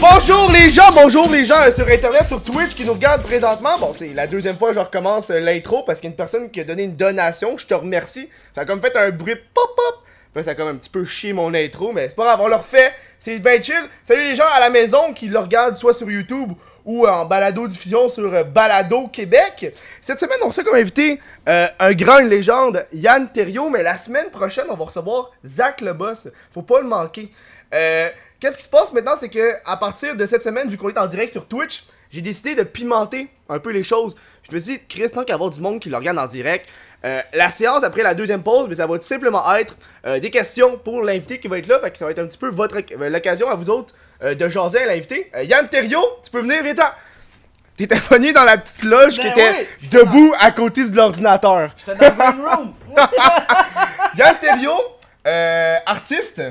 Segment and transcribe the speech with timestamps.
[0.00, 3.78] Bonjour les gens, bonjour les gens euh, sur internet, sur Twitch qui nous regardent présentement.
[3.78, 6.16] Bon, c'est la deuxième fois que je recommence euh, l'intro parce qu'il y a une
[6.16, 7.56] personne qui a donné une donation.
[7.56, 8.28] Je te remercie.
[8.54, 10.04] Ça a comme fait un bruit pop-pop.
[10.42, 12.56] Ça a comme un petit peu chié mon intro, mais c'est pas grave, on le
[12.56, 12.94] refait.
[13.18, 13.82] C'est bien chill.
[14.04, 16.52] Salut les gens à la maison qui le regardent soit sur YouTube
[16.84, 19.74] ou en balado-diffusion sur euh, Balado Québec.
[20.00, 23.98] Cette semaine, on reçoit comme invité euh, un grand une légende, Yann Thériault, mais la
[23.98, 26.28] semaine prochaine, on va recevoir Zach le boss.
[26.52, 27.30] Faut pas le manquer.
[27.74, 28.08] Euh,
[28.40, 30.98] Qu'est-ce qui se passe maintenant, c'est que à partir de cette semaine, vu qu'on est
[30.98, 34.14] en direct sur Twitch, j'ai décidé de pimenter un peu les choses.
[34.48, 36.68] Je me suis dit, Chris, tant qu'à avoir du monde qui le regarde en direct,
[37.04, 40.30] euh, la séance après la deuxième pause, mais ça va tout simplement être euh, des
[40.30, 41.78] questions pour l'invité qui va être là.
[41.78, 44.34] Fait que ça va être un petit peu votre euh, l'occasion à vous autres euh,
[44.34, 45.30] de jaser à l'invité.
[45.44, 46.74] Yann Thériault, tu peux venir, viens
[47.76, 51.70] T'étais pogné dans la petite loge Ben qui était oui, debout à côté de l'ordinateur.
[51.86, 52.74] J'étais dans le room.
[54.18, 56.42] Yann Thériault, euh, artiste,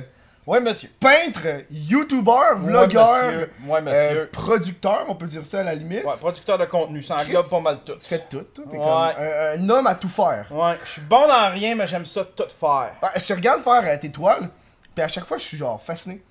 [0.48, 0.90] ouais, monsieur.
[1.00, 3.50] peintre, youtubeur, vlogueur, monsieur.
[3.70, 4.30] Euh, monsieur.
[4.31, 6.04] producteur, on peut dire ça à la limite.
[6.04, 7.94] Ouais, producteur de contenu, ça englobe pas mal tout.
[7.95, 8.64] Tu fais tout, toi.
[8.70, 8.84] T'es Ouais.
[8.84, 10.48] comme un, un homme à tout faire.
[10.52, 12.94] Ouais, je suis bon dans rien, mais j'aime ça tout faire.
[13.04, 14.50] Ouais, je te regarde faire euh, tes toiles,
[14.95, 16.23] puis à chaque fois, je suis genre fasciné.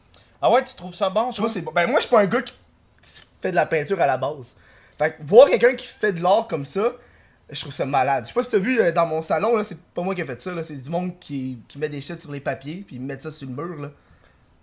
[0.42, 1.72] Ah ouais, tu trouves ça bon, Je trouve c'est bon.
[1.72, 2.52] Ben, moi, je suis pas un gars qui
[3.40, 4.54] fait de la peinture à la base.
[4.98, 6.92] Fait que voir quelqu'un qui fait de l'art comme ça,
[7.50, 8.24] je trouve ça malade.
[8.24, 10.20] Je sais pas si t'as vu euh, dans mon salon, là, c'est pas moi qui
[10.22, 12.82] ai fait ça, là, c'est du monde qui, qui met des shit sur les papiers,
[12.86, 13.88] puis ils mettent ça sur le mur, là.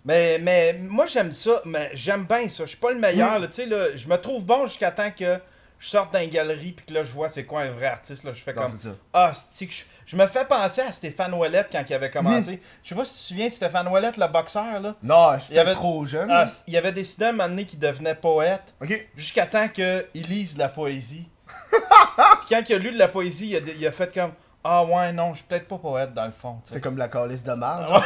[0.04, 2.64] Mais, mais moi, j'aime ça, mais j'aime bien ça.
[2.64, 3.00] Je suis pas le Mm.
[3.00, 5.38] meilleur, là, tu sais, là, je me trouve bon jusqu'à temps que
[5.78, 8.32] je sorte d'une galerie puis que là, je vois c'est quoi un vrai artiste, là,
[8.32, 8.78] je fais Non, comme...
[9.12, 9.72] Ah, c'est que
[10.06, 10.16] je...
[10.16, 12.60] me fais penser à Stéphane Ouellette quand il avait commencé.
[12.82, 14.94] Je sais pas si tu te souviens de Stéphane Ouellette, le boxeur, là.
[15.02, 16.30] Non, je suis Il y avait- trop jeune.
[16.30, 18.74] Ah, il avait décidé à un moment donné qu'il devenait poète.
[19.16, 21.28] Jusqu'à temps qu'il lise de la poésie.
[21.70, 24.84] Puis quand il a lu de la poésie, il a, il a fait comme Ah
[24.84, 26.58] ouais, non, je suis peut-être pas poète dans le fond.
[26.64, 28.02] C'est comme la calice de marge.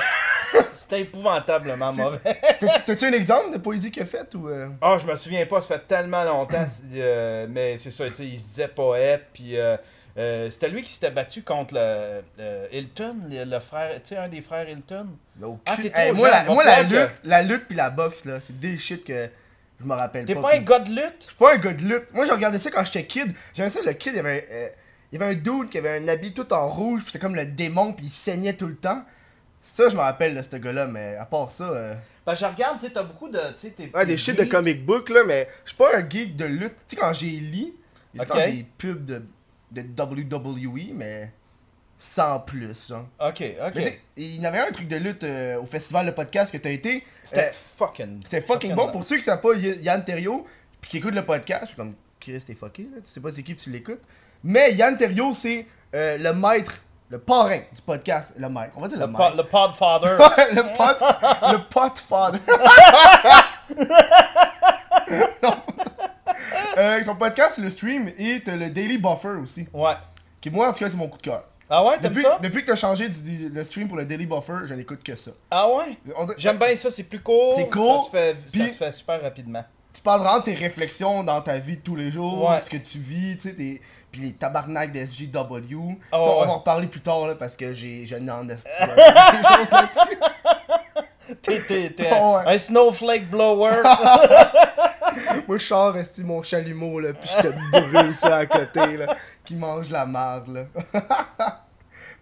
[0.89, 2.19] C'était épouvantablement mauvais.
[2.61, 4.49] T'as- T'as-tu un exemple de poésie qu'il a faite ou.
[4.49, 4.69] euh?
[4.81, 6.67] Ah, je me souviens pas, ça fait tellement longtemps.
[6.95, 9.27] euh, mais c'est ça, il se disait poète.
[9.33, 9.77] Puis euh,
[10.51, 12.23] c'était lui qui s'était battu contre le,
[12.73, 15.07] Hilton, le, le frère, tu sais, un des frères Hilton?
[15.43, 17.91] aucune- Ah, Hey, moi, la, va moi la, falloir que- lutte, la lutte puis la
[17.91, 19.29] boxe, là, c'est des shit que
[19.81, 20.41] je me rappelle T'es pas.
[20.43, 21.17] pas un gars de lutte?
[21.21, 22.13] Je suis pas un gars de lutte.
[22.15, 23.33] Moi, j'ai regardé ça quand j'étais kid.
[23.55, 24.69] J'aimais ça, le kid, il y avait un, euh,
[25.13, 27.37] il y avait un dude qui avait un habit tout en rouge, puis c'était comme
[27.37, 29.03] le démon, puis il saignait tout le temps.
[29.61, 31.65] Ça, je me rappelle de ce gars-là, mais à part ça.
[31.65, 33.39] euh, Ben, je regarde, tu sais, t'as beaucoup de.
[33.55, 33.91] Tu sais, t'es.
[33.95, 36.75] Ouais, des shit de comic book, là, mais je suis pas un geek de lutte.
[36.89, 37.73] Tu sais, quand j'ai lu,
[38.15, 38.47] il y a tout le Ok.
[38.47, 39.23] temps des pubs de,
[39.73, 41.33] de WWE, mais
[41.99, 43.09] sans plus, genre.
[43.21, 43.73] Ok, Mais ok.
[43.75, 46.53] tu sais, il y en avait un truc de lutte euh, au festival de podcast
[46.53, 47.05] que t'as été.
[47.25, 48.21] C'était Euh, fucking.
[48.29, 50.47] C'est fucking bon pour ceux qui savent pas Y- Yann Terrio
[50.81, 51.63] puis qui écoutent le podcast.
[51.63, 53.01] Je suis comme Chris, t'es fucké, là.
[53.05, 54.01] Tu sais pas c'est qui tu l'écoutes.
[54.45, 56.81] Mais Yann Terrio, c'est euh, le maître,
[57.11, 58.35] le parrain du podcast.
[58.37, 58.73] Le maître.
[58.77, 60.19] On va dire le, Le, po- le Podfather.
[60.55, 62.41] Le pot, le pot father.
[65.43, 65.51] Non.
[66.77, 69.67] Euh, son podcast, le stream, et le Daily Buffer aussi.
[69.73, 69.95] ouais.
[70.41, 71.43] Qui, moi, en tout cas, c'est mon coup de cœur.
[71.69, 72.39] Ah ouais, t'aimes Depuis, ça?
[72.41, 75.33] depuis que t'as changé du, le stream pour le Daily Buffer, je n'écoute que ça.
[75.51, 75.99] Ah ouais?
[76.37, 77.55] J'aime bien ça, c'est plus court.
[77.57, 79.65] C'est court, Ça se fait, ça se fait super rapidement.
[79.93, 82.61] tu parles vraiment de tes réflections dans ta vie de tous les jours, Ouais.
[82.61, 83.81] ce que tu vis, tu sais,
[84.11, 85.31] puis les tabarnaks de SJW.
[86.11, 86.47] Ça, on ouais.
[86.47, 88.69] va en reparler plus tard, là, parce que j'ai je n'ai en esti.
[91.43, 91.63] T'es,
[92.01, 92.43] ouais.
[92.47, 93.83] un snowflake blower.
[95.47, 99.17] Moi, je sors, esti, mon chalumeau, là, puis je te brûle ça à côté, là,
[99.45, 100.65] qui mange la marde, là.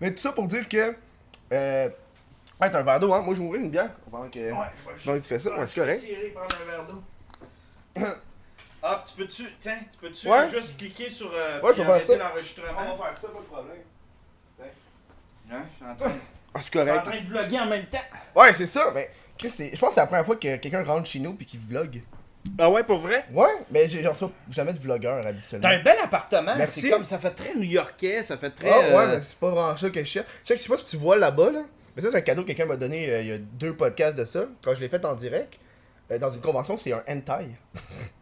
[0.00, 0.94] Mais tout ça pour dire que...
[1.52, 1.88] Euh...
[2.60, 3.20] Ouais, t'as un verre d'eau, hein?
[3.20, 5.54] Moi, je vais ouvrir une bière pendant que, pendant que tu fais ça.
[5.56, 6.00] Ouais, c'est correct.
[6.00, 7.02] Tirer, prendre un verre d'eau.
[8.88, 10.48] Ah, puis tu peux-tu, tiens, tu peux-tu Ouais.
[10.50, 12.16] juste cliquer sur euh, Ouais, je vais faire arrêter ça.
[12.16, 12.96] l'enregistrement?
[12.96, 13.76] faire ça, pas de problème.
[15.50, 16.10] Hein, je suis en train,
[16.54, 17.04] Ah, c'est je suis en correct.
[17.04, 17.98] train de vlogger en même temps.
[18.34, 19.10] Ouais, c'est ça, mais...
[19.38, 21.44] Chris, c'est- je pense que c'est la première fois que quelqu'un rentre chez nous puis
[21.46, 22.00] qu'il vlog.
[22.58, 23.26] Ah ouais, pour vrai?
[23.32, 25.68] Ouais, mais j'ai- j'en reçois jamais de vlogueur habituellement.
[25.68, 26.54] T'as un bel appartement.
[26.56, 26.80] Merci.
[26.80, 28.70] C'est comme, ça fait très new-yorkais, ça fait très...
[28.70, 30.26] Ah ouais, euh, mais c'est pas vraiment ça que je cherche.
[30.42, 31.62] Je sais que- je sais pas si tu vois là-bas, là.
[31.94, 34.16] Mais ça, c'est un cadeau que quelqu'un m'a donné euh, il y a deux podcasts
[34.16, 34.44] de ça.
[34.62, 35.58] Quand je l'ai fait en direct,
[36.10, 37.48] euh, dans une convention, c'est un hentai.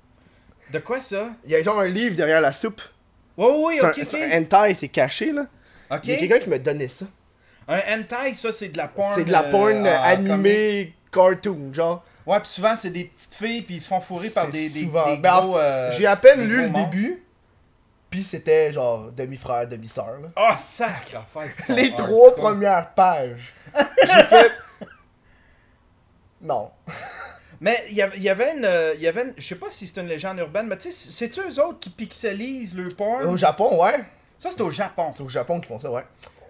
[0.74, 1.28] De quoi ça?
[1.44, 2.80] Il y a genre un livre derrière la soupe.
[3.36, 4.08] Ouais, C'est ok, un, ok.
[4.10, 5.42] c'est un hentai, c'est caché, là.
[5.88, 6.00] Ok.
[6.04, 7.06] Il y a quelqu'un qui m'a donné ça.
[7.68, 9.12] Un hentai, ça, c'est de la porn.
[9.14, 12.04] C'est de la porn euh, animée, cartoon, genre.
[12.26, 14.80] Ouais, puis souvent, c'est des petites filles, puis ils se font fourrer par des, des,
[14.82, 15.58] souvent- des Ben, gros.
[15.58, 16.90] euh, J'ai à peine lu le monstres.
[16.90, 17.22] début,
[18.10, 20.28] puis c'était genre demi-frère, demi-sœur, là.
[20.36, 23.54] Oh, sacre affaire, c'est Les trois premières pages.
[24.02, 24.50] J'ai fait.
[26.42, 26.70] Non.
[27.64, 28.64] Mais il y avait- il y avait une.
[28.66, 30.93] euh, il y avait une- Je sais pas si c'est une légende urbaine, mais tu
[30.93, 33.25] sais, c'est-tu eux autres qui pixelisent le porn?
[33.25, 34.05] Au Japon, ouais.
[34.38, 35.11] Ça, c'est au Japon.
[35.16, 36.05] C'est au Japon qu'ils font ça, ouais.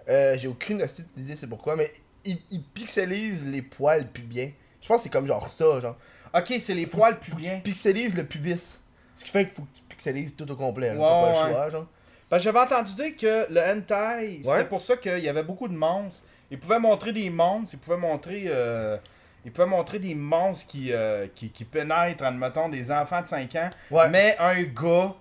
[0.09, 0.85] Euh, J'ai aucune
[1.15, 1.89] d'idée c'est pourquoi, mais
[2.25, 4.51] ils, ils pixelisent les poils pubiens.
[4.81, 5.95] Je pense que c'est comme genre ça, genre.
[6.33, 7.55] Ok, c'est les poils pubiens.
[7.63, 8.81] tu pixelises le pubis.
[9.15, 10.89] Ce qui fait qu'il faut que tu pixelises tout au complet.
[10.89, 10.95] hein.
[10.97, 11.47] T'as pas ouais.
[11.47, 11.85] le choix, genre.
[12.29, 14.65] Que j'avais entendu dire que le hentai, c'était Ouais.
[14.65, 16.25] pour ça qu'il y avait beaucoup de monstres.
[16.51, 18.97] Ils pouvaient montrer des monstres, ils pouvaient montrer, euh,
[19.45, 23.55] ils pouvaient montrer des monstres qui, euh, qui, qui pénètrent, admettons, des enfants de 5
[23.55, 23.69] ans.
[23.91, 24.09] Ouais.
[24.09, 25.13] Mais un gars,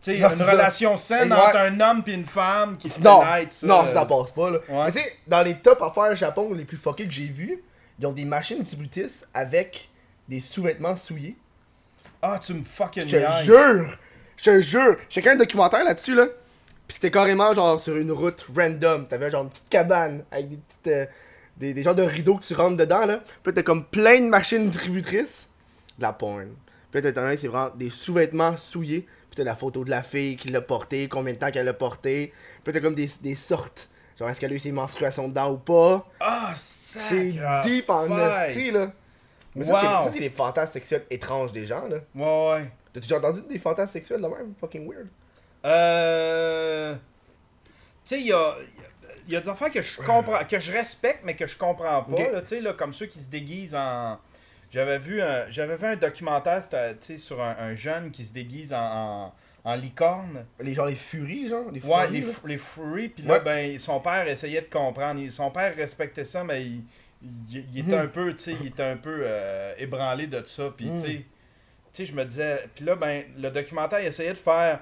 [0.00, 0.50] tu sais, une ça.
[0.50, 3.20] relation saine entre un homme et une femme qui se Non,
[3.50, 4.58] ça, non, euh, ça passe pas, là.
[4.68, 4.84] Ouais.
[4.86, 7.62] Mais tu sais, dans les top affaires Japon les plus fuckés que j'ai vus,
[7.98, 9.88] ils ont des machines multiblutis avec
[10.28, 11.36] des sous-vêtements souillés.
[12.22, 13.98] Ah, tu me fucking Je te jure!
[14.36, 14.96] Je te jure!
[15.08, 16.26] J'ai un documentaire là-dessus, là.
[16.86, 19.06] Pis c'était carrément genre sur une route random.
[19.06, 20.86] T'avais genre une petite cabane avec des petites.
[20.88, 21.06] euh,
[21.62, 23.18] des, des genres de rideaux que tu rentres dedans, là.
[23.18, 25.48] Puis là, t'as comme plein de machines distributrices.
[25.98, 26.48] De la porn.
[26.90, 29.02] Puis là, t'as un, c'est vraiment des sous-vêtements souillés.
[29.30, 31.72] Puis t'as la photo de la fille qui l'a porté, combien de temps qu'elle l'a
[31.74, 32.32] porté.
[32.62, 33.88] Puis là, t'as comme des, des sortes.
[34.18, 36.06] Genre, est-ce qu'elle a eu ses menstruations dedans ou pas?
[36.20, 37.32] Ah, C'est
[37.64, 38.92] deep en esti, là.
[39.54, 40.04] Mais ça, c'est- Wow.
[40.04, 41.96] ça, c'est les fantasmes sexuels étranges des gens, là.
[42.14, 42.70] Ouais, ouais.
[42.92, 44.52] T'as déjà entendu des fantasmes sexuels de même?
[44.60, 45.08] Fucking weird.
[45.64, 46.94] Euh.
[46.94, 46.98] Tu
[48.04, 48.54] sais, il y a.
[49.26, 52.02] Il y a des affaires que je comprends, que je respecte, mais que je comprends
[52.02, 52.30] pas.
[52.32, 54.18] Là, Tu sais, là, comme ceux qui se déguisent en.
[54.70, 56.60] J'avais vu un, j'avais vu un documentaire
[57.18, 58.78] sur un, un jeune qui se déguise en,
[59.64, 60.46] en, en licorne.
[60.60, 62.32] Les genre les furies, genre, les Ouais, furies, les, là.
[62.46, 63.08] les furries.
[63.10, 63.40] Puis là, Ouais.
[63.44, 65.20] ben, son père essayait de comprendre.
[65.30, 66.84] Son père respectait ça, mais il,
[67.22, 68.02] il, il était Mhm.
[68.02, 70.72] un peu, tu sais, il était un peu euh, ébranlé de ça.
[70.74, 71.02] Puis, Mhm.
[71.02, 71.24] tu
[71.92, 72.66] sais, je me disais.
[72.74, 74.80] Puis là, ben, le documentaire, il essayait de faire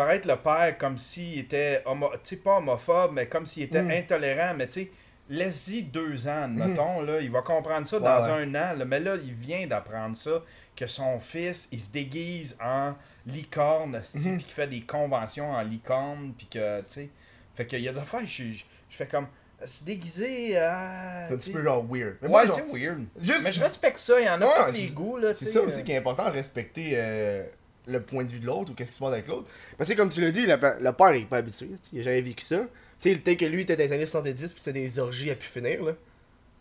[0.00, 3.82] paraître le père comme s'il était, homo, tu sais, pas homophobe, mais comme s'il était
[3.82, 3.90] Mhm.
[3.90, 4.54] intolérant.
[4.56, 4.90] Mais, tu sais,
[5.28, 7.20] laisse-y deux ans, mettons, là.
[7.20, 8.30] Il va comprendre ça Ouais, dans ouais.
[8.32, 8.76] un an.
[8.78, 8.84] là.
[8.86, 10.42] mais là, il vient d'apprendre ça,
[10.74, 12.94] que son fils, il se déguise en
[13.26, 14.36] licorne, Mhm.
[14.36, 17.08] puis qu'il fait des conventions en licorne, puis que, tu sais.
[17.54, 19.26] Fait qu'il y a des affaires, je, je, je fais comme.
[19.66, 21.26] Se déguiser à.
[21.28, 22.16] C'est un petit peu genre weird.
[22.22, 23.04] Mais Ouais, c'est weird.
[23.20, 25.52] juste, Mais je respecte ça, il y en a Ouais, pas c'est- goûts, là, c'est
[25.52, 25.66] ça euh.
[25.66, 27.44] aussi qui est important, respecter euh,
[27.90, 29.48] le point de vue de l'autre ou qu'est-ce qui se passe avec l'autre.
[29.76, 32.00] Parce que comme tu l'as dit, le, le père il est pas habitué, tu il
[32.00, 32.58] a jamais vécu ça.
[33.00, 35.30] Tu sais, le temps que lui était dans les années 70 puis c'est des orgies
[35.30, 35.92] à pu finir, là.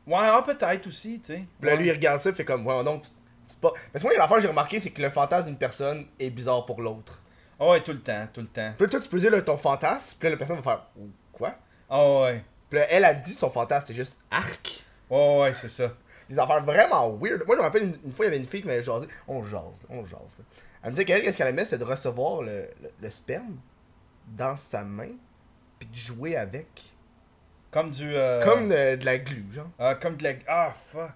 [0.08, 1.44] Ouais, ah, peut-être aussi, tu sais.
[1.62, 1.78] Là, Ouais.
[1.78, 3.10] lui, il regarde ça, fait comme, ouais, donc, tu-
[3.46, 3.72] c'est pas.
[3.92, 6.66] Parce que moi, l'affaire que j'ai remarqué, c'est que le fantasme d'une personne est bizarre
[6.66, 7.22] pour l'autre.
[7.60, 8.72] Ah ouais, tout le temps, tout le temps.
[8.78, 10.88] Puis là, toi, tu peux dire là, ton fantasme, puis là, la personne va faire,
[11.34, 11.56] quoi?
[11.90, 12.44] Ah ouais.
[12.70, 14.84] Puis là, elle a dit son fantasme, c'est juste arc.
[15.10, 15.92] Ouais, ouais, c'est ça.
[16.30, 17.44] Des affaires vraiment weird.
[17.46, 19.08] Moi, je me rappelle une, une fois, il y avait une fille qui m'avait jasé.
[19.28, 20.38] On jase, on jase.
[20.40, 20.46] là.
[20.84, 23.58] Elle me disait qu'elle, qu'est-ce qu'elle aimait, c'est de recevoir le, le, le sperme
[24.28, 25.10] dans sa main,
[25.80, 26.68] puis de jouer avec.
[27.72, 28.16] Comme du.
[28.16, 29.68] euh, Comme de, de la glu, genre.
[29.78, 30.32] ah, comme de la.
[30.48, 31.12] Ah, fuck.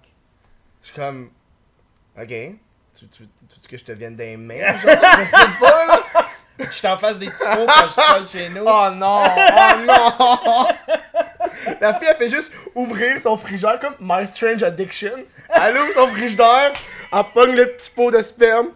[0.81, 1.29] Je suis comme.
[2.17, 2.27] Ok.
[2.27, 4.91] Tu, tu, tu veux que je te vienne des mains, genre?
[5.19, 6.03] je sais pas, là.
[6.59, 8.63] Je t'en fasse des petits mots quand je colle chez nous.
[8.63, 9.21] Oh non!
[9.23, 10.67] Oh non!
[11.81, 15.15] La fille, elle fait juste ouvrir son frigère comme My Strange Addiction.
[15.49, 16.71] Elle ouvre son frigidaire,
[17.11, 18.67] elle pogne le petit pot de sperme,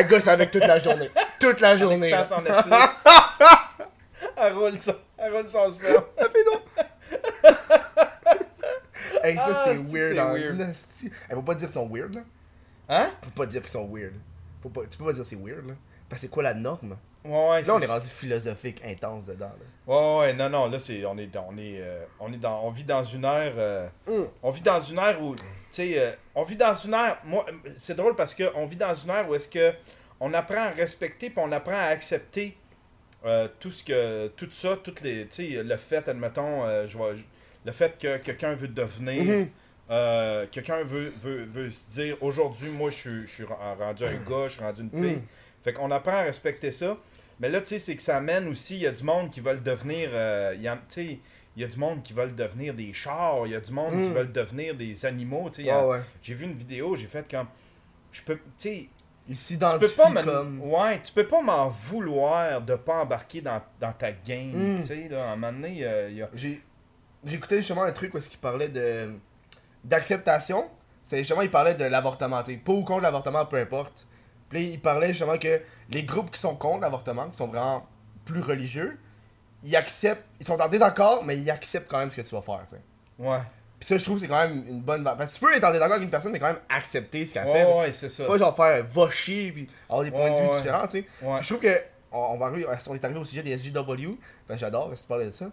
[0.00, 1.10] elle gosse avec toute la journée.
[1.40, 2.08] Toute la journée.
[2.10, 2.24] Là.
[2.24, 3.04] son Netflix.
[4.36, 6.04] elle roule son, elle roule son sperme.
[6.16, 6.62] Elle fait donc.
[9.22, 10.16] Hey, ça Ah, c'est weird.
[10.16, 10.60] weird?
[11.28, 12.20] Elle faut pas dire qu'ils sont weird là.
[12.88, 13.10] Hein?
[13.22, 14.12] Faut pas dire qu'ils sont weird.
[14.62, 15.74] Faut pas, tu peux pas dire c'est weird là.
[16.08, 16.96] Parce que c'est quoi la norme?
[17.24, 19.46] Ouais, ouais, Là on est rendu philosophique intense dedans
[19.86, 19.94] là.
[19.94, 22.70] Ouais, ouais, non, non, là, c'est, on est, on est, euh, on est dans, on
[22.70, 24.24] vit dans une ère, euh, Mm.
[24.42, 25.34] on vit dans une ère où,
[25.74, 28.94] sais, euh, on vit dans une ère, moi, c'est drôle parce que on vit dans
[28.94, 29.72] une ère où est-ce que
[30.20, 32.56] on apprend à respecter puis on apprend à accepter
[33.24, 36.96] euh, tout ce que, tout ça, toutes les, tu sais, le fait, admettons, euh, je
[36.96, 37.22] vois, je-
[37.64, 39.48] le fait que quelqu'un veut devenir, Mhm.
[39.90, 44.14] euh, quelqu'un veut, veut, veut se dire, aujourd'hui, moi, je suis, je suis rendu un
[44.28, 45.16] gars, je suis rendu une fille.
[45.16, 45.22] Mm.
[45.64, 46.98] Fait qu'on apprend à respecter ça.
[47.40, 49.40] Mais là, tu sais, c'est que ça amène aussi, il y a du monde qui
[49.40, 50.10] veulent devenir,
[50.60, 51.18] tu sais,
[51.56, 53.92] il y a du monde qui veulent devenir des chars, il y a du monde
[53.92, 54.12] qui Mm.
[54.14, 55.62] veulent devenir des animaux, tu sais.
[55.62, 56.02] il y a- Ouais ouais.
[56.22, 57.46] J'ai vu une vidéo, j'ai fait comme,
[58.12, 58.88] je peux, tu sais,
[59.26, 59.34] tu
[59.78, 60.60] peux pas comme.
[60.62, 64.80] ouais, tu peux pas m'en vouloir de pas embarquer dans, dans ta game, Mm.
[64.80, 66.28] tu sais, là, à un moment donné, euh, il y a...
[67.32, 69.10] Écouté justement un truc où est-ce qu'il parlait de
[69.82, 70.68] d'acceptation.
[71.06, 74.06] C'est justement il parlait de l'avortement, tu sais, pour ou contre l'avortement, peu importe.
[74.48, 77.86] Puis il parlait justement que les groupes qui sont contre l'avortement, qui sont vraiment
[78.24, 78.98] plus religieux,
[79.64, 82.42] ils acceptent, ils sont en désaccord, mais ils acceptent quand même ce que tu vas
[82.42, 82.82] faire, tu sais.
[83.18, 83.38] Ouais,
[83.80, 85.02] Puis ça, je trouve, c'est quand même une bonne.
[85.04, 87.34] Parce que tu peux être en désaccord avec une personne, mais quand même accepter ce
[87.34, 87.64] qu'elle fait.
[87.64, 88.24] ouais, c'est ça.
[88.26, 91.06] Pas genre faire va chier, puis avoir des points de vue Ouais, différents, tu sais.
[91.40, 91.76] Je trouve que
[92.12, 94.16] on, on va arriver, on est arrivé au sujet des SJW,
[94.48, 95.46] ben j'adore si tu parlais de ça.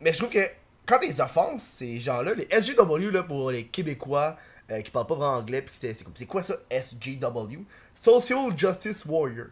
[0.00, 0.44] Mais je trouve que
[0.86, 4.36] quand ils offensent ces gens-là, les SJW là pour les Québécois
[4.70, 7.60] euh, qui parlent pas vraiment anglais, puis c'est c'est comme c'est quoi ça SJW
[7.94, 9.46] Social Justice Warrior.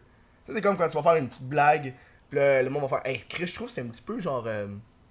[0.45, 1.93] Ça c'est comme quand tu vas faire une petite blague,
[2.29, 4.19] puis là, le monde va faire hey Chris, je trouve que c'est un petit peu
[4.19, 4.67] genre euh,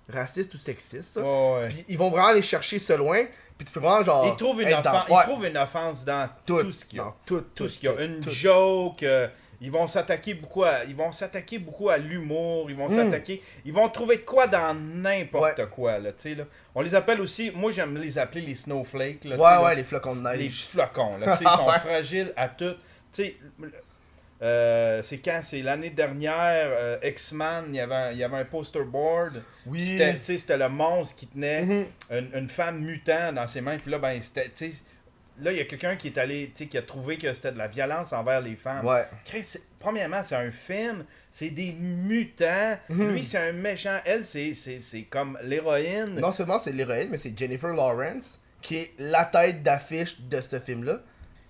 [0.08, 1.20] raciste ou sexiste, ça.
[1.22, 1.68] Ouais, ouais.
[1.68, 3.24] Puis ils vont vraiment aller chercher ce loin,
[3.58, 4.26] puis tu peux vraiment genre.
[4.26, 6.84] Ils trouvent une, être dans- offen- ouais, ils trouvent une offense dans tout, tout, ce
[6.84, 7.12] qu'il y a.
[7.24, 8.00] tout, tout tout ce qu'il y a.
[8.02, 9.28] Une joke, euh,
[9.60, 12.94] ils vont s'attaquer beaucoup à ils vont s'attaquer beaucoup à l'humour, ils vont Mm.
[13.04, 15.66] s'attaquer, ils vont trouver de quoi dans n'importe Ouais.
[15.74, 16.44] quoi là, tu sais là.
[16.74, 19.64] On les appelle aussi, moi j'aime les appeler les snowflakes là, Ouais, sais, là.
[19.64, 20.56] ouais, les flocons de Les neige.
[20.58, 21.78] petits flocons là, ils sont Ouais.
[21.78, 22.74] fragiles à tout.
[23.12, 23.36] Tu sais
[24.42, 25.40] euh, c'est quand?
[25.42, 29.42] C'est l'année dernière euh, X-Man, il y avait un- il y avait un poster board.
[29.66, 29.80] Oui.
[30.22, 31.84] C'était le monstre qui tenait Mhm.
[32.10, 33.78] une, une femme mutant dans ses mains.
[33.78, 34.50] Puis là, ben, c'était.
[35.38, 37.66] Là, il y a quelqu'un qui est allé, qui a trouvé que c'était de la
[37.66, 38.86] violence envers les femmes.
[38.86, 39.04] Ouais.
[39.26, 42.78] Chris, premièrement, c'est un film, c'est des mutants.
[42.88, 43.12] Mhm.
[43.12, 43.98] Lui, c'est un méchant.
[44.04, 46.18] Elle, c'est c'est- c'est comme l'héroïne.
[46.20, 50.58] Non seulement c'est l'héroïne, mais c'est Jennifer Lawrence qui est la tête d'affiche de ce
[50.58, 51.00] film-là.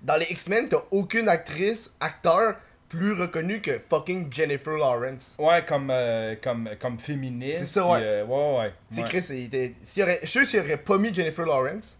[0.03, 2.57] Dans les X-Men, t'as aucune actrice, acteur
[2.89, 5.37] plus reconnu que fucking Jennifer Lawrence.
[5.39, 7.59] Ouais, comme, euh, comme, comme féministe.
[7.59, 8.01] C'est ça, puis, ouais.
[8.03, 8.73] euh, ouais, ouais.
[8.91, 9.09] C'est ouais.
[9.09, 9.75] Chris, il était.
[9.83, 11.99] S'il aurait, je suis sûr s'il aurait pas mis Jennifer Lawrence,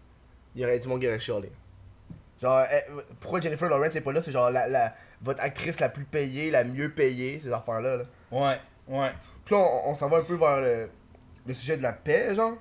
[0.55, 1.51] il aurait dit mon gars chialé.
[2.41, 5.89] Genre, eh, pourquoi Jennifer Lawrence est pas là C'est genre la, la, votre actrice la
[5.89, 7.97] plus payée, la mieux payée, ces affaires-là.
[7.97, 8.03] Là.
[8.31, 9.11] Ouais, ouais.
[9.43, 10.89] Puis là, on, on s'en va un peu vers le,
[11.45, 12.51] le sujet de la paix, genre.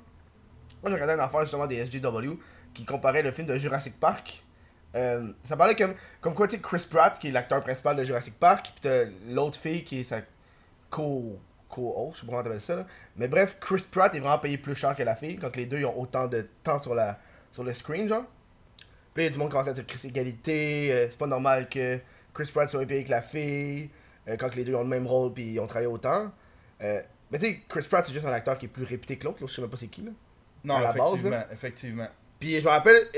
[0.83, 2.39] Moi, j'ai regardé une affaire justement des SJW
[2.73, 4.43] qui comparait le film de Jurassic Park.
[4.97, 8.03] Euh, ça parlait comme, comme quoi, tu sais, Chris Pratt, qui est l'acteur principal de
[8.03, 10.21] Jurassic Park, puis t'as l'autre fille qui est sa
[10.91, 11.39] co
[11.69, 12.87] co je sais pas comment t'appelles ça, là.
[13.17, 15.79] Mais bref, Chris Pratt est vraiment payé plus cher que la fille, quand les deux
[15.79, 17.19] ils ont autant de temps sur, la,
[17.53, 18.25] sur le screen, genre.
[19.13, 21.19] Puis là, il y a du monde qui commence à dire Chris égalité, euh, c'est
[21.19, 21.99] pas normal que
[22.33, 23.91] Chris Pratt soit payé que la fille,
[24.29, 26.33] euh, quand les deux ont le même rôle puis ils ont travaillé autant.
[26.83, 27.01] Euh,
[27.31, 29.39] mais tu sais, Chris Pratt, c'est juste un acteur qui est plus réputé que l'autre,
[29.41, 30.13] je sais même pas c'est qui, là.
[30.65, 32.09] Non, À la base, effectivement, effectivement.
[32.39, 33.09] Puis je me rappelle,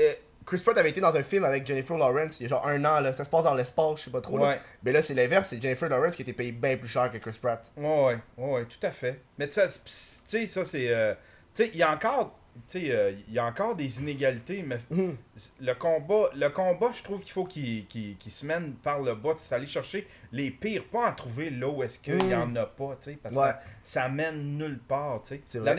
[0.49, 2.83] Chris Pratt avait été dans un film avec Jennifer Lawrence il y a genre un
[2.83, 3.13] an, là.
[3.13, 4.57] Ça se passe dans l'espace, je sais pas trop, là.
[4.83, 7.37] Mais là, c'est l'inverse, c'est Jennifer Lawrence qui était payée bien plus cher que Chris
[7.41, 7.71] Pratt.
[7.77, 9.21] Ouais, ouais, tout à fait.
[9.37, 10.89] Mais tu sais, ça, c'est.
[10.89, 11.13] euh,
[11.53, 12.35] tu sais, il y a encore.
[12.67, 15.15] Tu sais, euh, il y a encore des inégalités, mais Mhm.
[15.61, 17.85] le combat, le combat, je trouve qu'il faut qu'il
[18.27, 21.83] se mène par le bas, c'est aller chercher les pires, pas en trouver là où
[21.83, 22.29] est-ce qu'il Mm.
[22.29, 25.21] y en a pas, tu sais, parce que ça, ça mène nulle part,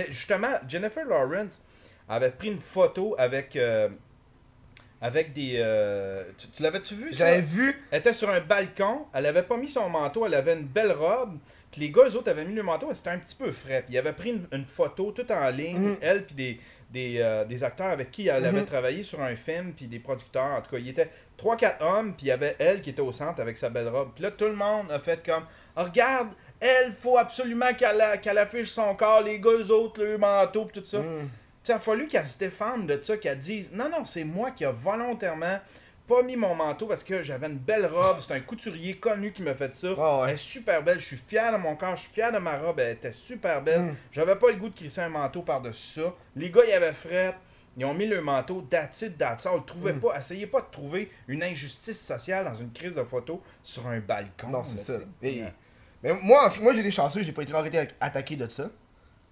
[0.09, 1.61] Justement, Jennifer Lawrence
[2.09, 3.89] avait pris une photo avec euh,
[5.01, 7.27] avec des euh, tu, tu l'avais-tu vu ça?
[7.27, 10.55] J'avais vu, Elle était sur un balcon, elle avait pas mis son manteau, elle avait
[10.55, 11.39] une belle robe.
[11.71, 13.83] Puis les gars, eux autres, avaient mis le manteau, elle c'était un petit peu frais.
[13.87, 15.97] Puis ils avaient pris une, une photo tout en ligne, Mhm.
[16.01, 18.67] elle, puis des, des, euh, des acteurs avec qui elle avait Mhm.
[18.67, 20.43] travaillé sur un film, puis des producteurs.
[20.57, 23.01] En tout cas, il y était 3-4 hommes, puis il y avait elle qui était
[23.01, 24.11] au centre avec sa belle robe.
[24.15, 25.45] Puis là, tout le monde a fait comme
[25.77, 30.65] Ah, Regarde, elle, faut absolument qu'elle affiche son corps, les gars, eux autres, le manteau,
[30.65, 30.99] puis tout ça.
[30.99, 31.29] Mhm.
[31.71, 34.65] Il a fallu qu'elle se défende de ça, qu'elle dise Non, non, c'est moi qui
[34.65, 35.61] a volontairement
[36.09, 38.17] pas mis mon manteau parce que j'avais une belle robe.
[38.21, 39.93] C'est un couturier connu qui m'a fait ça.
[39.93, 40.25] Ouais.
[40.27, 40.99] Elle est super belle.
[40.99, 41.95] Je suis fier de mon corps.
[41.95, 42.81] Je suis fier de ma robe.
[42.81, 43.83] Elle était super belle.
[43.83, 43.97] Mm.
[44.11, 46.13] J'avais pas le goût de crisser un manteau par-dessus ça.
[46.35, 47.37] Les gars, ils avaient fret.
[47.77, 49.65] Ils ont mis le manteau, that's it, that's all.
[49.65, 50.01] Trouvez Mm.
[50.01, 54.01] pas, essayez pas de trouver une injustice sociale dans une crise de photo sur un
[54.01, 54.49] balcon.
[54.49, 54.95] Non, c'est ça.
[54.95, 55.07] sais.
[55.23, 55.53] Mais, Ouais.
[56.03, 58.69] mais moi, moi j'ai des chanceux, j'ai pas été arrêté attaqué de ça.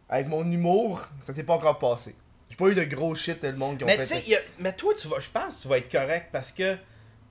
[0.08, 2.14] Avec mon humour, ça s'est pas encore passé.
[2.50, 4.14] J'ai pas eu de gros shit le monde qui ont Mais fait.
[4.14, 6.28] tu sais, y a- mais toi, tu vas, je pense que tu vas être correct
[6.32, 6.76] parce que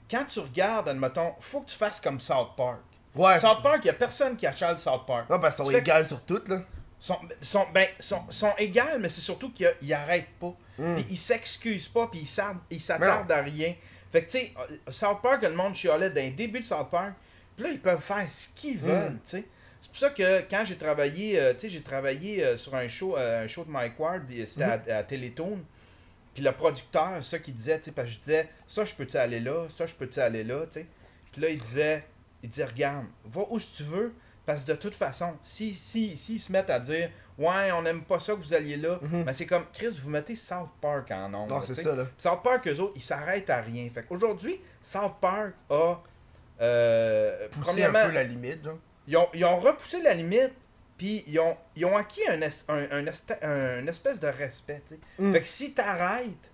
[0.09, 2.79] quand tu regardes, admettons, faut que tu fasses comme South Park.
[3.15, 3.39] Ouais.
[3.39, 5.29] South Park, il y a personne qui achale South Park.
[5.29, 6.61] Non, parce qu'ils sont égales sur tout, là.
[6.99, 10.53] sont, sont, ben, sont, sont égales, mais c'est surtout qu'ils ils arrêtent pas.
[10.77, 10.95] Mm.
[10.95, 12.21] Puis ils s'excusent pas, puis
[12.69, 13.73] ils s'attardent à rien.
[14.11, 14.53] Fait que, tu sais,
[14.89, 17.13] South Park, le monde chialait d'un début de South Park.
[17.55, 19.19] Puis là, ils peuvent faire ce qu'ils veulent, Mm.
[19.19, 19.43] tu sais.
[19.81, 22.87] C'est pour ça que quand j'ai travaillé, euh, tu sais, j'ai travaillé euh, sur un
[22.87, 25.59] show, euh, un show de Mike Ward, c'était à, à Télétoon.
[26.33, 29.17] Puis le producteur, ça qu'il disait, tu sais, parce que je disais, ça je peux-tu
[29.17, 30.85] aller là, ça je peux-tu aller là, tu sais.
[31.31, 32.03] Puis là, il disait,
[32.43, 34.13] il disait, regarde, va où si tu veux,
[34.45, 37.81] parce que de toute façon, si, si, si ils se mettent à dire, ouais, on
[37.81, 39.23] n'aime pas ça que vous alliez là, Mhm.
[39.23, 41.55] ben c'est comme, Chris, vous mettez South Park en nombre.
[41.55, 42.05] Non, c'est ça, là.
[42.17, 43.89] South Park, eux autres, ils s'arrêtent à rien.
[43.93, 45.95] Fait qu'aujourd'hui, South Park a,
[46.61, 48.77] euh, premièrement, un peu la limite, genre.
[49.07, 50.51] Ils ont, ils ont repoussé la limite,
[50.97, 54.81] puis ils ont, ils ont acquis un, es- un, espèce de respect.
[55.19, 55.31] Mm.
[55.33, 56.51] Fait que si t'arrêtes,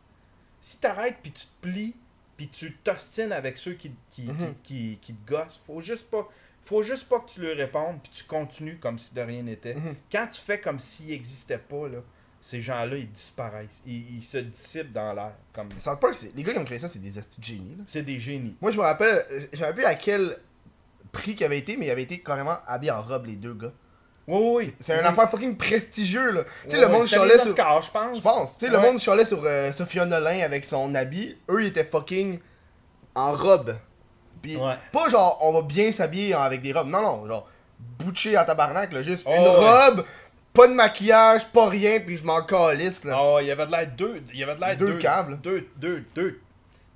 [0.59, 1.95] si t'arrêtes, puis tu te plies,
[2.37, 4.37] puis tu t'ostines avec ceux qui, qui, Mhm.
[4.37, 6.27] qui, qui, qui te gossent, faut juste pas.
[6.63, 9.75] Faut juste pas que tu leur répondes, puis tu continues comme si de rien n'était.
[9.75, 9.95] Mhm.
[10.11, 11.99] Quand tu fais comme s'ils n'existaient pas, là,
[12.39, 13.81] ces gens-là, ils disparaissent.
[13.85, 15.33] Ils, ils se dissipent dans l'air.
[15.53, 15.69] Comme...
[15.77, 17.77] South Park, c'est- les gars qui ont créé ça, c'est des génies.
[17.85, 18.55] C'est des génies.
[18.61, 20.37] Moi, je me rappelle, je me rappelle à quel
[21.13, 23.71] prix qu'il avait été, mais il avait été carrément habillé en robe, les deux gars.
[24.27, 24.75] Oui, oui, oui.
[24.81, 25.05] C'est une Oui.
[25.05, 26.41] affaire fucking prestigieux, là.
[26.63, 27.47] Tu sais, le monde chialait sur.
[27.55, 28.17] Je pense.
[28.17, 31.37] Je pense, tu sais, le monde chialait sur euh, Sophia Nolin avec son habit.
[31.49, 32.39] Eux, ils étaient fucking
[33.15, 33.75] en robe.
[34.41, 34.75] Puis, Ouais.
[34.91, 36.87] pas genre, on va bien s'habiller avec des robes.
[36.89, 37.47] Non, non, genre,
[37.99, 39.01] bouché à tabarnak, là.
[39.01, 39.49] Juste Oh, une ouais.
[39.87, 40.05] robe,
[40.53, 43.17] Pas de maquillage, pas rien, puis je m'en calisse, là.
[43.19, 44.21] Oh, il y avait de l'air deux.
[44.31, 45.39] Il y avait de l'air Deux câbles.
[45.41, 46.39] Deux, deux, deux.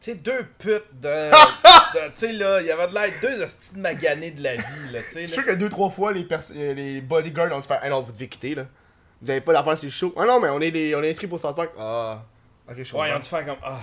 [0.07, 1.09] Tu sais, deux putes de.
[1.31, 4.55] de- tu sais, là, il y avait de l'air deux hosties de maganés de la
[4.55, 5.21] vie, là, tu sais.
[5.23, 6.25] Je suis sûr que deux, trois fois, les,
[6.73, 8.65] les bodyguards ont dû faire Ah non, vous devez quitter, là.
[9.21, 10.13] Vous avez pas d'affaires, c'est chaud.
[10.17, 11.71] Ah non, mais on est, les, on est inscrits pour South Park.
[11.79, 12.23] Ah.
[12.69, 13.19] Ok, je Ouais, ils ont comprends.
[13.19, 13.57] dû faire comme.
[13.63, 13.81] Ah,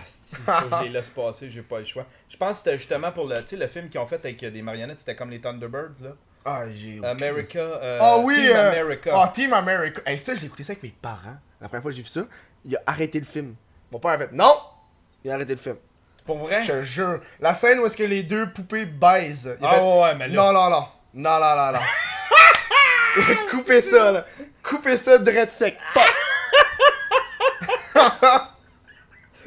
[0.62, 2.06] que je les laisse passer, j'ai pas le choix.
[2.28, 4.38] Je pense que c'était justement pour le, tu sais, le film qu'ils ont fait avec
[4.44, 6.10] des marionnettes, c'était comme les Thunderbirds, là.
[6.44, 7.00] Ah, j'ai.
[7.04, 7.58] America.
[7.58, 8.34] euh, Ah oui!
[8.34, 9.10] Team euh, America.
[9.14, 10.02] Ah, Team America.
[10.06, 11.36] Hey, ça, je l'ai écouté ça avec mes parents.
[11.60, 12.22] La première fois que j'ai vu ça,
[12.64, 13.54] il a arrêté le film.
[13.90, 14.54] Mon père a fait Non!
[15.24, 15.76] Il a arrêté le film.
[16.24, 16.62] Pour vrai?
[16.62, 17.20] Je te jure.
[17.40, 19.56] La scène où est-ce que les deux poupées baisent.
[19.62, 20.34] Ah fait, ouais, mais là.
[20.34, 20.88] Non, non, non.
[21.14, 21.80] Non, non, non, non.
[23.50, 24.24] Coupez ça, là.
[24.62, 25.76] Coupez ça direct sec.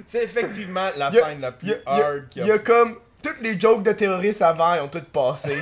[0.06, 2.30] C'est effectivement la Il y a- scène la plus y a, il y a- hard
[2.30, 3.00] qu'il il y a comme.
[3.24, 5.58] Toutes les jokes de terroristes avant, ils ont toutes passé.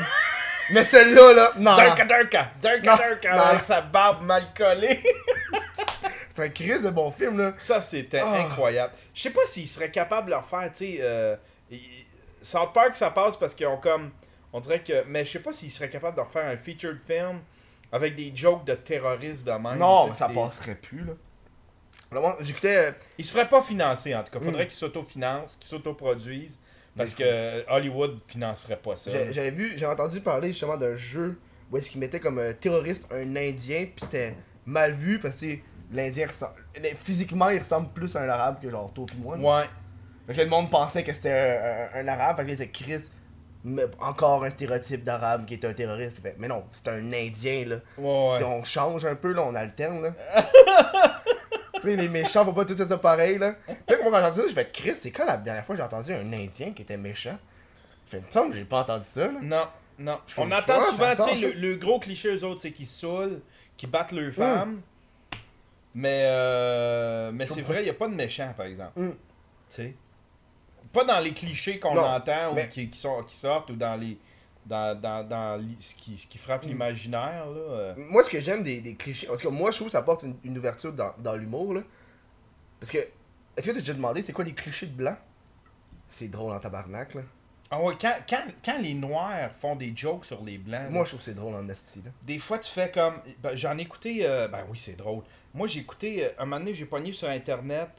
[0.71, 1.75] Mais celle-là, là, non.
[1.75, 2.03] Durka.
[2.05, 2.47] Durka!
[2.61, 3.33] Durka Durka!
[3.33, 5.01] Avec sa barbe mal collée!
[6.35, 7.53] C'est un crise de bon film, là.
[7.57, 8.41] Ça, c'était Ah.
[8.41, 8.93] incroyable.
[9.13, 10.97] Je sais pas s'ils seraient capables de le refaire, tu sais.
[10.99, 11.35] Euh,
[12.41, 14.11] South Park, ça passe parce qu'ils ont comme.
[14.53, 15.03] On dirait que.
[15.07, 17.39] Mais je sais pas s'ils seraient capables de refaire un featured film
[17.91, 19.77] avec des jokes de terroristes de même.
[19.79, 21.13] Non, mais ça des- passerait plus, là.
[22.41, 22.77] J'écoutais.
[22.77, 24.39] euh, Ils se feraient pas financer, en tout cas.
[24.43, 24.67] Faudrait Mm.
[24.67, 26.59] qu'ils s'autofinancent, qu'ils s'autoproduisent.
[26.97, 29.11] Parce que Hollywood financerait pas ça.
[29.31, 31.37] J'avais vu, j'ai entendu parler justement d'un jeu
[31.71, 34.33] où est-ce qu'ils mettaient comme euh, terroriste un Indien, puis c'était
[34.65, 35.57] mal vu parce que
[35.91, 36.55] l'Indien ressemble.
[36.99, 39.37] Physiquement, il ressemble plus à un arabe que genre toi pis moi.
[39.37, 39.65] Ouais.
[40.27, 43.03] Fait que le monde pensait que c'était un, un- un arabe, fait que là, Chris,
[43.63, 46.19] mais encore un stéréotype d'arabe qui est un terroriste.
[46.21, 47.75] Fait, mais non, c'est un Indien là.
[47.97, 48.43] Ouais.
[48.43, 50.13] On change un peu là, on alterne là.
[51.75, 53.53] tu sais, les méchants font pas tout ça pareil là.
[53.65, 55.81] Puis là, quand j'ai entendu ça, je fait Chris, c'est quand la dernière fois que
[55.81, 57.37] j'ai entendu un Indien qui était méchant?
[58.05, 59.39] Fait, il me semble que j'ai pas entendu ça là.
[59.41, 59.67] Non,
[59.99, 60.19] non.
[60.37, 63.41] On entend souvent, tu sais, le, gros cliché, eux autres, c'est qu'ils saoulent,
[63.77, 64.81] qu'ils battent leurs femmes.
[65.97, 68.99] Mais, euh, mais c'est vrai, il n'y a pas de méchants, par exemple.
[68.99, 69.09] Mm.
[69.11, 69.15] Tu
[69.69, 69.95] sais?
[70.91, 74.17] Pas dans les clichés qu'on entend ou qui, qui, sont, qui sortent ou dans les.
[74.65, 76.67] Dans, dans, dans ce, qui, ce qui frappe Mm.
[76.69, 77.59] l'imaginaire, là.
[77.59, 77.93] euh.
[77.97, 80.23] Moi, ce que j'aime des, des clichés, tout cas, moi, je trouve que ça apporte
[80.23, 81.81] une, une ouverture dans, dans l'humour, là.
[82.79, 85.15] Parce que, est-ce que t'as déjà demandé c'est quoi des clichés de blanc?
[86.09, 87.21] C'est drôle en tabarnak, là.
[87.71, 91.03] Ah ouais, quand, quand, quand les noirs font des jokes sur les blancs, Moi, là,
[91.03, 92.11] je trouve que c'est drôle en esti, là.
[92.21, 93.19] des fois tu fais comme.
[93.41, 94.19] ben, J'en ai écouté.
[94.21, 95.23] euh, ben oui, c'est drôle.
[95.53, 96.25] Moi, j'ai écouté.
[96.25, 97.89] euh, un moment donné, j'ai pogné sur internet.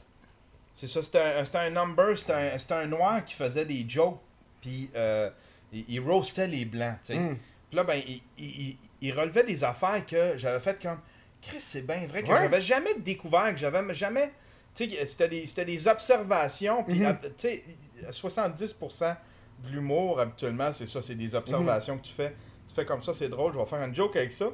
[0.73, 3.83] C'est ça, c'était un, c'était un number, c'était un, c'était un noir qui faisait des
[3.87, 4.19] jokes.
[4.61, 5.29] Puis euh,
[5.73, 7.19] il, il roastait les blancs, tu sais.
[7.19, 7.37] Mm.
[7.69, 10.99] Puis là, ben, il, il, il- relevait des affaires que j'avais fait comme.
[11.41, 12.37] Chris, c'est bien vrai que Ouais.
[12.39, 14.31] j'avais jamais découvert, que j'avais jamais.
[14.73, 16.83] Tu sais, c'était des, c'était des observations.
[16.83, 17.05] Puis, Mhm.
[17.05, 17.63] à- tu sais,
[18.07, 19.15] à 70%
[19.63, 22.35] de l'humour, habituellement, c'est ça, c'est des observations que tu fais.
[22.67, 24.47] Tu fais comme ça, c'est drôle, je vais faire une joke avec ça.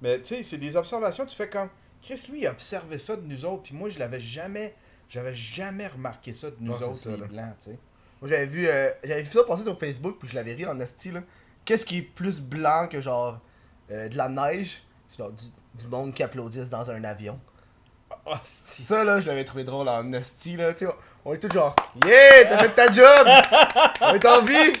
[0.00, 1.68] Mais, tu sais, c'est des observations, tu fais comme.
[2.02, 4.74] Chris, lui, il a observé ça de nous autres, puis moi, je l'avais jamais.
[5.08, 7.78] J'avais jamais remarqué ça de nous autres, ça, les blancs, tu sais.
[8.20, 10.78] Moi, j'avais vu, euh, j'avais vu ça passer sur Facebook, puis je l'avais ri en
[10.80, 11.20] esti, là.
[11.64, 13.40] Qu'est-ce qui est plus blanc que, genre,
[13.90, 14.82] euh, de la neige?
[15.16, 15.44] Genre du,
[15.74, 17.38] du monde qui applaudisse dans un avion.
[18.44, 18.82] Si.
[18.82, 20.74] Ça, là, je l'avais trouvé drôle en esti, là.
[20.74, 20.92] Tu sais,
[21.28, 23.28] on est tous genre, yeah, t'as fait ta job!
[24.00, 24.72] on est en vie!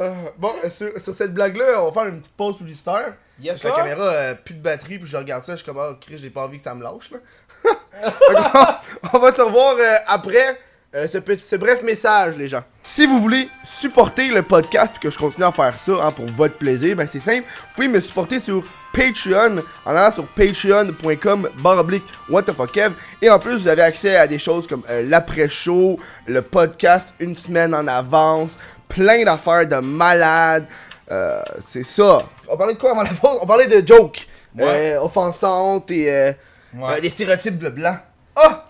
[0.00, 3.14] Euh, bon, euh, sur, sur cette blague-là, on va faire une petite pause publicitaire.
[3.40, 5.94] Yes, la caméra, euh, plus de batterie, puis je regarde ça, je suis comme, oh,
[6.00, 7.18] Chris, j'ai pas envie que ça me lâche, là.
[9.12, 10.58] On va se revoir euh, après
[10.94, 12.62] euh, ce, petit, ce bref message, les gens.
[12.82, 16.26] Si vous voulez supporter le podcast, puis que je continue à faire ça hein, pour
[16.26, 17.46] votre plaisir, ben c'est simple.
[17.46, 23.56] Vous pouvez me supporter sur Patreon en allant sur patreon.com baroblique whatthefuckev et en plus
[23.62, 28.58] vous avez accès à des choses comme euh, l'après-show, le podcast une semaine en avance,
[28.88, 30.66] plein d'affaires de malades,
[31.10, 32.28] euh, c'est ça.
[32.48, 33.38] On parlait de quoi avant la pause?
[33.42, 34.92] On parlait de jokes Ouais.
[34.94, 36.32] euh, offensantes et euh,
[36.74, 37.00] Ouais.
[37.00, 37.96] des stéréotypes de blanc.
[38.36, 38.64] Ah!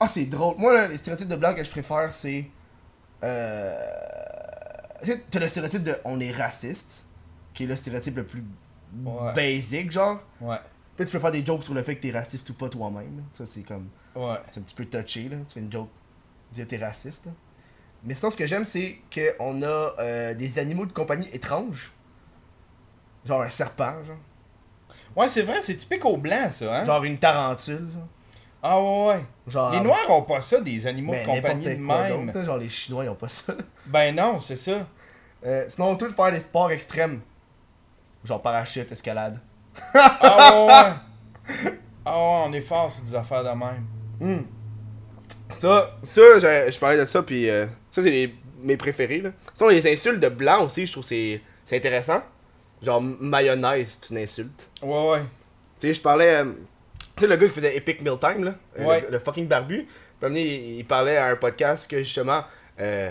[0.00, 0.54] Ah, c'est drôle.
[0.58, 2.44] Moi, là, les stéréotypes de blanc que je préfère, c'est.
[3.24, 3.74] Euh.
[5.02, 7.04] Tu sais, t'as le stéréotype de on est raciste,
[7.54, 8.42] qui est le stéréotype le plus
[9.04, 9.32] Ouais.
[9.32, 10.20] basic, genre.
[10.40, 10.58] Ouais.
[10.96, 13.24] Puis tu peux faire des jokes sur le fait que t'es raciste ou pas toi-même.
[13.36, 13.88] Ça, c'est comme.
[14.14, 14.36] Ouais.
[14.48, 15.36] C'est un petit peu touché, là.
[15.46, 15.90] Tu fais une joke.
[16.52, 17.32] Dire t'es raciste, là.
[18.04, 21.92] Mais sinon, ce que j'aime, c'est qu'on a euh, des animaux de compagnie étranges.
[23.24, 24.16] Genre un serpent, genre.
[25.16, 26.84] Ouais, c'est vrai, c'est typique aux blancs, ça, hein?
[26.84, 28.06] Genre une tarentule, genre.
[28.62, 29.24] Ah ouais, ouais.
[29.46, 32.44] Genre, Les Noirs ont pas ça, des animaux mais de compagnie de même.
[32.44, 33.54] genre les Chinois, ils ont pas ça.
[33.86, 34.86] Ben non, c'est ça.
[35.44, 37.20] Euh, sinon, on peut tout faire des sports extrêmes.
[38.26, 39.38] Genre parachute, escalade.
[39.94, 41.72] Ah ouais, ouais.
[42.04, 43.86] Ah ouais, on est fort sur des affaires de même.
[44.20, 44.42] Hmm.
[45.50, 46.20] Ça, ça,
[46.70, 49.20] je, parlais de ça, puis euh, ça, c'est les- mes préférés.
[49.20, 49.30] Là.
[49.54, 52.22] Sinon, les insultes de blanc aussi, je trouve c'est c'est intéressant.
[52.82, 54.70] genre mayonnaise, c'est une insulte.
[54.82, 55.20] Ouais, ouais.
[55.80, 56.36] Tu sais, je parlais.
[56.36, 56.44] euh,
[57.16, 58.54] tu sais, le gars qui faisait Epic Meal Time, là.
[58.78, 59.02] Ouais.
[59.02, 59.86] Le, le fucking barbu.
[60.20, 62.42] Puis, il, il parlait à un podcast que justement.
[62.80, 63.10] euh,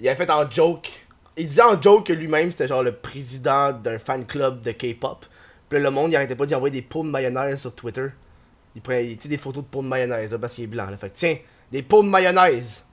[0.00, 1.01] il avait fait en joke.
[1.36, 5.24] Il disait en joke que lui-même c'était genre le président d'un fan club de K-pop.
[5.68, 8.06] Puis le monde, il arrêtait pas d'y envoyer des pots de mayonnaise sur Twitter.
[8.74, 10.90] Il prenait des photos de pots de mayonnaise là, parce qu'il est blanc.
[10.90, 10.96] Là.
[10.98, 11.36] Fait que tiens,
[11.70, 12.84] des pots de mayonnaise.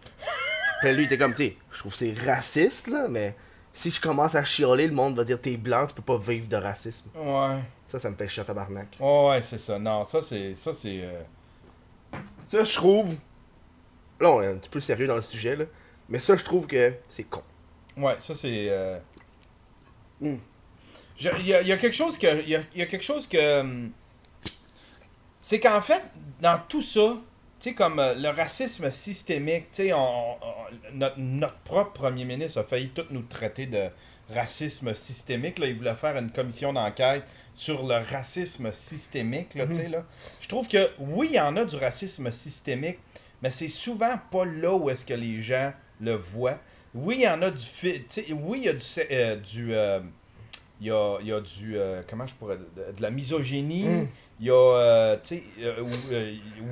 [0.81, 3.35] Puis lui, il était comme, tu sais, je trouve que c'est raciste, là, mais
[3.73, 6.47] si je commence à chialer, le monde va dire t'es blanc, tu peux pas vivre
[6.47, 7.09] de racisme.
[7.15, 7.57] Ouais.
[7.87, 8.95] Ça, ça me fait chier tabarnak.
[8.99, 9.77] Ouais, ouais, c'est ça.
[9.77, 10.53] Non, ça, c'est.
[10.53, 11.01] Ça, c'est.
[11.01, 11.21] euh,
[12.47, 13.15] Ça, je trouve.
[14.21, 15.65] Là, on est un petit peu sérieux dans le sujet, là.
[16.07, 17.41] Mais ça, je trouve que c'est con.
[17.99, 18.67] Ouais, ça, c'est.
[18.69, 18.99] euh,
[20.21, 20.35] Mm.
[21.21, 22.41] Il y, a, il y a quelque chose que.
[22.41, 23.59] Il y a, il y a quelque chose que.
[23.61, 23.91] hum,
[25.41, 26.03] C'est qu'en fait,
[26.41, 27.17] dans tout ça,
[27.59, 32.25] tu sais, comme euh, le racisme systémique, tu sais, on- on- notre, notre propre premier
[32.25, 33.87] ministre a failli tout nous traiter de
[34.29, 35.59] racisme systémique.
[35.59, 37.23] Là, il voulait faire une commission d'enquête
[37.55, 40.03] sur le racisme systémique, là, tu sais, là.
[40.41, 42.99] Je trouve que, oui, il y en a du racisme systémique,
[43.41, 46.59] mais c'est souvent pas là où est-ce que les gens le voient.
[46.93, 47.63] Oui, il y en a du...
[48.33, 48.83] Oui, il y a du...
[49.11, 49.99] euh, du euh,
[50.81, 51.77] il y a, il y a du...
[51.77, 52.57] euh, comment je pourrais...
[52.57, 53.83] De, de la misogynie.
[53.83, 54.07] Mm.
[54.39, 55.17] Il y a...
[55.23, 55.43] tu sais,
[55.81, 55.89] où,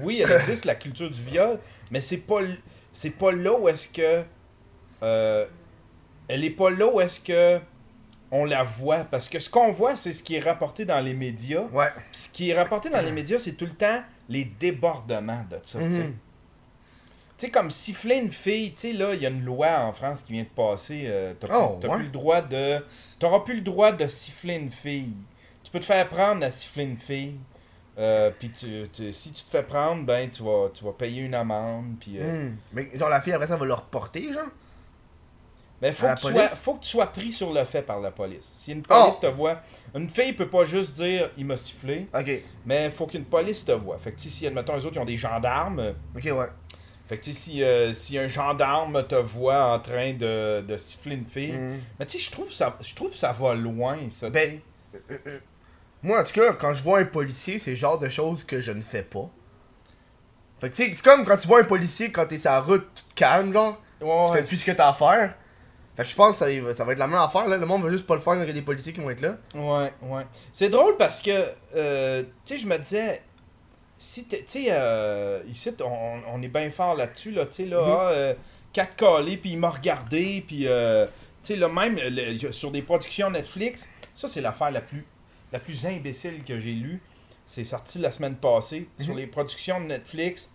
[0.03, 1.60] oui, il existe la culture du viol,
[1.91, 2.39] mais c'est pas...
[2.93, 4.23] C'est pas là où est-ce que...
[6.27, 7.60] elle est pas là où est-ce que
[8.32, 9.03] on la voit.
[9.06, 11.63] Parce que ce qu'on voit, c'est ce qui est rapporté dans les médias.
[11.71, 11.91] Ouais.
[12.12, 15.80] Ce qui est rapporté dans les médias, c'est tout le temps les débordements de ça.
[15.80, 16.13] sais.
[17.38, 19.93] Tu sais, comme siffler une fille, tu sais, là, il y a une loi en
[19.93, 21.04] France qui vient de passer.
[21.06, 21.95] euh, t'as Oh, plus, t'as ouais.
[21.97, 22.84] plus le droit de.
[23.19, 25.13] T'auras plus le droit de siffler une fille.
[25.63, 27.36] Tu peux te faire prendre à siffler une fille.
[28.00, 31.21] Euh, puis tu, tu- si tu te fais prendre, ben tu vas, tu vas payer
[31.23, 31.95] une amende.
[32.00, 32.56] Puis, euh, Hmm.
[32.73, 34.45] Mais genre, la fille, après ça, va le reporter, genre?
[35.80, 36.38] Ben, faut que, tu police?
[36.39, 38.56] sois, faut que tu sois pris sur le fait par la police.
[38.58, 39.21] Si une police Oh!
[39.21, 39.62] te voit,
[39.93, 42.32] une fille peut pas juste dire il m'a sifflé, Ok.
[42.65, 44.00] mais faut qu'une police te voie.
[44.00, 46.47] Fait que si, admettons, les autres ils ont des gendarmes, Ok, ouais.
[47.07, 50.77] Fait que tu sais, si, euh, si un gendarme te voit en train de, de
[50.77, 51.77] siffler une fille, Hmm.
[51.99, 54.29] mais tu sais, je trouve ça je trouve ça va loin, ça.
[54.29, 54.59] Ben,
[54.91, 54.99] sais.
[55.11, 55.39] euh, euh,
[56.03, 58.59] moi, en tout cas, quand je vois un policier, c'est le genre de choses que
[58.59, 59.29] je ne fais pas.
[60.59, 62.61] Fait que tu sais, c'est comme quand tu vois un policier, quand t'es sur la
[62.61, 63.81] route, tu te calmes, genre.
[64.01, 65.35] Ouais, tu fais plus ce que t'as à faire.
[65.95, 67.57] Fait que je pense que ça, va- ça va être la même affaire, là.
[67.57, 69.09] Le monde va juste pas le faire quand il y a des policiers qui vont
[69.09, 69.37] être là.
[69.55, 70.25] Ouais, ouais.
[70.51, 71.31] C'est drôle parce que,
[71.75, 73.21] euh, tu sais, je me disais,
[73.97, 77.65] si t'es- tu sais, euh, ici, on, on est bien fort là-dessus, là, tu sais,
[77.65, 77.95] là, Mhm.
[77.99, 78.33] ah, euh,
[78.73, 81.12] quatre calés, puis il m'a regardé, puis, euh, tu
[81.53, 85.05] sais, là, même le- sur des productions Netflix, ça, c'est l'affaire la plus,
[85.51, 87.01] la plus imbécile que j'ai lue.
[87.45, 88.88] C'est sorti la semaine passée.
[88.99, 89.19] Sur Mhm.
[89.19, 90.51] les productions de Netflix,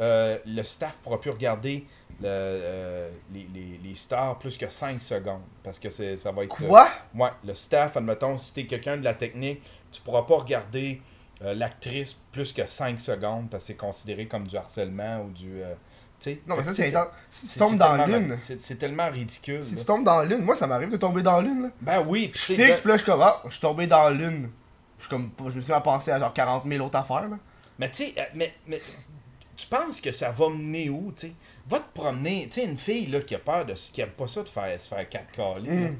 [0.00, 1.84] le staff pourra plus regarder
[2.22, 5.42] le, les, les, les stars plus que 5 secondes.
[5.62, 6.48] Parce que ça va être.
[6.56, 6.88] Quoi?
[7.14, 9.60] Ouais, le staff, admettons, si t'es quelqu'un de la technique,
[9.92, 11.00] tu pourras pas regarder
[11.42, 15.62] euh, l'actrice plus que 5 secondes parce que c'est considéré comme du harcèlement ou du.
[15.62, 15.74] euh.
[16.46, 17.08] Non, mais ça, c'est intense.
[17.30, 18.34] Si tu c'est- tombes dans lune.
[18.36, 19.64] C'est, tellement ridicule.
[19.64, 19.80] Si là.
[19.80, 21.68] tu tombes dans lune, moi, ça m'arrive de tomber dans lune, là.
[21.80, 24.50] Ben oui, Je fixe, pis là, je suis comme, ah, je suis tombé dans lune.
[24.98, 27.38] Je suis comme, je me suis à penser à genre 40 000 autres affaires, là.
[27.78, 28.82] Mais tu sais, euh, mais, mais
[29.56, 31.32] tu penses que ça va mener où, tu sais?
[31.66, 34.26] Va te promener, tu sais, une fille là, qui a peur de qui aime pas
[34.26, 35.70] ça de faire, se faire quatre calés.
[35.70, 35.96] Mm.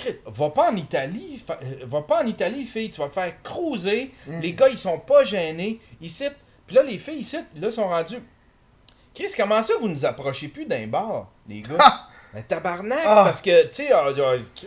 [0.00, 4.12] Chris, Va pas en Italie, euh, va pas en Italie, fille, tu vas faire cruiser.
[4.26, 4.40] Mm.
[4.40, 5.80] Les gars, ils sont pas gênés.
[6.00, 6.24] Ici,
[6.66, 8.22] puis là, les filles ici, là, sont rendues.
[9.14, 11.76] Chris, comment ça vous nous approchez plus d'un bar, les gars?
[12.34, 13.22] Mais tabarnak, Ah!
[13.24, 14.06] parce que, tu sais, ah,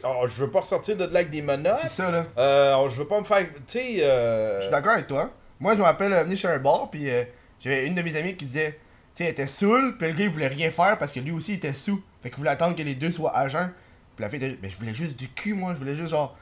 [0.04, 1.80] ah, je veux pas ressortir de là avec des menottes.
[1.82, 2.26] C'est ça, là.
[2.38, 5.32] Euh, je veux pas me faire, tu sais, euh, Je suis d'accord avec toi.
[5.62, 7.24] Moi, je me rappelle euh, venir chez un bar, puis euh,
[7.62, 8.78] j'avais une de mes amies qui disait, tu
[9.14, 11.54] sais, elle était saoule, puis le gars, il voulait rien faire parce que lui aussi,
[11.54, 12.02] il était sous.
[12.22, 13.70] Fait qu'il voulait attendre que les deux soient agents.
[14.16, 16.36] Puis la fille était, ben, je voulais juste du cul, moi, je voulais juste genre.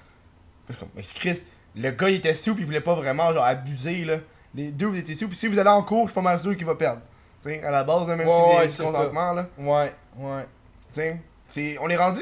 [0.65, 1.43] Puis je suis comme, mais c'est Chris,
[1.75, 4.17] le gars, il était sous, puis il voulait pas vraiment, genre, abuser, là.
[4.53, 6.39] Les deux, vous étiez sous, puis si vous allez en cours, je suis pas mal
[6.39, 7.01] sûr qu'il va perdre.
[7.41, 9.47] Tu sais, à la base, même Ouais, a ouais, consentement, là.
[9.57, 10.43] ouais, ouais,
[10.89, 11.77] Tu sais, c'est.
[11.79, 12.21] On est rendu.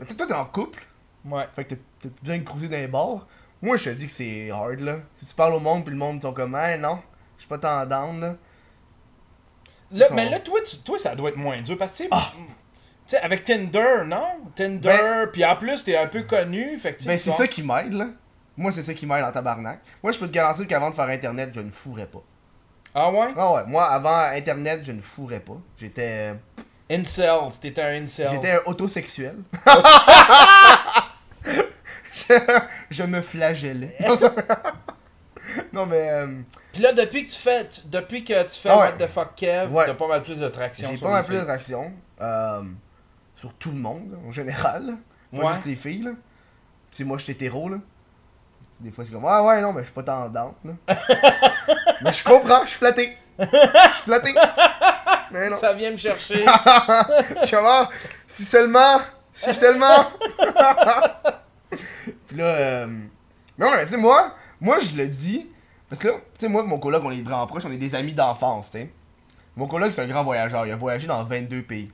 [0.00, 0.84] Mais Toi, t'es en couple.
[1.26, 1.44] ouais.
[1.56, 1.74] Fait que
[2.22, 3.26] besoin de cruiser dans les bars.
[3.60, 4.98] Moi, je te dis que c'est hard, là.
[5.16, 7.00] Si tu parles au monde, puis le monde, ils sont comme, hey, non,
[7.36, 8.36] je suis pas tant down, là.
[9.90, 12.08] Là, mais là, toi, tu- toi, ça doit être moins dur parce que, tu sais,
[12.10, 12.32] Ah!
[13.06, 14.26] Tu sais, avec Tinder, non?
[14.54, 17.62] Tinder, Ben- puis en plus, t'es un peu connu, fait que, Ben, c'est ça qui
[17.62, 18.06] m'aide, là.
[18.56, 19.80] Moi, c'est ça qui m'aide en tabarnak.
[20.02, 22.22] Moi, je peux te garantir qu'avant de faire Internet, je ne fourrais pas.
[22.94, 23.28] Ah ouais?
[23.36, 25.56] Ah ouais, moi, avant Internet, je ne fourrais pas.
[25.76, 26.32] J'étais.
[26.32, 26.34] euh,
[26.90, 28.28] Incel, t'étais un incel.
[28.30, 29.36] J'étais un autosexuel.
[31.44, 32.34] je,
[32.90, 33.96] je me flagellais.
[35.72, 36.08] Non, mais.
[36.10, 36.26] euh,
[36.72, 38.86] Puis là, depuis que tu fais, tu- depuis que tu fais Ah ouais.
[38.86, 39.84] What the fuck Kev, Ouais.
[39.84, 40.88] t'as pas mal plus de traction.
[40.90, 41.92] J'ai pas mal plus de réactions.
[42.20, 42.62] euh,
[43.34, 44.96] sur tout le monde, en général.
[45.32, 45.52] Pas Ouais.
[45.54, 46.10] juste les filles, là.
[46.92, 47.78] sais, moi, je suis hétéro, là.
[48.80, 50.72] Des fois, c'est comme, ah ouais, non, mais je suis pas tendante, là.
[52.02, 53.16] mais je comprends, je suis flatté.
[53.38, 54.34] Je suis flatté.
[55.30, 55.56] Mais non.
[55.56, 56.44] Ça vient me chercher.
[56.44, 57.88] Je suis comme, ah,
[58.26, 58.98] si seulement,
[59.32, 60.06] si seulement.
[62.26, 62.86] Puis là, euh...
[63.58, 65.50] mais ouais, tu sais, moi, moi, je le dis,
[65.88, 67.94] parce que là, tu sais, moi, mon coloc, on est vraiment proches, on est des
[67.94, 68.92] amis d'enfance, tu sais.
[69.56, 71.90] Mon coloc, c'est un grand voyageur, il a voyagé dans 22 pays.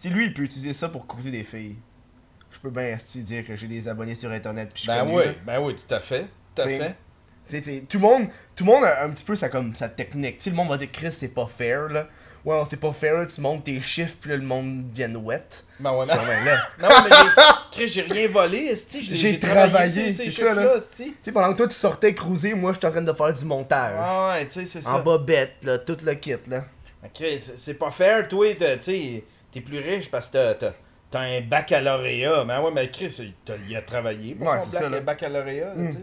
[0.00, 1.76] Si lui, il peut utiliser ça pour cruiser des filles.
[2.50, 4.70] Je peux bien dire que j'ai des abonnés sur internet.
[4.72, 6.26] Puis je suis Ben oui, ben oui, tout à fait.
[6.54, 7.80] Tout à T'sais, fait.
[7.82, 10.38] Tout le monde, tout le monde a un petit peu sa, comme, sa technique.
[10.38, 12.06] Tu sais, le monde va dire, Chris, c'est pas fair, là.
[12.46, 15.66] Ouais, c'est pas fair, là, tu montes tes chiffres, puis là, le monde vient wet.
[15.78, 16.14] Ben ouais, mais...
[16.14, 17.42] Ben Non, mais.
[17.70, 20.76] Chris, j'ai rien volé, J'ai travaillé c'est ça, là.
[20.96, 23.34] Tu sais, pendant que toi, tu sortais cruiser, moi, je suis en train de faire
[23.34, 23.96] du montage.
[23.98, 24.94] Ah ouais, tu sais, c'est ça.
[24.94, 26.64] en bobette, là, tout le kit, là.
[27.02, 30.72] Mais Chris, c'est pas fair, toi, tu sais, t'es plus riche parce que t'as-
[31.10, 32.44] t'as un baccalauréat.
[32.44, 33.34] Mais ouais, mais Chris,
[33.68, 34.34] il, a travaillé.
[34.34, 35.00] pour Ouais, c'est ça, là.
[35.00, 35.88] baccalauréat, là, Mm.
[35.88, 36.00] tu sais,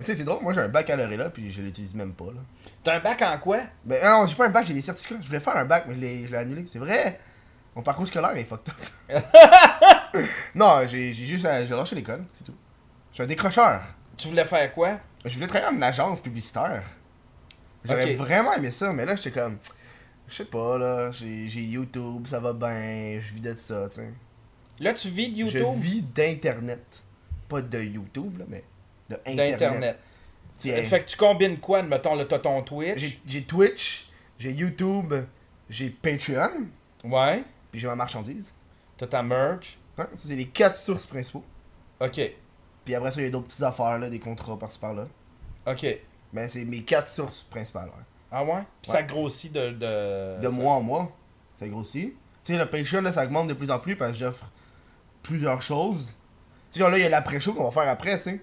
[0.00, 2.40] Tu sais, c'est drôle, moi, j'ai un baccalauréat, là, puis je l'utilise même pas, là.
[2.82, 3.58] T'as un bac en quoi?
[3.84, 5.16] Ben, non, j'ai pas un bac, j'ai des certificats.
[5.20, 6.64] Je voulais faire un bac, mais je l'ai je l'ai annulé.
[6.72, 7.20] C'est vrai.
[7.76, 9.22] Mon parcours scolaire est fucked up.
[10.54, 12.54] non, j'ai j'ai juste euh, j'ai lâché l'école, c'est tout.
[13.10, 13.82] Je suis un décrocheur.
[14.16, 14.98] Tu voulais faire quoi?
[15.24, 16.82] Je voulais travailler en agence publicitaire.
[17.84, 19.58] J'aurais vraiment aimé ça, mais là, j'étais comme.
[20.30, 21.10] Je sais pas, là.
[21.12, 23.18] J'ai YouTube, ça va bien.
[23.20, 24.12] Je vis de ça, tu sais.
[24.78, 25.66] Là, tu vis de YouTube?
[25.74, 27.02] Je vis d'internet.
[27.48, 28.64] Pas de YouTube, là, mais
[29.08, 29.58] de internet.
[29.58, 29.98] D'Internet.
[30.88, 31.82] Fait que tu combines quoi?
[31.82, 33.18] Mettons, là, t'as ton Twitch?
[33.26, 35.12] J'ai Twitch, j'ai YouTube,
[35.68, 36.68] j'ai Patreon,
[37.04, 37.42] Ouais.
[37.72, 38.52] puis j'ai ma marchandise.
[38.96, 39.78] T'as ta merch.
[39.96, 41.44] Ça, c'est les quatre sources principaux.
[41.98, 42.20] Ok.
[42.84, 45.08] Puis après ça, il y a d'autres petites affaires, là, des contrats par-ci par-là.
[45.66, 45.86] Ok.
[46.32, 47.88] Mais c'est mes quatre sources principales.
[47.88, 48.04] ouais.
[48.32, 48.62] Ah ouais?
[48.82, 48.96] Puis Ouais.
[48.98, 49.70] ça grossit de.
[49.70, 51.10] De, De ça- mois en mois,
[51.58, 52.14] ça grossit.
[52.44, 54.46] Tu sais, le Patreon, là, ça augmente de plus en plus parce que j'offre
[55.22, 56.14] plusieurs choses.
[56.72, 58.40] Tu sais, genre là, il y a l'après-show qu'on va faire après, tu sais.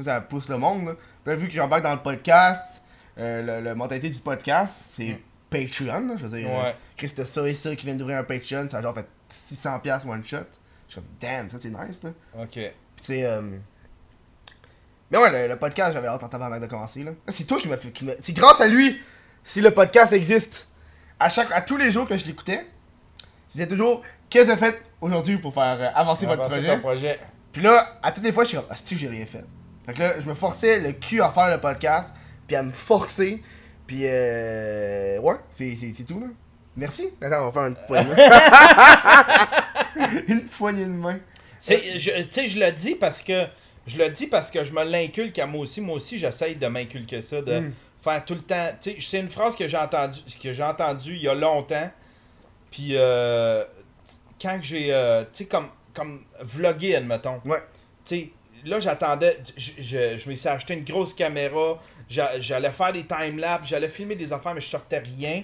[0.00, 0.94] Ça, pousse le monde, là.
[1.24, 2.82] Puis là, vu que j'embarque dans le podcast,
[3.18, 5.18] euh, le, le mentalité du podcast, c'est Mm.
[5.50, 6.16] Patreon, là.
[6.16, 6.74] Je veux dire, Ouais.
[7.02, 10.06] euh, t'as ça et ça qui vient d'ouvrir un Patreon, ça a genre fait 600$
[10.08, 10.38] one shot.
[10.88, 12.10] Je suis comme, damn, ça c'est nice, là.
[12.40, 12.50] Ok.
[12.52, 12.62] Puis
[12.96, 13.42] tu sais, euh...
[15.10, 17.12] Mais ouais, le, le podcast, j'avais hâte en tabarnak de commencer, là.
[17.28, 17.92] C'est toi qui m'as fait...
[18.20, 19.00] C'est grâce à lui
[19.44, 20.68] si le podcast existe.
[21.18, 21.50] À, chaque...
[21.52, 22.66] à tous les jours que je l'écoutais,
[23.18, 27.18] tu disais toujours, qu'est-ce que as fait aujourd'hui pour faire euh, avancer votre Avancer projet?
[27.52, 29.44] Puis là, à toutes les fois, je suis comme, ah, c'est j'ai rien fait?
[29.86, 32.14] Fait que là, je me forçais le cul à faire le podcast,
[32.46, 33.42] puis à me forcer.
[33.86, 35.18] Puis euh...
[35.20, 36.26] Ouais, c'est c'est- c'est tout, là.
[36.76, 37.08] Merci.
[37.20, 38.28] Attends, on va faire une poignée de main.
[40.28, 41.18] une poignée de main.
[41.60, 43.46] Je- Tu sais, je le dis parce que.
[43.86, 45.80] Je le dis parce que je me l'inculque à moi aussi.
[45.80, 47.72] Moi aussi, j'essaye de m'inculquer ça, de Mm.
[48.00, 48.70] Faire tout le temps.
[48.80, 51.90] Tu sais, c'est une phrase que j'ai entendue que j'ai entendue il y a longtemps.
[52.70, 53.64] Puis euh,
[54.40, 54.92] quand j'ai.
[54.92, 57.40] euh, tu sais, comme, comme vlogger, admettons.
[57.44, 57.62] Ouais.
[58.04, 58.30] Tu sais,
[58.64, 59.38] là, j'attendais.
[59.56, 61.78] Je, me suis acheté une grosse caméra.
[62.08, 63.66] j'a- J'allais faire des timelapses.
[63.68, 65.42] J'allais filmer des affaires, mais je sortais rien.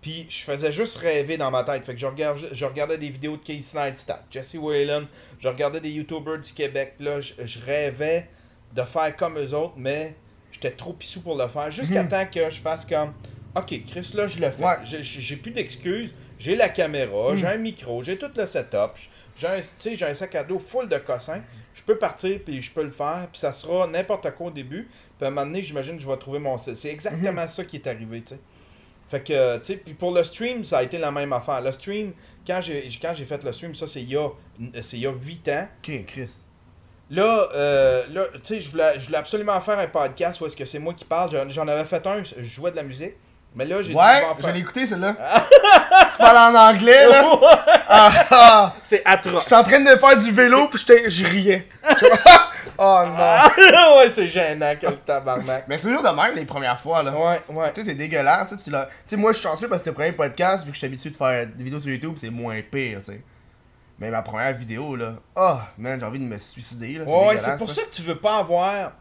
[0.00, 1.84] Puis je faisais juste rêver dans ma tête.
[1.84, 5.06] Fait que je, regard- je regardais des vidéos de Casey Neistat, Jesse Whalen,
[5.40, 6.94] je regardais des YouTubers du Québec.
[7.00, 8.28] Là, je, je rêvais
[8.74, 10.14] de faire comme eux autres, mais
[10.54, 11.70] j'étais trop pissou pour le faire.
[11.70, 12.08] Jusqu'à Mhm.
[12.08, 13.12] temps que je fasse comme
[13.56, 14.64] Ok, Chris, là, je le fais.
[14.64, 14.74] Ouais.
[14.82, 16.12] J'ai- plus d'excuses.
[16.40, 17.36] J'ai la caméra, Mhm.
[17.36, 18.94] j'ai un micro, j'ai tout le setup.
[19.36, 21.40] J'ai un, un sac à dos full de cossins.
[21.72, 23.28] Je peux partir, puis je peux le faire.
[23.30, 24.88] Puis ça sera n'importe quoi au début.
[25.16, 26.76] Puis à un moment donné, j'imagine que je vais trouver mon style.
[26.76, 27.48] C'est exactement Mhm.
[27.48, 28.40] ça qui est arrivé, tu sais.
[29.08, 31.60] Fait que, tu sais, puis pour le stream, ça a été la même affaire.
[31.60, 32.12] Le stream,
[32.44, 34.30] quand j'ai quand j'ai fait le stream, ça, c'est il y a,
[34.82, 35.68] c'est il y a 8 ans.
[35.78, 36.30] Ok, Chris.
[37.14, 40.56] Là, euh, là tu sais, je voulais, je voulais absolument faire un podcast où est-ce
[40.56, 41.30] que c'est moi qui parle.
[41.50, 43.14] J'en- avais fait un, je jouais de la musique.
[43.56, 45.14] Mais là, j'ai Ouais, je l'ai écouté celle-là.
[46.10, 47.24] tu parles en anglais là?
[47.88, 48.74] Ah, ah.
[48.82, 49.44] c'est atroce.
[49.44, 51.68] J'étais en train de faire du vélo puis j'étais- je riais.
[52.76, 53.96] Oh non.
[53.98, 55.66] ouais, c'est gênant, quel tabarnak.
[55.68, 57.12] Mais c'est toujours de même les premières fois là.
[57.12, 57.72] Ouais, ouais.
[57.72, 58.48] Tu sais, c'est dégueulasse.
[58.50, 60.64] Tu sais, tu l'as- tu sais, moi je suis chanceux parce que le premier podcast,
[60.64, 63.04] vu que je suis habitué de faire des vidéos sur YouTube, c'est moins pire, tu
[63.12, 63.20] sais.
[63.98, 67.04] Mais ma première vidéo là, oh man, j'ai envie de me suicider là.
[67.04, 68.92] Ouais, c'est pour ça que tu veux pas avoir.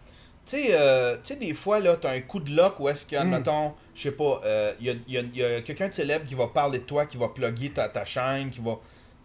[0.45, 3.05] Tu sais, euh, tu sais, des fois, là, t'as un coup de luck où est-ce
[3.05, 3.29] que, Mm.
[3.29, 4.41] mettons, je sais pas,
[4.79, 7.05] il y a, y a- y a quelqu'un de célèbre qui va parler de toi,
[7.05, 8.73] qui va plugger ta, ta chaîne, qui va.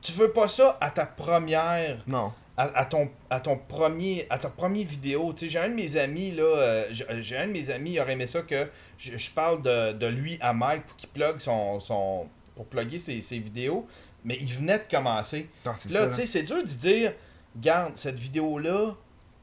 [0.01, 1.99] Tu veux pas ça à ta première.
[2.07, 2.33] Non.
[2.57, 5.75] À, à ton, à ton premier à ta première vidéo tu sais j'ai un de
[5.75, 8.69] mes amis là euh, j'ai j'ai un de mes amis il aurait aimé ça que
[8.99, 12.27] je, je parle de, de lui à Mike pour qu'il plug son, son
[12.57, 13.87] pour plugger ses, ses vidéos
[14.25, 16.09] mais il venait de commencer c'est Là, ça.
[16.09, 17.13] tu sais, c'est dur de dire,
[17.57, 18.95] garde, cette vidéo-là,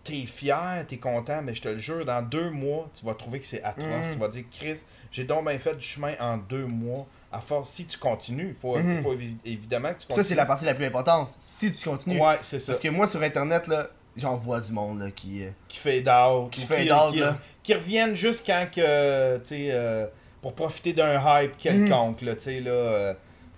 [0.04, 3.40] t'es fier, t'es content, mais je te le jure, dans deux mois, tu vas trouver
[3.40, 3.86] que c'est atroce.
[3.86, 4.14] Mhm.
[4.14, 4.78] Tu vas dire, Chris,
[5.12, 7.08] j'ai donc bien fait du chemin en deux mois.
[7.32, 9.02] À force, si tu continues, il faut, Mhm.
[9.04, 10.26] faut évi- évidemment que tu Ça, continues.
[10.28, 11.30] c'est la partie la plus importante.
[11.42, 12.20] Si tu continues.
[12.22, 12.72] Ouais, c'est ça.
[12.72, 15.44] Parce que moi, sur Internet, là, j'en vois du monde là, qui.
[15.44, 16.52] euh, qui fade out.
[16.52, 16.62] Qui
[16.92, 17.38] out, qui, là.
[17.64, 20.06] qui reviennent juste quand que, tu sais, euh,
[20.42, 22.72] pour profiter d'un hype quelconque, là, tu sais, là.
[22.72, 23.14] euh,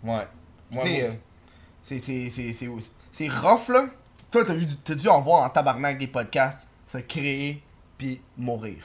[0.06, 0.26] ouais.
[0.74, 3.88] C'est, euh, c'est, rough là.
[4.32, 7.62] Toi, t'as, vu, dû en voir en tabarnak des podcasts se créer
[7.98, 8.84] puis mourir.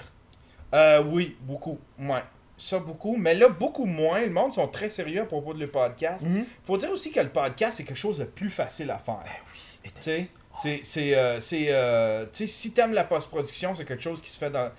[0.75, 1.79] Euh, oui, beaucoup.
[1.99, 2.23] Ouais.
[2.59, 3.17] Ça, beaucoup.
[3.17, 4.21] Mais là, beaucoup moins.
[4.21, 6.27] Le monde sont très sérieux à propos de le podcast.
[6.27, 6.45] Mhm.
[6.65, 9.25] Faut dire aussi que le podcast, c'est quelque chose de plus facile à faire.
[9.85, 10.81] Et Tu sais, c'est.
[10.85, 14.51] c'est, euh, euh, tu sais, si t'aimes la post-production, c'est quelque chose qui se fait
[14.51, 14.71] dans,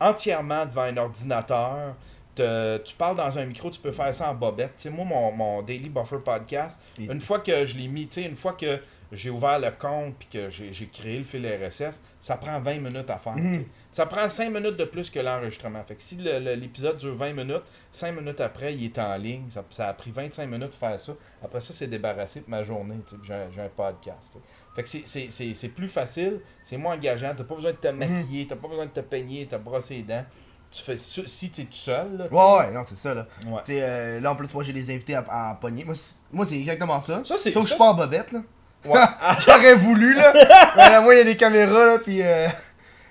[0.00, 1.94] entièrement devant un ordinateur.
[2.38, 4.74] Te- tu parles dans un micro, tu peux faire ça en bobette.
[4.76, 8.04] Tu sais, moi, mon, mon Daily Buffer podcast, Et- une fois que je l'ai mis,
[8.16, 8.78] une fois que
[9.10, 13.08] j'ai ouvert le compte puis que j'ai créé le fil RSS, ça prend 20 minutes
[13.10, 13.34] à faire.
[13.54, 13.66] sais.
[13.90, 15.82] Ça prend 5 minutes de plus que l'enregistrement.
[15.82, 19.46] Fait que si l'épisode dure 20 minutes, 5 minutes après, il est en ligne.
[19.50, 21.12] Ça, ça a pris 25 minutes de faire ça.
[21.42, 22.96] Après ça, c'est débarrassé de ma journée.
[23.24, 24.38] J'ai un- podcast.
[24.76, 27.32] Fait que c'est- plus facile, c'est moins engageant.
[27.36, 30.02] T'as pas besoin de te maquiller, t'as pas besoin de te peigner, t'as brossé les
[30.02, 30.24] dents.
[30.70, 32.16] Tu fais si t'es tout seul.
[32.18, 32.26] Là.
[32.30, 33.26] Ouais, ouais, non, c'est ça là.
[33.46, 33.62] Ouais.
[33.70, 35.84] Euh, là en plus, moi j'ai des invités à, à pogner.
[35.84, 35.94] Moi,
[36.46, 37.22] c'est, exactement ça.
[37.24, 38.40] Ça, Sauf que je suis pas en bobette là.
[38.84, 39.00] Ouais.
[39.46, 40.32] J'aurais voulu là.
[40.76, 42.48] Mais là, moi, il y a des caméras là, puis euh,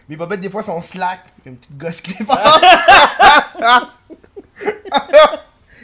[0.07, 1.21] mes bobettes des fois sont slack.
[1.45, 2.39] Une petite gosse qui dépasse.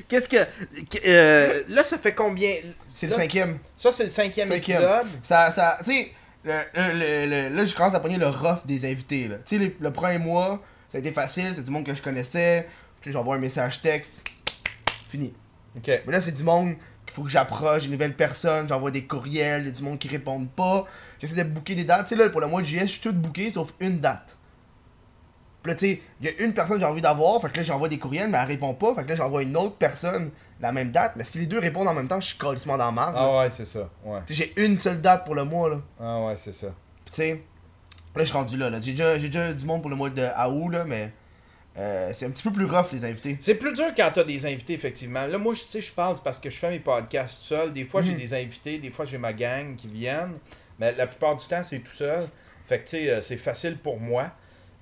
[0.07, 0.37] Qu'est-ce que.
[1.07, 2.53] euh, là, ça fait combien?
[2.87, 3.57] C'est le cinquième.
[3.75, 4.81] Ça, c'est le cinquième, Cinquième.
[4.81, 5.07] épisode.
[5.23, 6.11] Ça, ça, tu sais,
[6.45, 6.63] là,
[7.65, 9.37] je commence à pogner le rough des invités, là.
[9.45, 10.61] Tu sais, le, le premier mois,
[10.93, 12.67] ça a été facile, c'est du monde que je connaissais.
[13.01, 14.27] J'envoie un message texte,
[15.07, 15.33] fini.
[15.75, 15.87] Ok.
[15.87, 19.63] Mais là, c'est du monde qu'il faut que j'approche, des nouvelles personnes, j'envoie des courriels,
[19.63, 20.85] il y a du monde qui répondent pas.
[21.17, 22.03] J'essaie de booker des dates.
[22.07, 24.37] Tu sais, là, pour le mois de juillet, je suis tout booké sauf une date.
[25.63, 27.57] Puis là, tu sais, il y a une personne que j'ai envie d'avoir, fait que
[27.57, 30.29] là, j'envoie des courriels, mais elle répond pas, fait que là, j'envoie une autre personne
[30.61, 31.13] la même date.
[31.15, 33.13] Mais si les deux répondent en même temps, je suis calissement dans la là.
[33.15, 33.89] Ah ouais, c'est ça.
[34.05, 34.19] Ouais.
[34.27, 35.77] Tu sais, j'ai une seule date pour le mois, là.
[35.99, 36.67] Ah ouais, c'est ça.
[37.03, 37.43] Puis tu sais,
[38.15, 38.69] là, je suis rendu là.
[38.69, 38.79] là.
[38.79, 41.11] J'ai déjà, j'ai déjà du monde pour le mois de août, là, mais
[41.77, 43.37] euh, c'est un petit peu plus rough, les invités.
[43.39, 45.25] C'est plus dur quand t'as des invités, effectivement.
[45.25, 47.73] Là, moi, je tu sais, je parle, parce que je fais mes podcasts tout seul.
[47.73, 48.17] Des fois, j'ai Mhm.
[48.19, 50.33] des invités, des fois, j'ai ma gang qui viennent.
[50.79, 52.21] Mais la plupart du temps, c'est tout seul.
[52.67, 54.31] Fait que, tu sais, euh, c'est facile pour moi.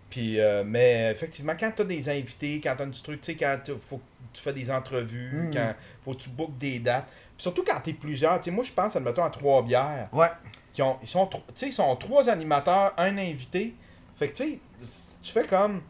[0.10, 3.58] Puis, euh, mais effectivement, quand t'as des invités, quand t'as du truc, tu sais, quand
[3.82, 5.54] faut que tu fais des entrevues, Mhm.
[5.54, 7.06] quand faut que tu bookes des dates.
[7.08, 8.38] Puis surtout quand t'es plusieurs.
[8.41, 10.10] Tu sais, moi, je pense, admettons, à trois bières.
[10.12, 10.28] Ouais.
[10.74, 11.30] Qui ont, ils sont,
[11.62, 13.76] ils sont trois animateurs, un invité.
[14.16, 15.82] Fait que, tu sais, tu fais comme.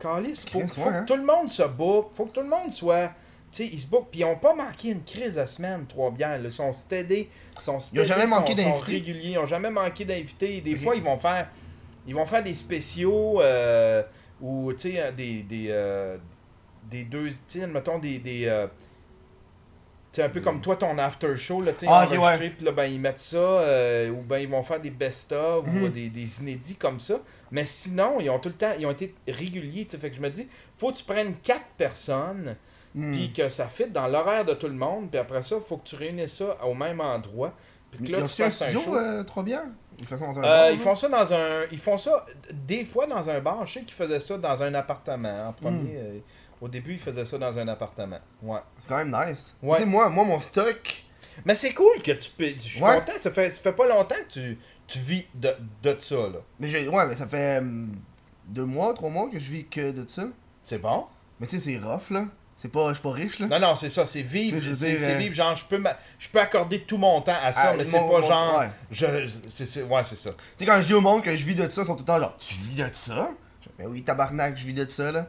[0.00, 1.04] Calice, faut, faut que hein.
[1.04, 2.10] tout le monde se book.
[2.14, 3.08] Faut que tout le monde soit.
[3.50, 4.10] Tu sais, ils se bookent.
[4.10, 6.38] Puis ils ont pas manqué une crise de semaine, trois bières.
[6.40, 7.28] Ils sont stédés.
[7.56, 9.30] Ils sont Ils ont jamais manqué sont- réguliers.
[9.30, 10.60] Ils ont jamais manqué d'invités.
[10.60, 11.48] Des fois, ils vont faire.
[12.06, 13.42] Ils vont faire des spéciaux.
[13.42, 14.02] Euh,
[14.40, 15.42] ou, tu sais, des.
[15.42, 16.16] Des, euh,
[16.88, 17.28] des deux.
[17.30, 18.18] Tu sais, mettons des.
[18.20, 18.68] des euh,
[20.18, 22.98] c'est un peu comme toi, ton after show, là, tu sais, Ah, là, ben, ils
[23.00, 25.90] mettent ça, euh, ou ben, ils vont faire des best-of, ou Mhm.
[25.90, 27.20] des, des inédits comme ça.
[27.52, 30.16] Mais sinon, ils ont tout le temps, ils ont été réguliers, tu sais, fait que
[30.16, 32.56] je me dis, faut que tu prennes quatre personnes,
[32.94, 33.12] Hmm.
[33.12, 35.86] puis que ça fit dans l'horaire de tout le monde, puis après ça, faut que
[35.86, 37.52] tu réunisses ça au même endroit,
[37.90, 38.96] puis que Ils là, ont tu un fasses un studio, show.
[38.96, 39.64] euh, trois bières
[40.00, 41.64] Ils font ça dans un Euh, ils font ça dans un.
[41.70, 43.66] Ils font ça des fois dans un bar.
[43.66, 45.48] Je sais qu'ils faisaient ça dans un appartement.
[45.48, 46.20] En premier, Hmm.
[46.62, 48.18] Euh, au début, ils faisaient ça dans un appartement.
[48.42, 48.60] Ouais.
[48.78, 49.54] C'est quand même nice.
[49.62, 49.76] Ouais.
[49.78, 51.04] Tu sais, moi, moi, mon stock.
[51.44, 52.46] Mais c'est cool que tu peux.
[52.48, 52.94] Je suis Ouais.
[52.98, 53.12] content.
[53.18, 56.40] Ça fait, ça fait pas longtemps que tu, tu vis de, de ça, là.
[56.58, 57.94] Mais j'ai- ouais, mais ça fait hum,
[58.46, 60.24] deux mois, trois mois que je vis que de ça.
[60.62, 61.04] C'est bon?
[61.38, 62.24] Mais tu sais, c'est rough, là.
[62.60, 63.46] C'est pas, je suis pas riche, là.
[63.46, 64.04] Non, non, c'est ça.
[64.04, 64.58] C'est vivre.
[64.60, 67.52] Je C'est euh, vivre, genre, je peux, ma- je peux accorder tout mon temps à
[67.52, 68.58] ça, Ah, mais c'est pas mon- genre.
[68.58, 68.70] ouais.
[68.90, 69.06] Je,
[69.48, 70.30] c'est, c'est- ouais, c'est ça.
[70.30, 72.00] Tu sais, quand je dis au monde que je vis de ça, ils sont tout
[72.02, 73.30] le temps genre, tu vis de ça?
[73.60, 75.28] Je dis, ben oui, tabarnak, je vis de ça, là.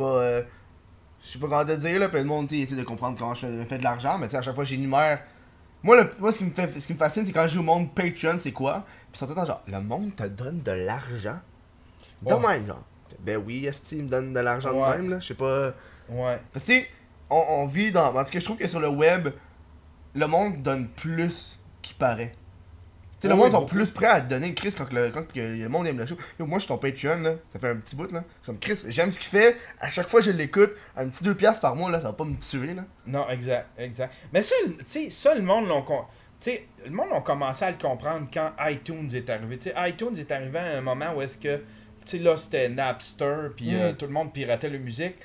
[0.00, 0.20] Pas.
[0.22, 0.42] Euh,
[1.22, 2.08] je sais pas comment te dire, là.
[2.08, 4.42] Plein de monde, essaie de comprendre comment je fais, de l'argent, mais tu sais, à
[4.42, 5.22] chaque fois, j'énumère.
[5.82, 7.58] Moi, le, moi ce, qui me fait, ce qui me fascine, c'est quand je dis
[7.58, 8.84] au monde Patreon, c'est quoi?
[9.12, 11.38] Puis ils sont tout le temps genre, le monde te donne de l'argent?
[12.22, 12.48] De Ouais.
[12.48, 12.82] même, genre.
[13.20, 14.96] Ben oui, est-ce me donne de l'argent Ouais.
[14.96, 15.20] de même, là?
[15.20, 15.72] Je sais pas.
[16.08, 16.38] Ouais.
[16.52, 16.82] Parce que,
[17.30, 18.12] on, on vit dans.
[18.12, 19.28] Tout cas, je trouve que sur le web,
[20.14, 22.32] le monde donne plus qu'il paraît.
[23.20, 25.30] Tu sais, le monde sont plus prêts à te donner une crise quand, le, quand
[25.30, 26.16] que le monde aime le show.
[26.38, 27.34] Yo, moi, je suis ton Patreon, là.
[27.52, 28.24] Ça fait un petit bout, là.
[28.46, 29.56] Comme Chris, j'aime ce qu'il fait.
[29.78, 32.12] À chaque fois que je l'écoute, un petit 2$ piastres par mois, là, ça va
[32.14, 32.84] pas me tuer, là.
[33.06, 34.14] Non, exact, exact.
[34.32, 36.04] Mais ça, le- tu sais, ça, le monde l'ont con-
[36.40, 39.58] tu sais, le monde a commencé à le comprendre quand iTunes est arrivé.
[39.86, 41.60] ITunes est arrivé à un moment où est-ce que,
[42.06, 43.96] tu là, c'était Napster, puis euh, Mm.
[43.96, 45.16] tout le monde piratait la musique.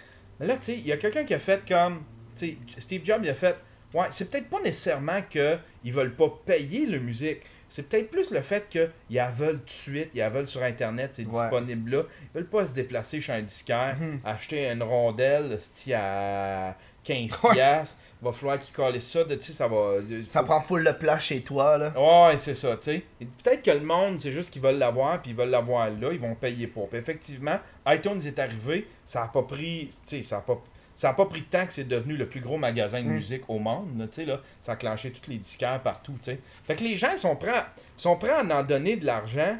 [0.41, 2.03] Mais là, tu sais, il y a quelqu'un qui a fait comme,
[2.37, 3.55] tu Steve Jobs, il a fait,
[3.93, 7.39] ouais, c'est peut-être pas nécessairement qu'ils veulent pas payer la musique.
[7.75, 10.63] C'est peut-être plus le fait qu'ils la veulent tout de suite, ils la veulent sur
[10.63, 11.31] Internet, c'est Ouais.
[11.41, 12.03] disponible là.
[12.21, 14.19] Ils veulent pas se déplacer chez un disquaire, Mhm.
[14.23, 15.57] acheter une rondelle
[15.93, 17.51] à 15 Ouais.
[17.53, 17.99] piastres.
[18.21, 19.25] Il va falloir qu'il colle ça.
[19.25, 19.95] de- Tu sais, ça va.
[20.29, 21.91] Ça prend full le place chez toi, là.
[22.29, 23.03] Ouais, c'est ça, tu sais.
[23.43, 26.19] Peut-être que le monde, c'est juste qu'ils veulent l'avoir, puis ils veulent l'avoir là, ils
[26.19, 26.87] vont payer pour.
[26.89, 30.57] Puis effectivement, iTunes est arrivé, ça a pas pris, tu sais, ça a pas,
[30.95, 33.13] ça a pas pris de temps que c'est devenu le plus gros magasin de Mm.
[33.13, 34.39] musique au monde, là.
[34.61, 36.39] Ça a clenché tous les disquaires partout, tu sais.
[36.65, 37.67] Fait que les gens sont prêts, à-
[37.97, 39.57] sont prêts à en donner de l'argent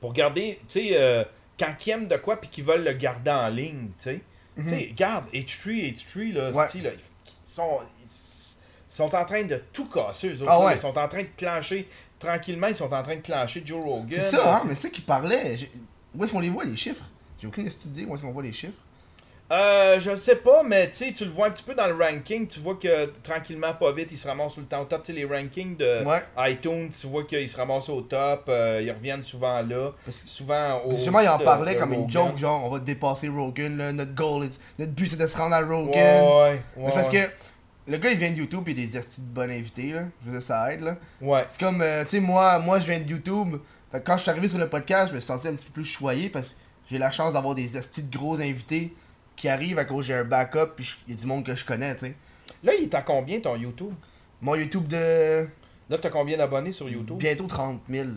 [0.00, 1.24] pour garder, tu sais, euh,
[1.58, 4.20] quand ils aiment de quoi, puis qu'ils veulent le garder en ligne, tu sais.
[4.66, 6.50] Sais, regarde, H3, H3, là.
[6.50, 6.66] Ouais.
[6.82, 7.00] là, ils
[7.46, 10.50] sont, ils sont en train de tout casser, eux autres.
[10.50, 10.74] Ah ouais.
[10.74, 11.88] Ils sont en train de clencher,
[12.18, 14.08] tranquillement, ils sont en train de clencher Joe Rogan.
[14.10, 15.56] C'est ça, hein, mais c'est ça qui parlait.
[16.14, 17.04] Où est-ce qu'on les voit, les chiffres?
[17.40, 18.78] J'ai aucune idée où est-ce qu'on voit les chiffres?
[19.52, 22.60] Euh, je sais pas, mais tu le vois un petit peu dans le ranking, tu
[22.60, 25.02] vois que tranquillement, pas vite, ils se ramassent tout le temps au top.
[25.02, 26.22] Tu sais, les rankings de Ouais.
[26.52, 29.90] iTunes, tu vois qu'ils se ramassent au top, euh, ils reviennent souvent là.
[30.04, 30.92] Parce Souvent au.
[30.92, 34.44] Justement, il en de comme une joke, genre, on va dépasser Rogan, là, notre goal,
[34.44, 35.94] is- notre but c'est de se rendre à Rogan.
[35.94, 36.62] Ouais, ouais.
[36.76, 37.18] Mais parce que
[37.88, 40.02] le gars il vient de YouTube et des estis de bons invités, là.
[40.22, 40.96] Je veux dire, ça aide, là.
[41.20, 41.44] Ouais.
[41.48, 43.56] C'est comme, euh, tu sais, moi, moi je viens de YouTube.
[44.04, 45.84] Quand je suis arrivé sur le podcast, je me suis senti un petit peu plus
[45.84, 46.54] choyé parce que
[46.88, 48.92] j'ai la chance d'avoir des estis de gros invités
[49.40, 51.64] qui arrivent à cause j'ai un backup puis il y a du monde que je
[51.64, 52.14] connais, tu sais.
[52.62, 53.94] Là, il est à combien ton YouTube?
[54.42, 55.46] Mon YouTube de
[55.88, 57.16] Là, t'as combien d'abonnés sur YouTube?
[57.18, 58.08] Bientôt 30 000.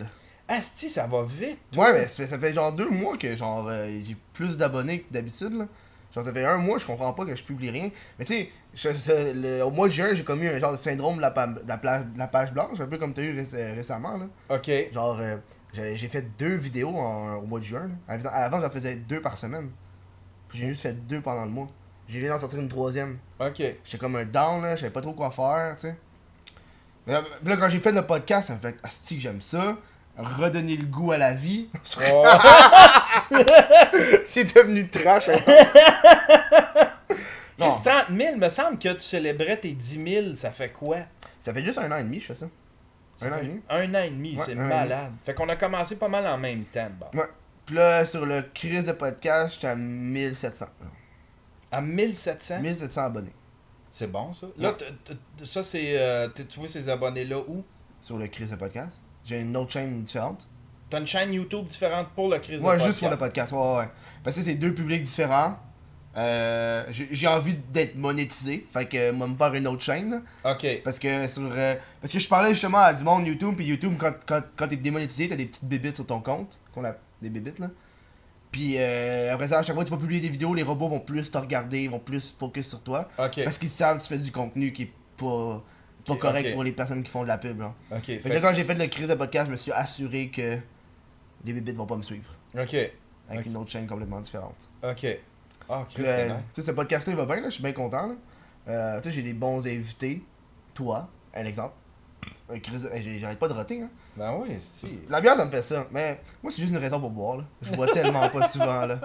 [0.46, 1.58] Asti, ça va vite.
[1.76, 5.00] Ouais, mais ça fait, ça fait genre deux mois que genre euh, j'ai plus d'abonnés
[5.00, 5.66] que d'habitude là.
[6.14, 7.90] Genre ça fait un mois, je comprends pas que je publie rien.
[8.18, 11.30] Mais tu sais, au mois de juin, j'ai commis un genre de syndrome de la,
[11.30, 14.18] pa- de la, pla- de la page blanche, un peu comme t'as eu euh, récemment
[14.18, 14.26] là.
[14.56, 14.70] Ok.
[14.92, 15.36] Genre euh,
[15.72, 17.88] j'ai fait deux vidéos en- au mois de juin.
[18.08, 18.18] Là.
[18.30, 19.70] Avant, j'en faisais deux par semaine.
[20.54, 21.68] J'ai juste fait deux pendant le mois.
[22.08, 23.18] J'ai viens d'en sortir une troisième.
[23.40, 23.56] Ok.
[23.58, 25.96] J'étais comme un down là, je savais pas trop quoi faire, tu sais.
[27.06, 29.76] Mais là, quand j'ai fait le podcast, ça me fait Asti, j'aime ça.
[30.16, 31.68] Redonner le goût à la vie.
[32.12, 32.24] Oh.
[34.28, 35.28] C'est devenu trash.
[35.28, 35.38] hein.
[37.58, 40.98] non, Chris, 30 000, me semble que tu célébrais tes 10 000, ça fait quoi?
[41.40, 42.46] Ça fait juste un an et demi, je fais ça.
[43.16, 43.60] Ça Un an et demi.
[43.68, 45.12] Un an et demi, Ouais, c'est malade.
[45.24, 46.88] Fait qu'on a commencé pas mal en même temps.
[46.98, 47.18] bon.
[47.18, 47.26] Ouais.
[47.66, 50.66] Puis là, sur le crise de podcast, j'étais à 1700.
[51.72, 53.32] À 1700, 1700 abonnés.
[53.90, 54.46] c'est bon ça.
[54.58, 54.76] Là, Ouais.
[54.76, 55.98] t- t- ça, c'est.
[55.98, 57.64] euh, t- tu vois ces abonnés-là où?
[58.00, 58.98] Sur le crise de podcast.
[59.24, 60.46] J'ai une autre chaîne différente.
[60.90, 62.86] T'as une chaîne YouTube différente pour le Chris de Ouais, podcast.
[62.86, 63.52] juste pour le podcast.
[63.52, 63.88] Ouais, ouais, ouais.
[64.22, 65.58] Parce que c'est deux publics différents.
[66.16, 68.66] Euh, j'ai j'ai envie d'être monétisé.
[68.72, 70.10] Fait que, moi, me faire une autre chaîne.
[70.44, 70.52] là.
[70.52, 70.82] Ok.
[70.84, 73.94] Parce que sur euh, parce que je parlais justement à du monde YouTube puis YouTube
[73.98, 77.30] quand, quand, quand t'es démonétisé t'as des petites bébites sur ton compte qu'on a des
[77.30, 77.70] bébites là
[78.50, 80.88] puis euh, après ça à chaque fois que tu vas publier des vidéos les robots
[80.88, 83.08] vont plus te regarder vont plus focus sur toi
[83.44, 85.62] parce qu'ils savent que tu fais du contenu qui est pas
[86.06, 87.72] pas correct pour les personnes qui font de la pub là.
[88.02, 90.58] Fait Fait- là, quand j'ai fait le crise de podcast je me suis assuré que
[91.44, 92.76] les bébites vont pas me suivre Ok.
[93.30, 95.06] avec une autre chaîne complètement différente Ok.
[95.68, 96.34] Ah, euh, nice.
[96.52, 98.08] tu sais, ce podcast il va bien, là, je suis bien content.
[98.08, 98.14] Là.
[98.68, 100.22] Euh, tu sais, j'ai des bons invités.
[100.74, 101.72] Toi, un exemple.
[102.48, 102.56] Un
[103.00, 103.80] j'ai- J'arrête pas de roter.
[103.82, 103.88] Hein.
[104.16, 104.98] Ben oui, si.
[105.08, 105.86] La bière, ça me fait ça.
[105.90, 107.38] Mais moi, c'est juste une raison pour boire.
[107.38, 107.44] Là.
[107.62, 108.84] Je bois tellement pas souvent.
[108.86, 109.00] là.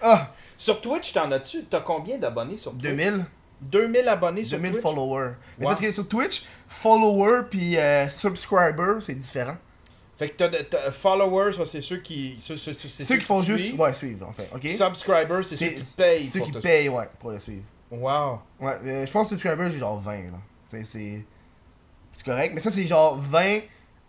[0.00, 1.64] Ah, Sur Twitch, t'en as-tu?
[1.64, 2.82] T'as combien d'abonnés sur Twitch?
[2.82, 3.24] 2000
[3.60, 4.82] 2000 abonnés sur 2000 Twitch?
[4.82, 5.30] followers.
[5.58, 5.70] Mais Wow.
[5.70, 9.56] parce que sur Twitch, follower puis euh, subscriber, c'est différent.
[10.18, 12.36] Fait que t'as, followers, c'est ceux qui.
[12.38, 13.74] Ceux, ceux- ceux- c'est Ceux qui font juste.
[13.78, 14.48] Ouais, suivre en fait.
[14.54, 14.68] Ok?
[14.68, 16.26] Subscribers, c'est ceux qui payent.
[16.28, 17.64] Ceux pour qui te- payent, ouais, pour le suivre.
[17.90, 18.40] Wow.
[18.60, 20.38] Ouais, euh, je pense que subscriber, j'ai genre 20 là.
[20.70, 21.24] Tu sais, c'est.
[22.16, 22.52] C'est correct.
[22.54, 23.60] Mais ça, c'est genre 20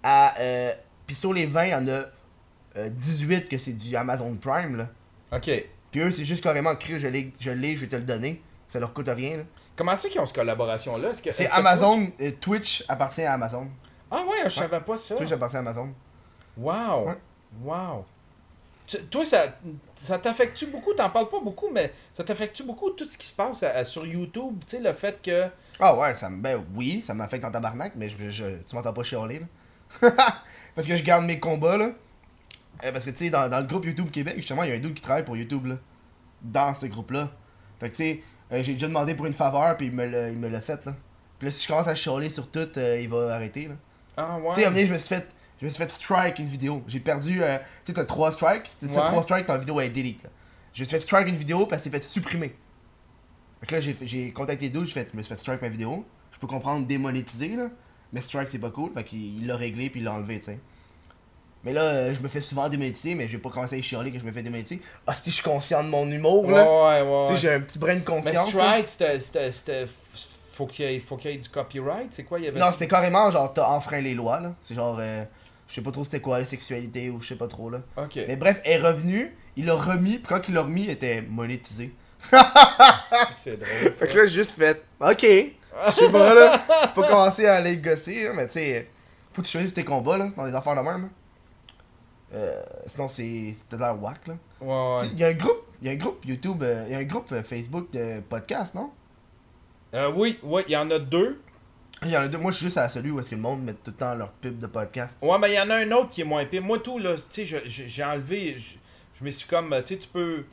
[0.01, 0.35] à.
[0.39, 0.73] Euh...
[1.05, 2.01] Puis sur les 20, il y en a
[2.77, 4.87] euh, 18 que c'est du Amazon Prime là.
[5.31, 5.49] Ok.
[5.91, 8.41] Puis eux, c'est juste carrément écrit, je l'ai, je l'ai, je vais te le donner.
[8.67, 9.43] Ça leur coûte rien là.
[9.75, 11.09] Comment c'est qu'ils ont cette collaboration-là?
[11.13, 13.67] C'est Amazon, euh, Twitch appartient à Amazon.
[14.11, 15.15] Ah ouais, je savais pas ça.
[15.15, 15.93] Twitch appartient à Amazon.
[16.57, 17.07] Wow.
[17.07, 17.17] Ouais.
[17.63, 18.05] Wow.
[18.87, 19.57] Tu- Toi, ça,
[19.95, 20.93] ça t'affecte-tu beaucoup?
[20.93, 23.83] T'en parles pas beaucoup, mais ça t'affecte-tu beaucoup tout ce qui se passe à- à-
[23.83, 24.59] sur YouTube?
[24.65, 25.47] Tu sais, le fait que.
[25.79, 26.37] Ah ouais, ça me.
[26.41, 30.09] Ben oui, ça m'affecte en tabarnak, mais je, je- tu m'entends pas chialer là.
[30.75, 31.89] parce que je garde mes combats là.
[32.83, 34.75] Euh, parce que tu sais, dans, dans le groupe YouTube Québec, justement, il y a
[34.75, 35.75] un dude qui travaille pour YouTube là.
[36.41, 37.29] Dans ce groupe là.
[37.79, 40.29] Fait que tu sais, euh, j'ai déjà demandé pour une faveur, puis il me l'a,
[40.29, 40.95] il me l'a fait là.
[41.39, 43.75] Puis là, si je commence à chialer sur tout, euh, il va arrêter là.
[44.17, 44.55] Ah ouais.
[44.55, 45.27] Tu sais, je me suis fait.
[45.59, 46.83] Je me suis fait strike une vidéo.
[46.87, 47.41] J'ai perdu.
[47.41, 48.67] euh, tu sais, t'as 3 strikes.
[48.67, 49.07] Si t'as Ouais.
[49.07, 50.23] 3 strikes, ta vidéo est delete.
[50.23, 50.29] Là.
[50.73, 52.55] Je me suis fait strike une vidéo parce que c'est fait supprimer.
[53.59, 56.05] Fait que là, j'ai, contacté fait, je me suis fait strike ma vidéo.
[56.31, 57.69] Je peux comprendre démonétiser, là.
[58.13, 58.91] Mais strike, c'est pas cool.
[58.93, 60.59] Fait qu'il il l'a réglé puis il l'a enlevé, tu sais.
[61.63, 64.19] Mais là, euh, je me fais souvent démonétiser, mais j'ai pas commencé à chialer que
[64.19, 64.79] je me fais démonétiser.
[65.05, 66.63] Ah, si je suis conscient de mon humour, là.
[66.63, 67.25] ouais, ouais.
[67.25, 67.35] Tu ouais.
[67.35, 68.53] sais, j'ai un petit brin de Mais conscience.
[68.53, 68.81] là.
[68.85, 68.87] Strike,
[69.51, 69.87] c'était.
[70.53, 72.07] Faut qu'il y, ait- faut qu'il y ait du copyright.
[72.11, 74.55] C'est quoi il y avait Non, c'était carrément genre, t'as enfreint les lois, là.
[74.63, 75.23] C'est genre, euh,
[75.67, 77.81] je sais pas trop c'était quoi, la sexualité ou je sais pas trop, là.
[77.97, 78.15] Ok.
[78.27, 81.21] Mais bref, elle est revenue, il l'a remis, puis quand il l'a remis, il était
[81.21, 81.93] monétisé.
[83.35, 83.69] C'est drôle.
[83.83, 83.91] ça.
[83.91, 85.25] Fait que là, j'ai juste fait, ok.
[85.87, 86.65] Je sais pas, là.
[86.95, 88.89] Faut commencer à aller gosser, hein, mais tu sais,
[89.31, 91.03] faut que tu choisisses tes combats, là, dans les affaires de même.
[91.03, 91.09] là.
[92.33, 94.33] Euh, sinon, c'est de l'air whack, là.
[94.59, 95.09] Ouais, ouais.
[95.13, 96.97] Il y a un groupe, il y a un groupe YouTube, euh, il y a
[96.97, 98.91] un groupe euh, Facebook de podcast, non?
[99.93, 101.39] Euh, oui, oui, il y en a deux.
[102.03, 102.37] Il y en a deux.
[102.37, 104.13] Moi, je suis juste à celui où est-ce que le monde met tout le temps
[104.15, 105.19] leur pub de podcast.
[105.23, 106.61] Ouais, mais il y en a un autre qui est moins pire.
[106.61, 108.57] Moi, tout, là, tu sais, j'ai enlevé.
[109.19, 109.69] Je me suis comme.
[109.85, 110.43] Tu sais, tu peux.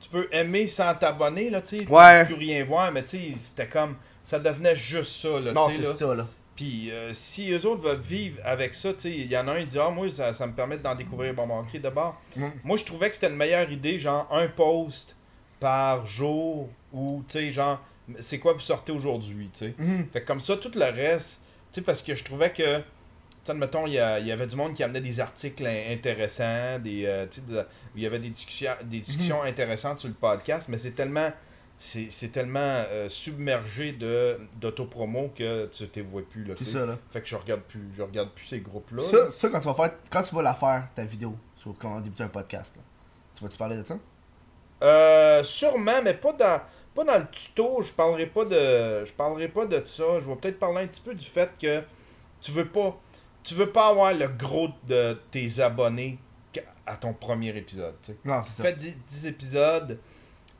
[0.00, 1.86] Tu peux aimer sans t'abonner, là, tu sais.
[1.88, 2.24] Ouais.
[2.24, 3.96] Plus rien voir, mais tu sais, c'était comme.
[4.22, 6.26] Ça devenait juste ça, là, tu sais, c'est ça, là.
[6.56, 9.52] Puis euh, si eux autres veulent vivre avec ça, tu sais, il y en a
[9.52, 11.34] un qui dit Ah, moi, ça, ça me permet d'en découvrir.
[11.34, 12.20] Bon, bon, ok, d'abord.
[12.34, 12.46] Mm.
[12.64, 15.16] Moi, je trouvais que c'était une meilleure idée, genre un post
[15.60, 17.80] par jour ou, tu sais, genre,
[18.18, 19.74] c'est quoi vous sortez aujourd'hui, tu sais.
[19.78, 20.06] Mhm.
[20.12, 21.42] Fait que comme ça, tout le reste,
[21.72, 22.82] tu sais, parce que je trouvais que,
[23.50, 26.78] admettons, il y, a- il y avait du monde qui amenait des articles in- intéressants,
[26.78, 30.78] des, euh, de- il y avait des discussions, des discussions intéressantes sur le podcast, mais
[30.78, 31.30] c'est tellement,
[31.78, 36.96] c'est tellement euh, submergé de d'autopromo que tu t'es vois plus, là, ça, là.
[37.12, 39.02] Fait que je regarde plus, je regarde plus ces groupes-là.
[39.02, 39.08] là.
[39.08, 42.00] Ça, ça, quand tu vas faire, quand tu vas la faire, ta vidéo, sur comment
[42.00, 42.82] débuter un podcast, là.
[43.36, 43.98] Tu vas-tu parler de ça?
[44.82, 46.60] Euh, sûrement, mais pas dans,
[46.94, 47.80] pas dans le tuto.
[47.82, 50.04] Je parlerai pas de, je parlerai pas de ça.
[50.20, 51.82] Je vais peut-être parler un petit peu du fait que
[52.40, 52.98] tu veux pas,
[53.46, 56.18] tu veux pas avoir le gros de tes abonnés
[56.84, 57.94] à ton premier épisode.
[58.24, 58.62] Non, c'est.
[58.62, 59.98] Fais 10, 10 épisodes.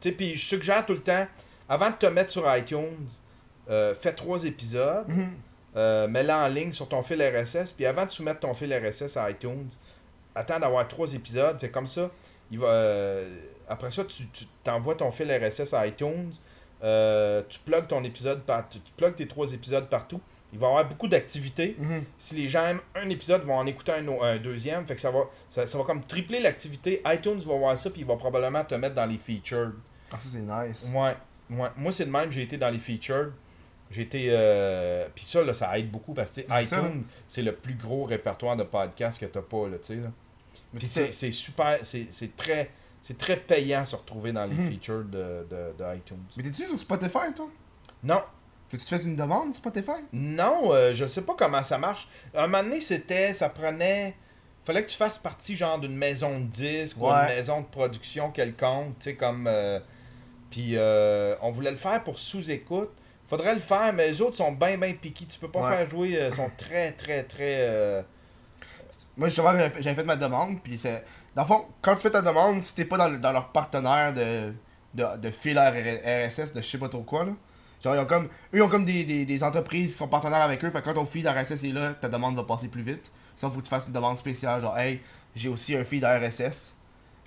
[0.00, 1.26] Puis je suggère tout le temps,
[1.68, 3.08] avant de te mettre sur iTunes,
[3.68, 5.08] euh, fais 3 épisodes.
[5.08, 5.32] Mhm.
[5.76, 7.72] Euh, mets-la en ligne sur ton fil RSS.
[7.72, 9.68] Puis avant de soumettre ton fil RSS à iTunes,
[10.34, 11.58] attends d'avoir trois épisodes.
[11.60, 12.10] Fait comme ça,
[12.50, 13.36] il va, euh,
[13.68, 14.24] après ça, tu,
[14.64, 16.30] t'envoies ton fil RSS à iTunes.
[16.80, 20.20] tu plugues ton épisode par, tu, tu plugues tes trois épisodes partout.
[20.56, 21.76] Il va y avoir beaucoup d'activités.
[21.78, 22.04] Mhm.
[22.16, 24.86] Si les gens aiment un épisode, ils vont en écouter un, deuxième.
[24.86, 27.02] Fait que ça va, ça, ça va comme tripler l'activité.
[27.04, 29.72] iTunes va voir ça, puis il va probablement te mettre dans les featured.
[30.10, 30.88] Ah, ça, c'est nice.
[30.94, 31.14] Ouais,
[31.50, 31.68] ouais.
[31.76, 33.32] Moi, c'est de même, j'ai été dans les featured.
[33.90, 34.28] J'ai été.
[34.30, 35.06] Euh...
[35.14, 38.56] Puis ça, là, ça aide beaucoup parce que tu iTunes, c'est le plus gros répertoire
[38.56, 40.00] de podcasts que t'as pas, là, tu sais.
[40.78, 41.80] Puis c'est- super.
[41.82, 42.70] C'est très.
[43.02, 44.72] C'est très payant se retrouver dans les Mhm.
[44.72, 46.24] featured de, de, de iTunes.
[46.36, 47.48] Mais t'es-tu sur Spotify, toi?
[48.02, 48.22] Non,
[48.70, 49.92] Que tu fais une demande, Spotify?
[50.12, 52.08] non, euh, je sais pas comment ça marche.
[52.34, 53.32] Un moment donné, c'était.
[53.32, 54.16] Ça prenait.
[54.64, 57.12] Fallait que tu fasses partie, genre, d'une maison de disques ou Ouais.
[57.30, 59.46] une maison de production quelconque, tu sais, comme.
[59.46, 59.78] euh,
[60.50, 62.90] Puis euh, on voulait le faire pour sous-écoute.
[63.28, 65.26] Faudrait le faire, mais les autres sont bien, bien piqués.
[65.26, 65.70] Tu peux pas Ouais.
[65.76, 66.16] faire jouer.
[66.20, 68.04] euh, sont très, très, très.
[69.16, 71.02] Moi, j'avais fait- ma demande, puis c'est...
[71.34, 73.48] Dans le fond, quand tu fais ta demande, si t'es pas dans, le- dans leur
[73.48, 74.52] partenaire de,
[74.94, 77.32] de, de fil RSS, de je sais pas trop quoi, là.
[77.86, 78.24] Genre, ils ont comme...
[78.24, 80.84] Eux, ils ont comme des, des, des entreprises qui sont partenaires avec eux, fait que
[80.84, 83.12] quand ton feed RSS est là, ta demande va passer plus vite.
[83.36, 85.00] Sinon, faut que tu fasses une demande spéciale, genre, hey,
[85.36, 86.74] j'ai aussi un feed RSS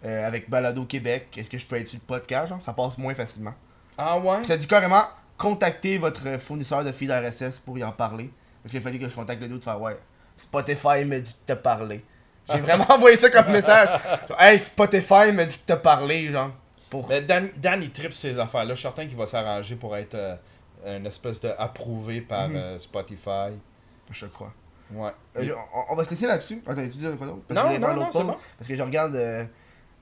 [0.03, 2.97] euh, avec Balado Québec, est-ce que je peux être sur le podcast, genre, ça passe
[2.97, 3.53] moins facilement.
[3.97, 4.43] Ah ouais?
[4.43, 5.03] Ça dit carrément
[5.37, 8.25] contacter votre fournisseur de feed RSS pour y en parler.
[8.63, 9.97] Donc il a fallu que je contacte le dos de faire ouais.
[10.37, 12.03] Spotify me dit de te parler.
[12.51, 13.89] J'ai vraiment envoyé ça comme message.
[14.27, 16.51] Genre, hey, Spotify me dit de te parler, genre.
[16.89, 17.07] Pour...
[17.07, 18.73] Mais Dan, Dan il tripe ces affaires-là.
[18.73, 20.35] Je suis certain qu'il va s'arranger pour être euh,
[20.85, 22.55] une espèce de approuvé par Mhm.
[22.55, 23.51] euh, Spotify.
[24.11, 24.51] Je crois.
[24.91, 25.11] Ouais.
[25.37, 26.63] Euh, je- on, on va se laisser là-dessus.
[26.65, 28.23] Attends, tu dis quoi d'autre Parce que Non, je non, non, c'est pause.
[28.27, 28.35] bon.
[28.57, 29.43] Parce que je regarde euh,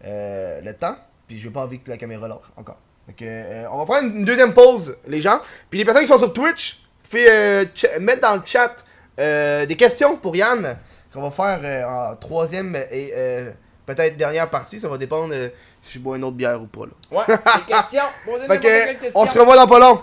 [0.05, 0.95] euh, le temps.
[1.27, 2.77] Puis j'ai pas envie que la caméra lâche encore.
[3.07, 5.39] Donc euh, on va prendre une deuxième pause, les gens.
[5.69, 6.83] Puis les personnes qui sont sur Twitch,
[7.15, 8.75] euh, ch- mettre dans le chat
[9.19, 10.77] euh, des questions pour Yann.
[11.13, 13.51] Qu'on va faire euh, en troisième et euh,
[13.85, 14.79] peut-être dernière partie.
[14.79, 15.49] Ça va dépendre euh,
[15.81, 16.85] si je bois une autre bière ou pas.
[16.85, 16.91] Là.
[17.17, 18.03] Ouais, des questions.
[18.47, 20.01] Fait que, on se revoit dans pas long.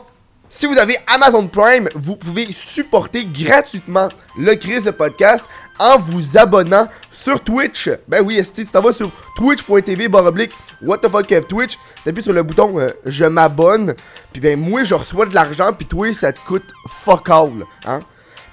[0.56, 5.46] Si vous avez Amazon Prime, vous pouvez supporter gratuitement le Chris podcast
[5.80, 7.90] en vous abonnant sur Twitch.
[8.06, 12.32] Ben oui, tu t'en vas sur twitch.tv baroblique what the fuck Kev Twitch, t'appuies sur
[12.32, 13.96] le bouton euh, je m'abonne,
[14.32, 18.02] puis ben moi je reçois de l'argent, puis toi ça te coûte fuck all, hein.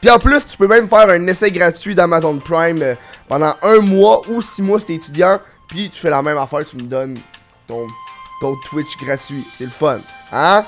[0.02, 2.96] Puis en plus, tu peux même faire un essai gratuit d'Amazon Prime euh,
[3.28, 6.66] pendant un mois ou six mois si t'es étudiant, puis tu fais la même affaire,
[6.66, 7.20] tu me donnes
[7.68, 7.86] ton,
[8.42, 9.46] ton Twitch gratuit.
[9.60, 10.00] C'est le fun,
[10.32, 10.66] hein?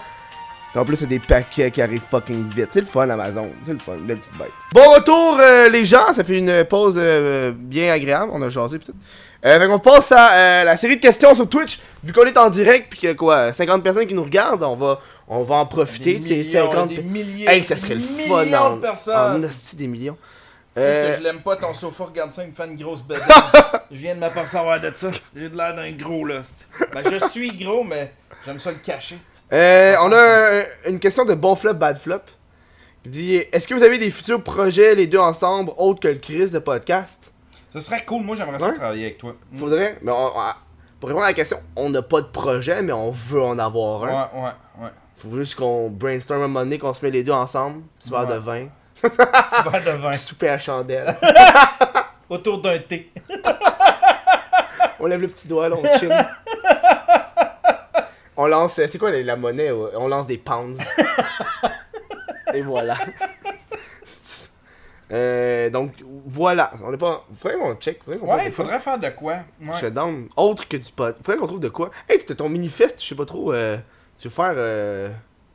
[0.73, 2.69] Puis en plus, c'est des paquets qui arrivent fucking vite.
[2.71, 3.47] C'est le fun, Amazon.
[3.65, 4.49] C'est le fun, belle petite bête.
[4.73, 6.11] Bon retour, euh, les gens.
[6.13, 8.31] Ça fait une pause euh, bien agréable.
[8.33, 8.95] On a jasé, pis tout.
[9.45, 11.79] Euh, fait qu'on passe à euh, la série de questions sur Twitch.
[12.03, 14.99] Vu qu'on est en direct, puis que quoi, 50 personnes qui nous regardent, on va,
[15.27, 18.57] on va en profiter Des millions, 50 des milliers, Hey, ça serait le fun, millions
[18.57, 19.15] en, de personnes.
[19.15, 20.17] en hostie des millions.
[20.75, 23.03] Est-ce Euh, que je l'aime pas ton sofa, regarde ça, il me fait une grosse
[23.03, 23.21] bête.
[23.91, 25.11] je viens de m'apercevoir de ça.
[25.35, 26.41] J'ai de l'air d'un gros là.
[26.93, 28.11] Ben je suis gros, mais
[28.43, 29.19] j'aime ça le cacher.
[29.51, 32.21] Euh, on a euh, une question de bon flop, bad flop.
[33.05, 36.17] Il dit Est-ce que vous avez des futurs projets, les deux ensemble, autres que le
[36.17, 37.31] Chris de podcast?
[37.71, 38.75] Ce serait cool, moi j'aimerais ça Ouais.
[38.75, 39.35] travailler avec toi.
[39.55, 39.97] Faudrait.
[40.01, 40.53] Mais on- on-
[40.99, 44.03] pour répondre à la question, on n'a pas de projet, mais on veut en avoir
[44.05, 44.07] un.
[44.07, 44.89] Ouais, ouais, ouais.
[45.17, 48.27] Faut juste qu'on brainstorm un moment donné, qu'on se met les deux ensemble, petit verre
[48.27, 49.07] de vin, Tu
[49.69, 50.13] vas de vin.
[50.17, 51.15] souper à chandelle.
[52.29, 53.11] Autour d'un thé.
[54.99, 56.09] on lève le petit doigt, là, on chill.
[58.37, 59.71] On lance, c'est quoi la, la monnaie?
[59.71, 60.79] On lance des pounds.
[62.53, 62.97] Et voilà.
[65.11, 65.91] Euh, donc
[66.25, 67.23] voilà, on est pas.
[67.35, 68.01] Faudrait qu'on check.
[68.03, 69.39] Faudrait qu'on Ouais, il faudrait faire de quoi?
[69.61, 69.79] Je Ouais.
[69.81, 71.15] te donne autre que du pot.
[71.17, 71.91] Faudrait qu'on trouve de quoi.
[72.09, 73.53] Hey, c'était ton mini-fest, je sais pas trop.
[73.53, 73.77] euh,
[74.17, 75.09] tu veux faire euh,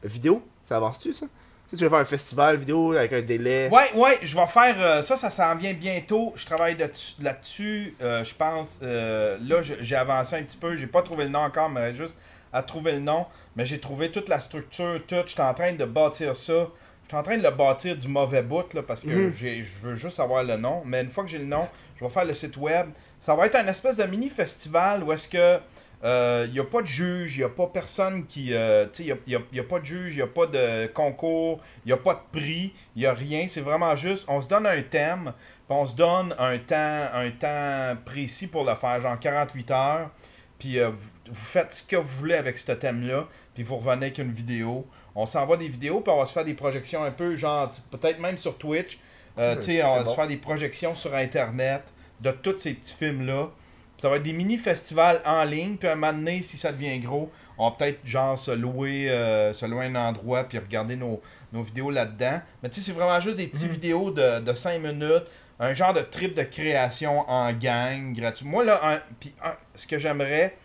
[0.04, 0.42] vidéo?
[0.66, 1.26] Ça avance-tu ça?
[1.68, 3.68] Tu sais, tu veux faire un festival vidéo avec un délai.
[3.72, 6.32] Ouais, ouais, je vais faire euh, ça, ça s'en vient bientôt.
[6.36, 6.76] Je travaille
[7.20, 8.78] là-dessus, euh, je pense.
[8.82, 10.76] euh, là, je- j'ai avancé un petit peu.
[10.76, 12.14] J'ai pas trouvé le nom encore, mais juste
[12.52, 13.26] à trouver le nom.
[13.56, 15.16] Mais j'ai trouvé toute la structure, tout.
[15.26, 16.68] Je suis en train de bâtir ça.
[17.04, 19.32] Je suis en train de le bâtir du mauvais bout, là, parce que Mhm.
[19.34, 20.82] je veux juste avoir le nom.
[20.84, 22.88] Mais une fois que j'ai le nom, je vais faire le site web.
[23.18, 25.58] Ça va être un espèce de mini-festival où est-ce que
[26.04, 28.52] il n'y a pas de juge, il n'y a pas personne qui.
[28.54, 31.60] euh, tu sais, il n'y a pas de juge, il n'y a pas de concours,
[31.84, 33.46] il n'y a pas de prix, il n'y a rien.
[33.48, 35.32] C'est vraiment juste, on se donne un thème,
[35.66, 40.10] puis on se donne un temps, un temps précis pour le faire, genre 48 heures.
[40.58, 40.90] Puis euh,
[41.30, 44.86] vous, faites ce que vous voulez avec ce thème-là, puis vous revenez avec une vidéo.
[45.14, 48.18] On s'envoie des vidéos, puis on va se faire des projections un peu, genre, peut-être
[48.20, 48.98] même sur Twitch.
[49.38, 51.82] Euh, tu sais, on va se faire des projections sur Internet
[52.20, 53.48] de tous ces petits films-là.
[53.96, 56.98] Ça va être des mini-festivals en ligne, puis à un moment donné, si ça devient
[57.00, 61.20] gros, on va peut-être genre se louer, euh, se louer un endroit, puis regarder nos,
[61.52, 62.40] nos vidéos là-dedans.
[62.62, 65.24] Mais tu sais, c'est vraiment juste des petites vidéos de, de 5 minutes,
[65.60, 68.46] un genre de trip de création en gang, gratuit.
[68.46, 70.56] Moi, là, un- puis un- ce que j'aimerais,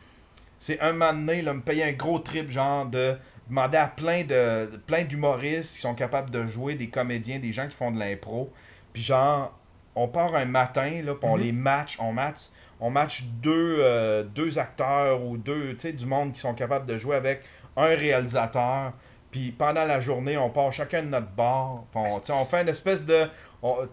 [0.63, 3.17] c'est un moment donné, là, me payer un gros trip, genre de
[3.49, 7.67] demander à plein de plein d'humoristes qui sont capables de jouer, des comédiens, des gens
[7.67, 8.49] qui font de l'impro.
[8.93, 9.51] Puis genre,
[9.95, 11.43] on part un matin, là, puis on Mhm.
[11.43, 12.43] les match, on match,
[12.79, 16.85] on match deux, euh, deux acteurs ou deux, tu sais, du monde qui sont capables
[16.85, 17.41] de jouer avec
[17.75, 18.93] un réalisateur.
[19.31, 21.83] Puis pendant la journée, on part chacun de notre bar.
[21.93, 23.27] on, fait une espèce de.
[23.61, 23.85] on-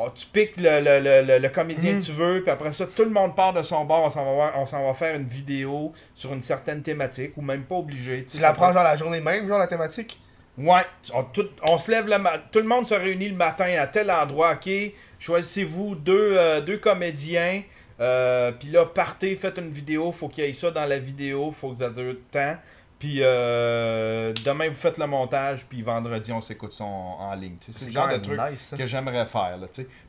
[0.00, 3.02] On- tu piques le, le, le, le- comédien que tu veux, puis après ça, tout
[3.02, 5.26] le monde part de son bar, on s'en va, voir- on s'en va faire une
[5.26, 8.24] vidéo sur une certaine thématique, ou même pas obligé.
[8.24, 10.20] Tu la prends genre la journée même, genre la thématique?
[10.56, 10.82] Ouais,
[11.12, 13.86] on, tout- on se lève le matin, tout le monde se réunit le matin à
[13.88, 14.70] tel endroit, ok,
[15.18, 17.62] choisissez-vous deux, euh, deux comédiens,
[18.00, 21.52] euh, puis là, partez, faites une vidéo, faut qu'il y ait ça dans la vidéo,
[21.52, 22.56] faut que ça dure temps,
[22.98, 27.56] puis euh, demain vous faites le montage, puis vendredi on s'écoute ça en, en ligne,
[27.60, 29.58] c'est le genre de truc nice, que j'aimerais faire.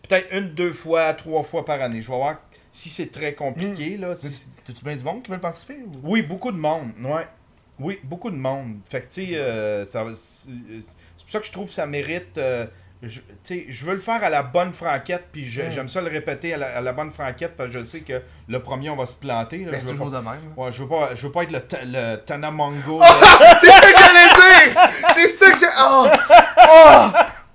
[0.07, 2.37] Peut-être une, deux fois, trois fois par année, je vais voir
[2.71, 5.91] si c'est très compliqué, là, si- T'as-tu bien du monde qui veulent participer ou...
[6.03, 7.27] oui, beaucoup de monde, ouais.
[7.79, 8.79] Oui, beaucoup de monde.
[8.89, 12.37] Fait que, tu sais, euh, c'est pour ça que je trouve que ça mérite.
[12.37, 12.67] euh,
[13.01, 15.71] je, tu sais, je veux le faire à la bonne franquette, puis je- Mm.
[15.71, 18.21] j'aime ça le répéter à la, à la bonne franquette, parce que je sais que
[18.47, 19.59] le premier, on va se planter.
[19.59, 19.71] là.
[19.71, 20.53] Ben, je, veux toujours pas, de même.
[20.57, 22.99] ouais, je, veux pas, je veux pas être le, le Tanamongo.
[23.61, 24.81] c'est ça que j'allais dire
[25.15, 25.65] C'est ça que j'ai.
[25.81, 26.07] Oh
[26.69, 27.07] Oh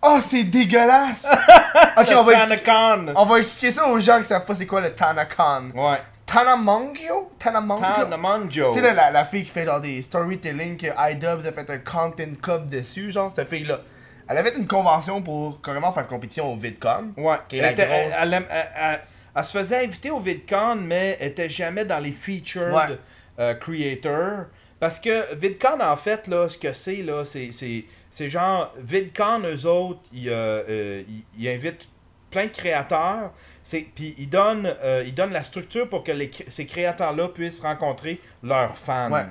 [0.07, 1.25] Oh, c'est dégueulasse
[1.97, 4.83] Ok, on va, expliquer- on va expliquer ça aux gens qui savent pas c'est quoi
[4.83, 5.71] le Tanakan.
[5.75, 5.97] Ouais.
[6.27, 8.71] Tanamongyo Tanamongyo Tanamongo.
[8.73, 11.79] Tu sais, la, la fille qui fait genre des storytelling que iDubbbz a fait un
[11.79, 13.81] content cup dessus, genre, cette fille-là.
[14.29, 17.13] Elle avait une convention pour carrément faire compétition au VidCon.
[17.17, 17.37] Ouais.
[17.49, 19.01] Qui est la Elle, était- grosse- elle- elle- elle- elle-
[19.37, 22.99] elle se faisait inviter au VidCon, mais elle était jamais dans les featured Ouais.
[23.39, 24.47] euh, creators.
[24.81, 29.43] Parce que VidCon, en fait, là, ce que c'est, là, c'est, c'est, c'est genre, VidCon,
[29.45, 31.89] eux autres, ils, euh, euh, ils- ils invitent
[32.31, 33.31] plein de créateurs.
[33.63, 37.61] C'est, puis ils donnent, euh, ils donnent la structure pour que les, ces créateurs-là puissent
[37.61, 39.11] rencontrer leurs fans.
[39.11, 39.25] Ouais.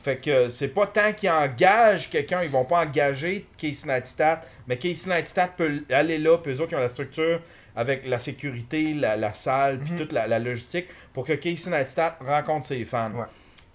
[0.00, 4.76] Fait que c'est pas tant qu'ils engagent quelqu'un, ils vont pas engager Casey Neistat, mais
[4.78, 7.40] Casey Neistat peut aller là, puis eux autres ils ont la structure
[7.74, 9.98] avec la sécurité, la, la salle, puis Mhm.
[9.98, 13.10] toute la, la logistique pour que Casey Neistat rencontre ses fans.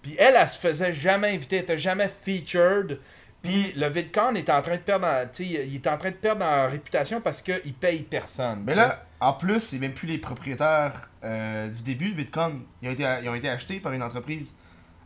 [0.01, 2.99] Puis elle, elle se faisait jamais inviter, elle était jamais featured.
[3.41, 6.45] Puis le VidCon est en train de perdre en, il est en train de perdre
[6.45, 8.63] en réputation parce qu'il paye personne.
[8.65, 12.61] Mais là, en plus, c'est même plus les propriétaires euh, du début de VidCon.
[12.81, 14.53] Ils ont, été, ils ont été achetés par une entreprise.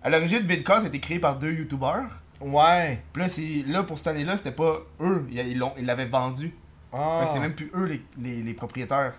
[0.04, 2.22] À l'origine, VidCon, c'était créé par deux YouTubers.
[2.39, 3.00] Ouais.
[3.14, 5.28] Puis là, là, pour cette année-là, c'était pas eux.
[5.32, 6.54] Ils l'avaient vendu.
[6.93, 7.20] Ah.
[7.22, 9.14] Fait que c'est même plus eux les, les, les propriétaires.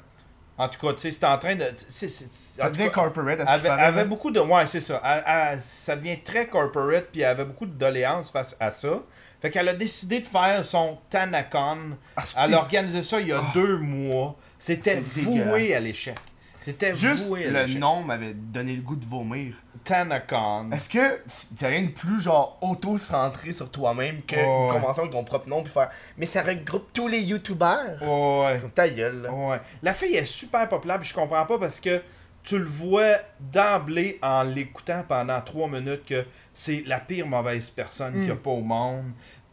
[0.57, 1.65] En tout cas, tu sais, c'est en train de.
[1.77, 2.27] c'est- c'est-
[2.61, 4.41] Ça devient cas, corporate à ce avait, paraît, avait beaucoup de.
[4.41, 5.01] Ouais, c'est ça.
[5.05, 9.01] Elle- elle- ça devient très corporate, puis elle avait beaucoup de doléances face à ça.
[9.41, 11.97] Fait qu'elle a décidé de faire son Tanacon.
[12.17, 14.37] Ah, Elle a organisé ça il y a deux mois.
[14.59, 16.17] C'était voué à l'échec.
[16.61, 17.81] C'était Juste voué à le l'échec.
[17.81, 19.55] nom m'avait donné le goût de vomir.
[19.85, 20.71] Tanacon.
[20.73, 21.21] Est-ce que
[21.59, 24.43] t'as rien de plus genre auto-centré sur toi-même que Ouais.
[24.67, 28.59] une convention avec ton propre nom puis faire Mais ça regroupe tous les youtubeurs Ouais.
[28.61, 29.31] Comme ta gueule là.
[29.33, 29.61] Ouais.
[29.83, 32.03] La fille est super populaire, puis je comprends pas parce que
[32.45, 36.25] tu le vois d'emblée en l'écoutant pendant trois minutes que
[36.55, 38.39] c'est la pire mauvaise personne qu'il n'y a Mm.
[38.39, 39.05] pas au monde.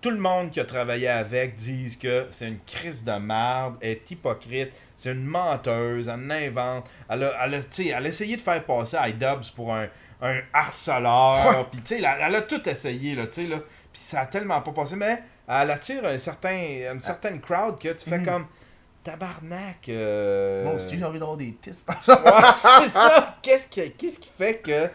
[0.05, 3.89] Tout le monde qui a travaillé avec disent que c'est une crise de merde, elle
[3.93, 6.87] est hypocrite, c'est une menteuse, elle invente.
[7.09, 7.59] Elle a, elle a,
[7.97, 9.87] elle essayé de faire passer iDubbbz pour un,
[10.21, 11.67] un harceleur.
[11.71, 13.57] Puis, tu sais, elle, a- elle a tout essayé, là, tu sais, là.
[13.91, 14.95] Puis ça a tellement pas passé.
[14.95, 16.55] Mais elle attire un certain,
[16.93, 18.25] une certaine crowd que tu fais Mm.
[18.25, 18.45] comme
[19.05, 19.87] tabarnak.
[19.89, 21.87] euh, Moi aussi, j'ai envie d'avoir des tests.
[22.07, 22.15] Ouais,
[22.57, 23.37] c'est ça.
[23.41, 24.91] Qu'est-ce qui, fait que elle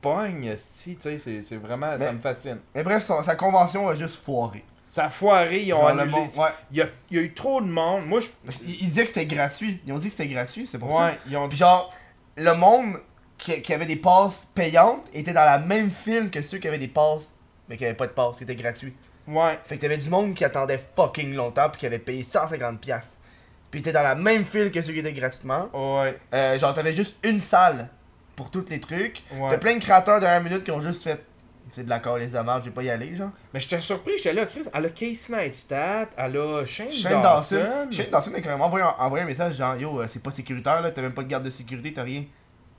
[0.00, 2.58] pogne, tu sais, c'est, vraiment, ça me fascine.
[2.74, 4.64] Mais bref, sa convention a juste foiré.
[4.88, 6.16] Ça a foiré, ils ont Genre, le annulé.
[6.18, 6.48] monde- ouais.
[6.70, 8.04] Il, y a, il y a eu trop de monde.
[8.06, 8.26] Moi, je.
[8.58, 9.80] Qu'ils- Ils disaient que c'était gratuit.
[9.86, 11.12] Ils ont dit que c'était gratuit, c'est pour ça.
[11.28, 11.90] Ils ont Puis genre,
[12.36, 12.96] le monde
[13.38, 16.78] qui, qui avait des passes payantes était dans la même file que ceux qui avaient
[16.78, 17.36] des passes,
[17.68, 18.94] mais qui avaient pas de passes, qui étaient gratuits.
[19.26, 19.58] Ouais.
[19.64, 23.00] Fait que t'avais du monde qui attendait fucking longtemps puis qui avait payé 150$.
[23.72, 25.68] Puis était dans la même file que ceux qui étaient gratuitement.
[25.72, 26.16] Ouais.
[26.34, 27.88] Euh, genre, t'avais juste une salle
[28.36, 29.22] pour tous les trucs.
[29.34, 29.48] Ouais.
[29.50, 31.24] T'as plein de créateurs de 1 minute qui ont juste fait.
[31.70, 33.30] C'est de la les amarres, je vais pas y aller, genre.
[33.54, 34.64] Mais j'étais surpris, j'étais là, Chris.
[34.74, 37.56] Elle a Casey Neistat, elle a Shane, Shane Dawson.
[37.56, 37.90] Dawson.
[37.90, 40.82] Shane Dawson a carrément envoyé un, envoyé un message genre Yo, euh, c'est pas sécuritaire
[40.82, 42.24] là, t'as même pas de garde de sécurité, t'as rien.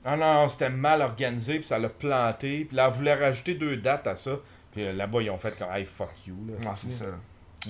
[0.04, 2.66] Ah non, non, c'était mal organisé, puis ça l'a planté.
[2.66, 4.32] Puis là, elle voulait rajouter deux dates à ça.
[4.70, 6.36] Puis euh, là-bas, ils ont fait comme, hey, fuck you.
[6.46, 7.06] Là, Non, c'est ça.
[7.06, 7.12] là.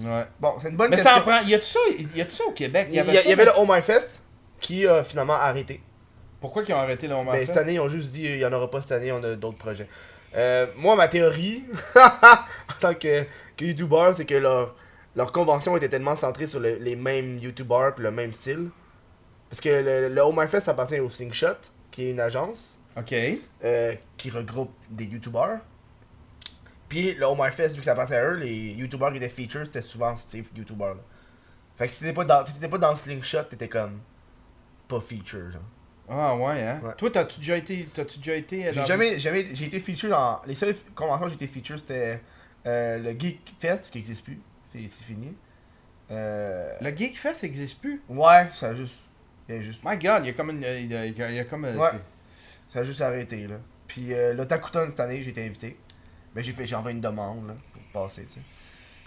[0.01, 0.25] Ouais.
[0.41, 1.13] Bon, c'est une bonne Mais question.
[1.15, 1.41] ça en prend.
[1.41, 1.79] Y a-tu ça,
[2.15, 2.89] y a-tu ça au Québec?
[2.91, 4.23] Il y, a- ça, il y avait mais- le Oh My Fest
[4.61, 5.81] qui a finalement arrêté.
[6.41, 8.45] Pourquoi ils ont arrêté le moment Mais cette année, ils ont juste dit il y
[8.45, 9.89] en aura pas cette année, on a d'autres projets.
[10.37, 11.65] Euh, moi, ma théorie,
[11.97, 13.23] en tant que,
[13.57, 14.75] que YouTuber, c'est que leur,
[15.15, 18.71] leur convention était tellement centrée sur le- les mêmes YouTubers puis le même style.
[19.49, 21.57] Parce que le, le Oh My Fest appartient au Slingshot,
[21.93, 23.15] qui est une agence Ok.
[23.65, 25.59] euh, qui regroupe des YouTubers.
[26.95, 29.29] Puis le Oh My Fest, vu que ça appartient à eux, les YouTubers qui étaient
[29.29, 31.01] features, c'était souvent ces YouTubers là.
[31.77, 34.01] Fait que si t'étais pas dans, si pas dans le Slingshot, t'étais comme
[34.87, 35.63] pas feature, genre.
[36.09, 36.81] Ah ouais, hein?
[36.85, 36.93] Ouais.
[36.97, 37.89] Toi, t'as-tu déjà été.
[37.93, 38.69] T'as-tu déjà été.
[38.69, 40.41] euh, J'ai jamais, jamais, j'ai été feature dans.
[40.47, 42.21] Les seules conventions où j'ai été feature, c'était
[42.67, 44.39] euh, le Geek Fest, qui existe plus.
[44.67, 45.35] C'est fini.
[46.11, 48.03] Euh, Le Geek Fest existe plus?
[48.09, 49.01] ouais, ça a juste.
[49.49, 49.81] Il y a juste.
[49.85, 50.63] My god, il y a comme une.
[50.63, 51.65] Il y a, il y a- comme.
[51.65, 51.91] Ouais.
[52.31, 53.57] Ça a juste arrêté, là.
[53.87, 55.77] Puis euh, l'Otakuton cette année, j'ai été invité.
[56.35, 58.41] Mais j'ai fait, j'ai envoyé une demande, là, pour passer, tu sais.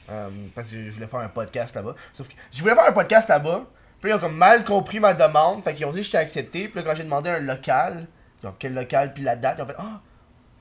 [0.09, 1.93] Euh, parce que je voulais faire un podcast là-bas.
[2.13, 3.65] Sauf que je voulais faire un podcast là-bas.
[3.99, 5.63] Puis ils ont comme mal compris ma demande.
[5.63, 6.67] Fait qu'ils ont dit que j'étais accepté.
[6.69, 8.07] Puis là, quand j'ai demandé un local,
[8.41, 9.99] genre quel local, puis la date, ils ont fait Ah,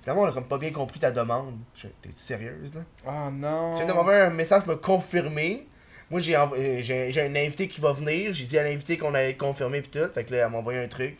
[0.02, 1.54] finalement, on a comme pas bien compris ta demande.
[1.76, 2.80] Je T'es sérieuse, là?
[3.06, 3.76] Oh non.
[3.76, 5.68] J'ai demandé un message me confirmer.
[6.10, 8.34] Moi, j'ai env- euh, j'ai j'ai un invité qui va venir.
[8.34, 10.08] J'ai dit à l'invité qu'on allait confirmer puis tout.
[10.12, 11.18] Fait que là, elle m'a envoyé un truc.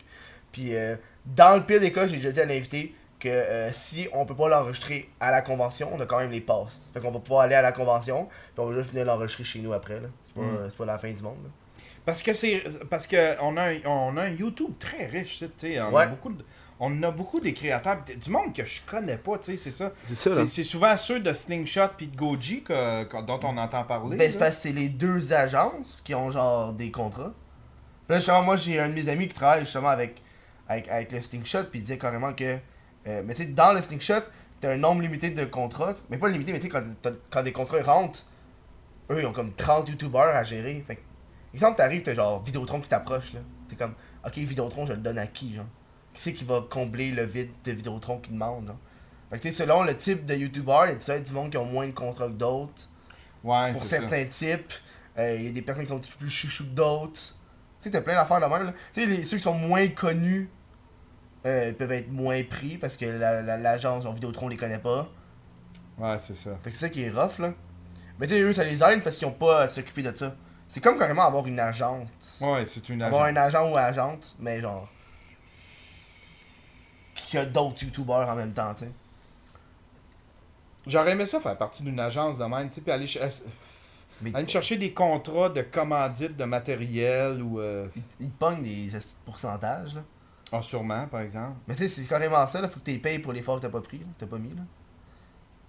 [0.51, 4.07] Puis euh, dans le pire des cas, j'ai déjà dit à l'invité que euh, si
[4.13, 6.89] on peut pas l'enregistrer à la convention, on a quand même les passes.
[6.93, 8.25] Fait qu'on va pouvoir aller à la convention.
[8.25, 9.99] Puis on va juste venir l'enregistrer chez nous après.
[9.99, 10.07] là.
[10.27, 10.57] C'est pas, Mm.
[10.69, 11.37] c'est pas la fin du monde.
[11.43, 11.49] là.
[12.05, 12.63] Parce que c'est.
[12.89, 15.81] Parce que on a, un, on a un YouTube très riche, tu sais.
[15.81, 16.45] On, a beaucoup de-
[16.79, 17.97] on a beaucoup des créateurs.
[18.05, 19.91] Du monde que je connais pas, tu sais, c'est ça.
[20.03, 23.57] C'est ça, C'est c'est souvent ceux de Slingshot puis de Goji que- que- dont on
[23.57, 24.15] entend parler.
[24.15, 27.33] Ben, c'est parce que c'est les deux agences qui ont genre des contrats.
[28.05, 30.21] Puis là, justement, moi, j'ai un de mes amis qui travaille justement avec,
[30.67, 32.57] avec, avec le Slingshot, puis il disait carrément que.
[33.07, 34.21] Euh, mais tu sais, dans le Slingshot,
[34.59, 35.93] t'as un nombre limité de contrats.
[36.09, 36.81] Mais pas limité, mais tu sais,
[37.29, 38.25] quand, des contrats rentrent,
[39.11, 40.83] eux, ils ont comme 30 youtubeurs à gérer.
[40.85, 41.01] Fait que,
[41.53, 43.39] exemple, t'arrives, t'as genre Vidéotron qui t'approche, là.
[43.69, 43.93] T'es comme,
[44.25, 45.65] ok, Vidéotron, je le donne à qui, genre?
[46.13, 48.77] Qui c'est qui va combler le vide de Vidéotron qui demande, genre?
[49.29, 51.57] Fait que, tu sais, selon le type de youtubeur, il y a du monde qui
[51.57, 52.89] ont moins de contrats que d'autres
[53.43, 53.97] Ouais, pour c'est ça.
[54.01, 54.73] certains types.
[55.17, 57.13] Euh, Il y a des personnes qui sont un petit peu plus chouchou que d'autres.
[57.13, 57.33] Tu
[57.81, 58.65] sais, t'as plein d'affaires de même.
[58.67, 58.73] là.
[58.93, 60.49] Tu sais, ceux qui sont moins connus
[61.47, 65.07] euh, peuvent être moins pris parce que la- la- l'agence en Vidéotron les connaît pas.
[65.97, 66.51] Ouais, c'est ça.
[66.63, 67.53] Fait que c'est ça qui est rough, là.
[68.19, 70.35] Mais tu sais, eux, ça les aide parce qu'ils ont pas à s'occuper de ça.
[70.69, 72.07] C'est comme carrément avoir une agente.
[72.41, 73.37] Ouais, c'est une Avoir agence.
[73.37, 74.87] un agent ou agente, mais genre.
[77.15, 78.91] Qui a d'autres youtubeurs en même temps, tu sais.
[80.85, 83.41] J'aurais aimé ça faire partie d'une agence de même, tu sais, puis aller, ch-
[84.21, 87.59] Mais aller me chercher des contrats de commandite de matériel ou.
[87.59, 87.87] Euh...
[88.19, 88.89] ils te pognent des
[89.25, 90.01] pourcentages, là.
[90.51, 91.57] Ah, sûrement, par exemple.
[91.67, 92.67] Mais tu sais, c'est carrément ça, là.
[92.69, 94.01] Faut que tu les payes pour l'effort que t'as pas pris.
[94.17, 94.61] T'as pas mis, là.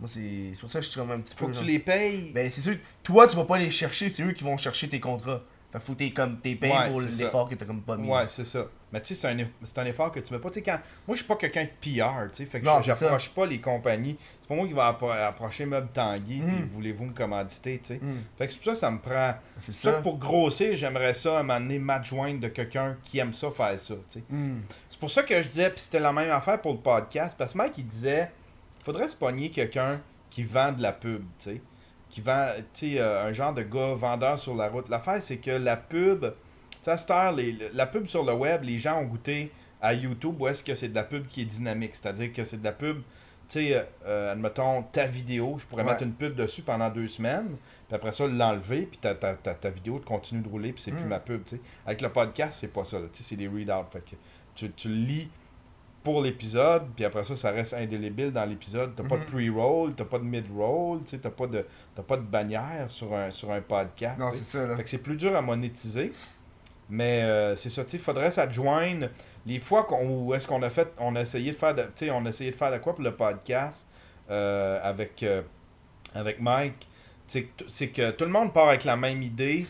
[0.00, 1.52] Moi, c'est c'est pour ça que je suis comme un petit Faut peu.
[1.52, 2.32] que tu les payes.
[2.32, 5.00] Ben, c'est sûr, toi, tu vas pas les chercher, c'est eux qui vont chercher tes
[5.00, 5.42] contrats.
[5.70, 7.96] Fait que faut que t'es comme, t'es payé Ouais, pour l'effort que t'as comme pas
[7.98, 8.08] mis.
[8.08, 8.64] Ouais, c'est ça.
[8.90, 10.48] Mais tu sais, c'est un, eff- un effort que tu mets pas.
[10.50, 10.78] Quand...
[11.06, 12.46] Moi, je suis pas quelqu'un de PR, tu sais.
[12.46, 14.16] Fait que j'approche pas les compagnies.
[14.40, 16.46] C'est pas moi qui va appro- approcher Meuble Tanguy, Mm.
[16.46, 17.98] puis voulez-vous me commanditer, tu sais.
[18.00, 19.34] Hmm, Fait que c'est pour ça que ça me prend.
[19.58, 23.50] c'est ça que pour grossir, j'aimerais ça à m'amener m'adjoindre de quelqu'un qui aime ça
[23.50, 24.24] faire ça, tu sais.
[24.30, 24.60] Hmm.
[24.88, 27.52] C'est pour ça que je disais, puis c'était la même affaire pour le podcast, parce
[27.52, 28.30] que Mike, il disait,
[28.82, 30.00] faudrait se pogner quelqu'un
[30.30, 31.60] qui vend de la pub, tu sais.
[32.18, 34.88] Qui vend, tu sais, euh, un genre de gars vendeur sur la route.
[34.88, 36.28] L'affaire, c'est que la pub, tu
[36.82, 39.94] sais, à cette heure, les- la pub sur le web, les gens ont goûté à
[39.94, 41.94] YouTube où est-ce que c'est de la pub qui est dynamique?
[41.94, 43.04] C'est-à-dire que c'est de la pub, tu
[43.46, 45.90] sais, euh, euh, admettons, ta vidéo, je pourrais Ouais.
[45.92, 47.50] mettre une pub dessus pendant deux semaines,
[47.86, 50.90] puis après ça, l'enlever, puis ta, ta, ta, ta vidéo continue de rouler, puis c'est
[50.90, 51.08] plus Mm.
[51.08, 51.62] ma pub, tu sais.
[51.86, 53.06] Avec le podcast, c'est pas ça, là.
[53.12, 53.48] tu sais, c'est des.
[53.48, 54.16] Fait que
[54.56, 55.28] tu, tu lis
[56.12, 58.94] pour l'épisode, puis après ça, ça reste indélébile dans l'épisode.
[58.96, 59.52] T'as pas de Mhm.
[59.52, 61.66] pre-roll, t'as pas de mid-roll, tu sais, t'as pas de,
[62.06, 64.18] pas de bannière sur un, sur un podcast.
[64.18, 64.74] Non, c'est ça, là.
[64.76, 66.10] Fait que c'est plus dur à monétiser.
[66.88, 69.08] Mais euh, c'est ça, tu sais, faudrait s'adjoindre.
[69.44, 72.24] Les fois qu'on, où est-ce qu'on a fait, on a essayé de faire de, on
[72.24, 73.86] a essayé de faire de quoi pour le podcast
[74.30, 75.42] euh, avec, euh,
[76.14, 76.88] avec Mike,
[77.26, 79.66] c'est que tout le monde part avec la même idée.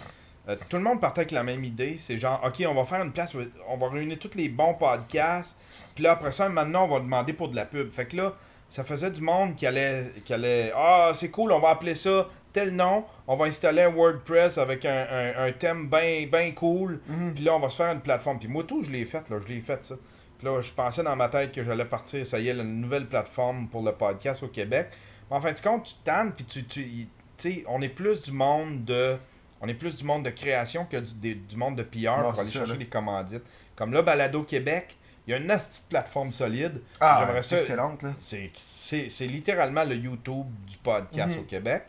[0.49, 1.97] Euh, tout le monde partait avec la même idée.
[1.99, 3.39] C'est genre, OK, on va faire une place, où
[3.69, 5.59] on va réunir tous les bons podcasts.
[5.95, 7.91] Puis là, après ça, maintenant, on va demander pour de la pub.
[7.91, 8.35] Fait que là,
[8.69, 12.29] ça faisait du monde qui allait, qui allait Ah, c'est cool, on va appeler ça
[12.53, 13.05] tel nom.
[13.27, 17.01] On va installer un WordPress avec un, un, un thème bien ben cool.
[17.07, 17.35] Mhm.
[17.35, 18.39] Puis là, on va se faire une plateforme.
[18.39, 19.39] Puis moi, tout, je l'ai fait, là.
[19.41, 19.97] Je l'ai fait, ça.
[20.39, 23.07] Puis là, je pensais dans ma tête que j'allais partir, ça y est, une nouvelle
[23.07, 24.89] plateforme pour le podcast au Québec.
[25.31, 26.65] Mais en fin de compte, tu tannes, puis tu.
[26.65, 29.17] tu sais, on est plus du monde de.
[29.61, 32.31] On est plus du monde de création que du, des- du monde de PR Non,
[32.31, 32.79] pour aller ça, chercher là.
[32.79, 33.43] des commandites.
[33.77, 34.97] Comme là, Balado Québec,
[35.27, 36.81] il y a une petite plateforme solide.
[37.01, 38.15] Ah, J'aimerais excellente, là.
[38.19, 41.43] C'est- C'est c'est littéralement le YouTube du podcast Mhm.
[41.43, 41.83] au Québec.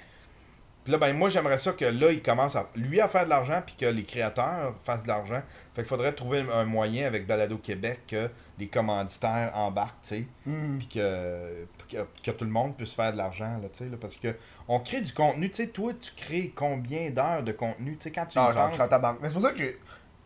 [0.89, 3.29] Puis là, ben, moi, j'aimerais ça que là, il commence à, lui à faire de
[3.29, 5.43] l'argent, puis que les créateurs fassent de l'argent.
[5.75, 8.27] Fait qu'il faudrait trouver un moyen avec Balado Québec que
[8.57, 10.79] les commanditaires embarquent, tu sais, Mhm.
[10.79, 13.97] puis que, que, que tout le monde puisse faire de l'argent, là, tu sais, là,
[14.01, 14.35] parce que
[14.67, 18.11] on crée du contenu, tu sais, toi, tu crées combien d'heures de contenu, tu sais,
[18.11, 19.19] quand tu Ah, genre, penses- crée ta banque.
[19.21, 19.75] Mais c'est pour ça que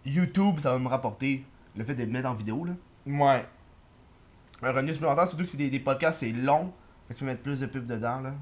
[0.06, 1.44] YouTube, ça va me rapporter
[1.76, 2.72] le fait de le mettre en vidéo, là.
[3.06, 3.44] Ouais.
[4.62, 6.72] Un revenu supplémentaire, surtout que c'est des, des podcasts, c'est long.
[7.14, 8.34] Tu peux mettre plus de pubs dedans, là.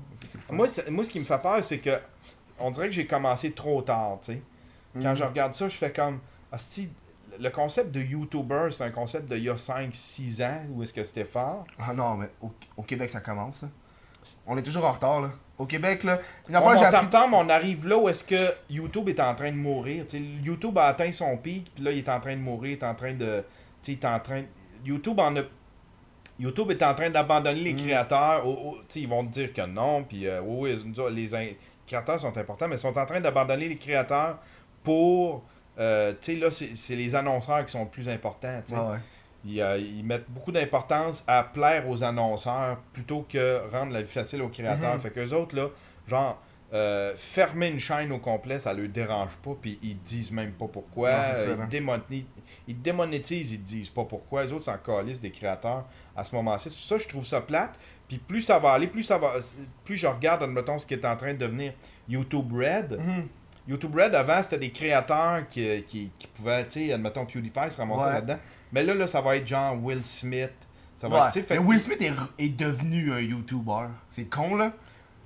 [0.52, 2.00] Moi, moi, ce qui me fait peur, c'est que
[2.60, 4.42] on dirait que j'ai commencé trop tard, tu sais.
[4.94, 5.16] Quand Mhm.
[5.16, 6.20] je regarde ça, je fais comme.
[6.52, 6.90] Asti,
[7.40, 11.04] le concept de YouTuber, c'est un concept d'il y a 5-6 ans, où est-ce que
[11.04, 11.66] c'était fort.
[11.80, 13.70] Ah non, mais au, au Québec, ça commence, là.
[14.46, 15.32] On est toujours en retard, là.
[15.58, 16.20] Au Québec, là.
[16.50, 17.08] Une On j'ai appris.
[17.12, 20.06] mais on arrive là où est-ce que YouTube est en train de mourir.
[20.14, 22.84] YouTube a atteint son pic, puis là, il est en train de mourir, il est
[22.84, 23.44] en train de.
[23.82, 24.44] Tu sais, il est en train.
[24.86, 25.42] YouTube en a.
[26.42, 27.78] YouTube est en train d'abandonner les Mm.
[27.86, 28.44] créateurs.
[28.96, 30.76] Ils vont te dire que non, puis euh, oui,
[31.12, 34.38] les créateurs sont importants, mais ils sont en train d'abandonner les créateurs
[34.84, 35.44] pour.
[35.80, 38.62] euh, tu sais, là, c'est les annonceurs qui sont le plus importants.
[38.76, 38.98] Ah ouais.
[39.46, 44.12] Ils, euh, ils mettent beaucoup d'importance à plaire aux annonceurs plutôt que rendre la vie
[44.12, 44.96] facile aux créateurs.
[44.96, 45.02] Mhm.
[45.02, 45.68] Fait qu'eux autres, là,
[46.08, 46.38] genre,
[46.74, 50.68] euh, fermer une chaîne au complet, ça leur dérange pas, puis ils disent même pas
[50.68, 51.12] pourquoi.
[51.12, 51.42] Non, ça,
[52.68, 54.44] ils, démonétisent, ils disent pas pourquoi.
[54.44, 56.70] Les autres s'en calissent des créateurs à ce moment-ci.
[56.72, 57.78] Ça, je trouve ça plate.
[58.08, 59.34] Puis plus ça va aller, plus ça va.
[59.86, 61.74] Plus je regarde, admettons, ce qui est en train de devenir
[62.08, 62.98] YouTube Red.
[63.00, 63.28] Mhm.
[63.68, 67.78] YouTube Red, avant, c'était des créateurs qui, qui, qui pouvaient, tu sais, admettons, PewDiePie se
[67.78, 68.14] ramasser Ouais.
[68.14, 68.38] là-dedans.
[68.72, 70.52] Mais là, là, ça va être genre Will Smith.
[70.96, 71.22] Ça va Ouais.
[71.28, 72.14] être, tu sais, fait Mais Will Smith est,
[72.44, 73.88] est devenu un YouTuber.
[74.10, 74.74] C'est con, là.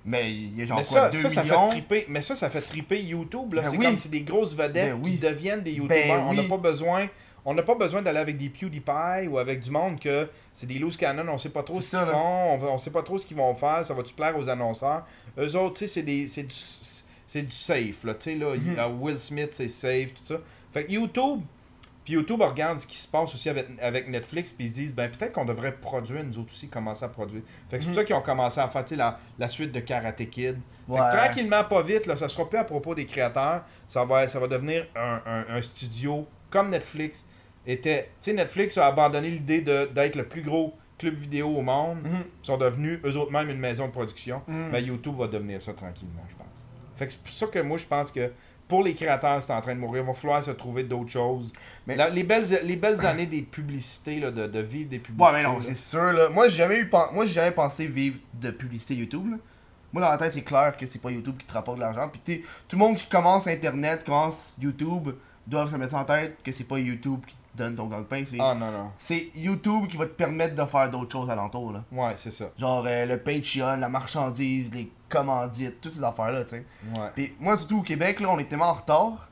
[0.06, 1.70] Mais il y a genre mais quoi, ça, 2 ça, ça millions?
[1.70, 2.06] fait triper.
[2.10, 3.54] Mais ça, ça fait triper YouTube.
[3.56, 3.64] Là.
[3.64, 3.86] Ben c'est oui.
[3.86, 5.12] comme c'est des grosses vedettes Ben oui.
[5.14, 6.08] qui deviennent des YouTubers.
[6.08, 6.48] Ben On n'a oui.
[6.48, 7.08] pas besoin.
[7.44, 10.80] On n'a pas besoin d'aller avec des PewDiePie ou avec du monde que c'est des
[10.80, 13.20] loose cannon, on sait pas trop ce qu'ils ça, font, on, on sait pas trop
[13.20, 15.06] ce qu'ils vont faire, ça va-tu plaire aux annonceurs?
[15.38, 16.56] Eux autres, tu sais, c'est des c'est du
[17.28, 20.36] c'est du safe là, tu sais là, euh, Will Smith c'est safe tout ça.
[20.74, 21.42] Fait que YouTube
[22.06, 24.94] puis YouTube regarde ce qui se passe aussi avec, avec Netflix puis ils se disent
[24.94, 27.42] ben peut-être qu'on devrait produire nous autres aussi commencer à produire.
[27.70, 27.96] Fait que c'est pour Mhm.
[27.96, 30.58] ça qu'ils ont commencé à faire la, la suite de Karate Kid.
[30.88, 33.64] Fait que tranquillement, pas vite, là, ça sera plus à propos des créateurs.
[33.88, 37.26] Ça va, ça va devenir un, un- un studio comme Netflix
[37.66, 38.12] était.
[38.22, 41.98] Tu sais, Netflix a abandonné l'idée d'être le plus gros club vidéo au monde.
[42.04, 42.24] Mhm.
[42.44, 44.42] Ils sont devenus eux autres même une maison de production.
[44.48, 44.70] Mhm.
[44.72, 46.46] Mais YouTube va devenir ça tranquillement, je pense.
[46.98, 48.32] Fait que c'est pour ça que moi, je pense que
[48.68, 50.04] pour les créateurs, c'est en train de mourir.
[50.04, 51.54] Il va falloir se trouver d'autres choses.
[51.86, 55.24] Mais- les, belles, les belles années des publicités, là, de, de vivre des publicités.
[55.36, 55.62] Ouais, mais non, là.
[55.62, 56.30] c'est sûr, là.
[56.30, 59.38] Moi, j'ai jamais eu pen- Moi, j'ai jamais pensé vivre de publicité YouTube, là.
[59.94, 62.10] Moi, dans la tête, c'est clair que c'est pas YouTube qui te rapporte de l'argent.
[62.10, 65.10] Puis, tu sais, tout le monde qui commence Internet, commence YouTube,
[65.48, 68.24] doivent se mettre ça en tête que c'est pas YouTube qui te donne ton gagne-pain.
[68.26, 68.92] C'est Ah non, non.
[68.98, 71.84] c'est YouTube qui va te permettre de faire d'autres choses alentour, là.
[71.92, 72.46] Ouais, c'est ça.
[72.58, 76.66] Genre euh, le Patreon, la marchandise, les commandites, toutes ces affaires-là, tu sais.
[76.96, 77.10] Ouais.
[77.16, 79.30] Puis moi, surtout au Québec, là, on est tellement en retard.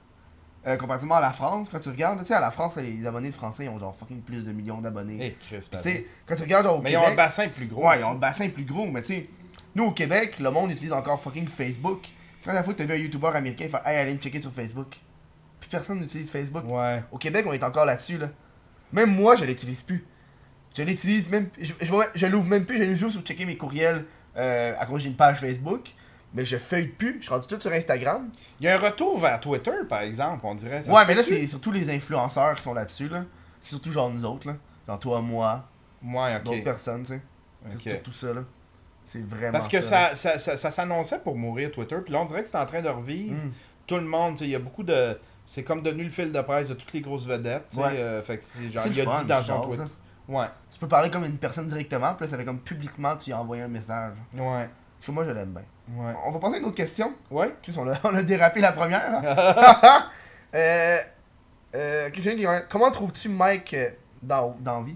[0.66, 3.32] euh, comparativement à la France, quand tu regardes, tu sais, à la France, les abonnés
[3.32, 5.18] français, ils ont genre fucking plus de millions d'abonnés.
[5.20, 5.84] Eh, Chris, Puis, pardon.
[5.90, 7.14] tu sais, quand tu regardes genre au Mais ils ont Québec.
[7.20, 7.86] un bassin plus gros.
[7.86, 9.30] Ouais, ils ont le bassin plus gros, mais tu sais,
[9.76, 12.08] nous au Québec, le monde utilise encore fucking Facebook.
[12.40, 14.40] C'est quand la fois que t'as vu un YouTuber américain faire Hey, allez me checker
[14.40, 14.96] sur Facebook.
[15.70, 16.64] Personne n'utilise Facebook.
[16.68, 17.04] Ouais.
[17.12, 18.30] Au Québec, on est encore là-dessus, là.
[18.92, 20.06] Même moi, je l'utilise plus.
[20.76, 21.50] Je l'utilise même.
[21.60, 24.06] Je, je, l'ouvre même plus, je l'ouvre juste pour checker mes courriels
[24.38, 25.90] euh, à cause j'ai une page Facebook.
[26.36, 28.28] Mais je feuille plus, je suis rendu tout sur Instagram.
[28.60, 30.82] Il y a un retour vers Twitter, par exemple, on dirait.
[30.82, 33.26] ça ouais, mais là, c'est surtout les influenceurs qui sont là-dessus, là.
[33.60, 34.56] C'est surtout genre nous autres, là.
[34.88, 36.64] Genre toi, moi, d'autres ok.
[36.64, 37.22] personnes, tu sais.
[37.78, 38.42] C'est surtout ça, là.
[39.06, 40.16] C'est vraiment Parce que ça.
[40.16, 41.98] ça, ça, ça, ça s'annonçait pour mourir, Twitter.
[42.04, 43.36] Puis là, on dirait que c'est en train de revivre.
[43.36, 43.52] Mm.
[43.86, 45.20] Tout le monde, tu sais, il y a beaucoup de.
[45.46, 47.68] C'est comme devenu le fil de presse de toutes les grosses vedettes.
[47.72, 47.98] tu Ouais.
[47.98, 49.88] euh, fait que c'est genre, il a fun, dit dans son ça.
[50.28, 53.32] Ouais, Tu peux parler comme une personne directement, puis là, ça fait comme publiquement, tu
[53.32, 54.14] y as envoyé un message.
[54.34, 55.64] ouais, Parce que moi, je l'aime bien.
[56.02, 56.14] ouais.
[56.26, 57.14] On va passer à une autre question.
[57.30, 57.54] Ouais?
[57.62, 59.22] Chris, on a, on a dérapé la première.
[59.22, 60.10] hein.
[60.56, 60.98] euh,
[61.76, 62.10] euh,
[62.70, 63.90] comment trouves-tu Mike euh,
[64.22, 64.96] dans, dans vie?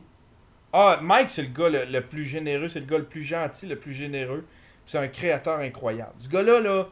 [0.72, 3.68] Ah, Mike, c'est le gars le, le plus généreux, c'est le gars le plus gentil,
[3.68, 4.45] le plus généreux.
[4.86, 6.14] C'est un créateur incroyable.
[6.20, 6.86] Ce gars-là, là,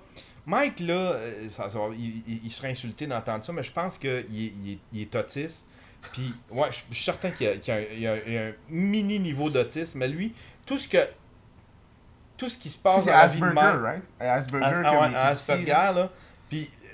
[0.45, 4.09] Mike, là, euh, ça- ça va- il, serait insulté d'entendre ça, mais je pense qu'il
[4.11, 5.67] est, il est, autiste.
[6.13, 10.07] Puis, ouais, je je suis certain qu'il y a, un, a mini niveau d'autisme, mais
[10.07, 10.33] lui,
[10.67, 11.07] tout ce que.
[12.37, 13.81] Tout ce qui se passe dans la vie de Asperger, Mike.
[13.81, 14.03] right?
[14.19, 15.91] Asperger, comme ah il Asperger, là.
[15.93, 16.09] là.
[16.49, 16.87] Puis, euh,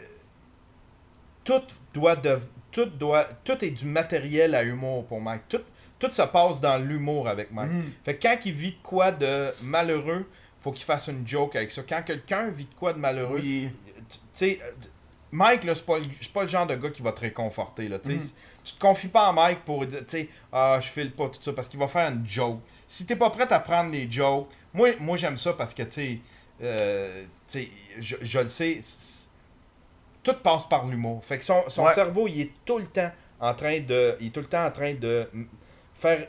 [1.43, 1.62] tout
[1.93, 2.39] doit de,
[2.72, 5.41] tout doit tout est du matériel à humour pour Mike.
[5.49, 5.62] Tout,
[5.99, 7.72] tout se passe dans l'humour avec Mike.
[7.72, 7.91] Mhm.
[8.06, 10.26] Fait que quand il vit de quoi de malheureux,
[10.62, 11.82] faut qu'il fasse une joke avec ça.
[11.88, 13.70] Quand quelqu'un vit de quoi de malheureux, Oui.
[14.09, 14.72] tu sais, euh,
[15.32, 15.97] Mike, là, c'est pas,
[16.34, 18.14] pas le genre de gars qui va te réconforter, là, tu.
[18.14, 18.20] Mhm.
[18.64, 21.51] Tu te confies pas à Mike pour, tu sais, ah, je file pas, tout ça,
[21.53, 22.59] parce qu'il va faire une joke.
[22.88, 25.91] Si t'es pas prêt à prendre les jokes, moi, moi j'aime ça parce que, tu
[25.91, 26.20] sais,
[26.62, 27.24] euh,
[27.99, 28.80] je, je le sais,
[30.22, 31.24] tout passe par l'humour.
[31.26, 31.93] Fait que son, son Ouais.
[31.93, 34.72] cerveau, il est tout le temps en train de, il est tout le temps en
[34.72, 35.28] train de
[35.95, 36.28] faire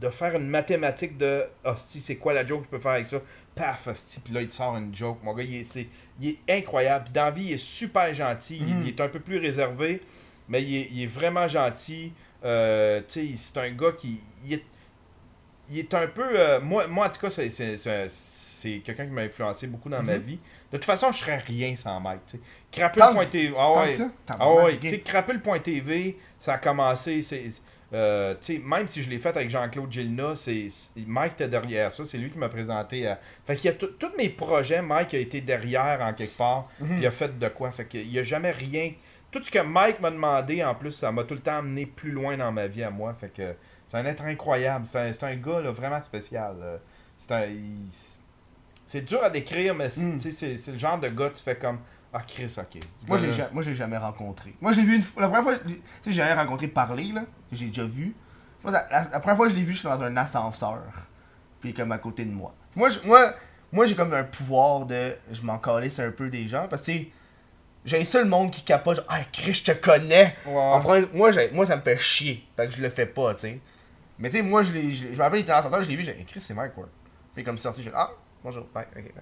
[0.00, 3.06] de faire une mathématique de hostie, c'est quoi la joke que je peux faire avec
[3.06, 3.18] ça?
[3.54, 5.18] Paf, hostie, puis là, il te sort une joke.
[5.22, 5.88] Mon gars, il est, c'est-
[6.20, 7.04] il est incroyable.
[7.06, 8.58] Puis dans la vie, il est super gentil.
[8.58, 8.82] Il- Mhm.
[8.82, 10.00] Il, est un peu plus réservé,
[10.48, 12.12] mais il est, il est vraiment gentil.
[12.44, 14.20] Euh, tu sais, c'est un gars qui.
[14.44, 14.64] Il est,
[15.70, 16.38] il est un peu.
[16.38, 20.16] euh, moi, moi, en tout cas, c'est, c'est, quelqu'un qui m'a influencé beaucoup dans ma
[20.16, 20.22] Mhm.
[20.22, 20.38] vie.
[20.72, 22.20] De toute façon, je serais rien sans Mike.
[22.72, 23.54] Crapule.tv.
[23.56, 23.96] Ah Tant ouais.
[24.28, 27.44] Ah ouais, Crapule.tv, ça a commencé, c'est...
[27.92, 28.34] euh,
[28.64, 30.66] même si je l'ai fait avec Jean-Claude Gilna, c'est
[31.06, 33.18] Mike était derrière ça, c'est lui qui m'a présenté à...
[33.46, 36.86] Fait qu'il y a tous mes projets, Mike a été derrière en quelque part, Mhm.
[36.88, 38.92] puis il a fait de quoi, fait qu'il y a jamais rien...
[39.30, 42.10] Tout ce que Mike m'a demandé, en plus, ça m'a tout le temps amené plus
[42.12, 43.54] loin dans ma vie à moi, fait que
[43.88, 46.56] c'est un être incroyable, c'est un, un gars là, vraiment spécial.
[46.58, 46.78] là.
[47.18, 47.44] C'est un...
[47.46, 47.88] il-
[48.88, 50.20] C'est dur à décrire, mais c'est- Mm.
[50.20, 51.80] c'est le genre de gars, tu fais comme...
[52.18, 52.80] Ah, Chris, ok.
[53.06, 54.54] Moi, j'ai gars-là- ja- moi, j'ai jamais rencontré.
[54.60, 55.22] Moi, je l'ai vu une fois.
[55.22, 57.24] La première fois, tu sais, j'ai rien rencontré parler, là.
[57.52, 58.14] J'ai déjà vu.
[58.62, 60.82] Moi, la, la- la première fois que je l'ai vu, je suis dans un ascenseur.
[61.60, 62.54] Puis, comme à côté de moi.
[62.74, 63.34] Moi, je- moi,
[63.72, 65.14] moi j'ai comme un pouvoir de.
[65.30, 66.66] Je m'en calisse un peu des gens.
[66.68, 67.10] Parce que, tu sais,
[67.84, 69.04] j'ai ça le monde qui capote.
[69.08, 70.36] Ah, Chris, je te connais.
[70.80, 72.46] Premier- moi, moi, ça me fait chier.
[72.56, 73.60] Fait que je le fais pas, tu sais.
[74.18, 74.90] Mais, tu sais, moi, je l'ai.
[74.90, 76.02] Je, je me rappelle, il était dans l'ascenseur, je l'ai vu.
[76.02, 76.88] J'ai dit, Chris, c'est Mike Ward.
[77.34, 78.10] Puis, comme sorti, j'ai dit, ah,
[78.42, 78.66] bonjour.
[78.74, 79.12] Ouais, ok.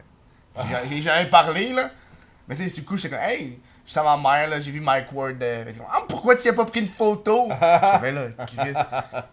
[0.68, 1.90] J'ai- J'ai jamais parlé, là.
[2.48, 4.70] Mais tu sais, du coup, j'étais comme, hey, je suis à ma mère, là, j'ai
[4.70, 5.42] vu Mike Ward.
[5.42, 7.48] euh, comme, ah, pourquoi tu n'as pas pris une photo?
[7.60, 8.72] J'avais là, Chris,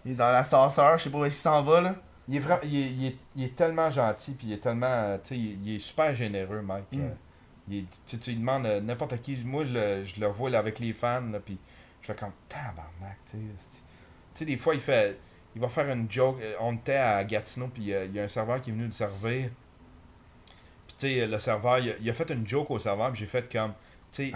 [0.06, 1.96] il est dans l'ascenseur, je sais pas où est-ce qu'il s'en va, là.
[2.28, 4.86] Il est, vraiment, il, est, il, est, il est tellement gentil, puis il est tellement.
[4.88, 6.86] euh, Tu sais, il, est super généreux, Mike.
[6.94, 7.02] Mm.
[7.02, 7.10] Euh,
[7.70, 9.36] il tu, tu lui demandes euh, n'importe qui.
[9.44, 11.58] Moi, je le, je le vois là, avec les fans, là, puis
[12.02, 13.44] je fais comme tabarnak, tu sais.
[13.60, 13.82] c'est- Tu
[14.36, 15.20] sais, des fois, il fait.
[15.56, 16.38] Il va faire une joke.
[16.42, 18.86] euh, On était à Gatineau, puis euh, il y a un serveur qui est venu
[18.86, 19.50] nous servir.
[21.02, 23.52] Sais, le serveur, il a, il a fait une joke au serveur, puis j'ai fait
[23.52, 23.74] comme.
[24.12, 24.34] Tu sais,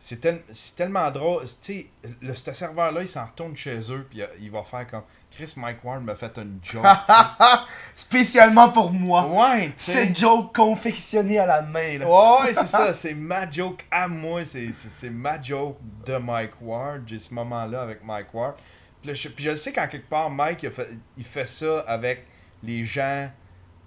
[0.00, 1.42] c'est tel- c'est tellement drôle.
[1.60, 1.90] Tu
[2.22, 5.02] sais, ce serveur-là, il s'en retourne chez eux, puis euh, il va faire comme.
[5.30, 6.84] Chris Mike Ward m'a fait une joke.
[7.96, 9.26] Spécialement pour moi.
[9.26, 9.92] Ouais, tu sais.
[9.92, 12.08] Cette joke confectionnée à la main, là.
[12.40, 15.76] Ouais, c'est ça, c'est ma joke à moi, c'est ma joke
[16.06, 17.02] de Mike Ward.
[17.06, 18.54] J'ai ce moment-là avec Mike Ward.
[19.02, 21.80] Puis, je, puis je sais qu'en quelque part, Mike, il, a fait, il fait ça
[21.86, 22.24] avec
[22.62, 23.30] les gens.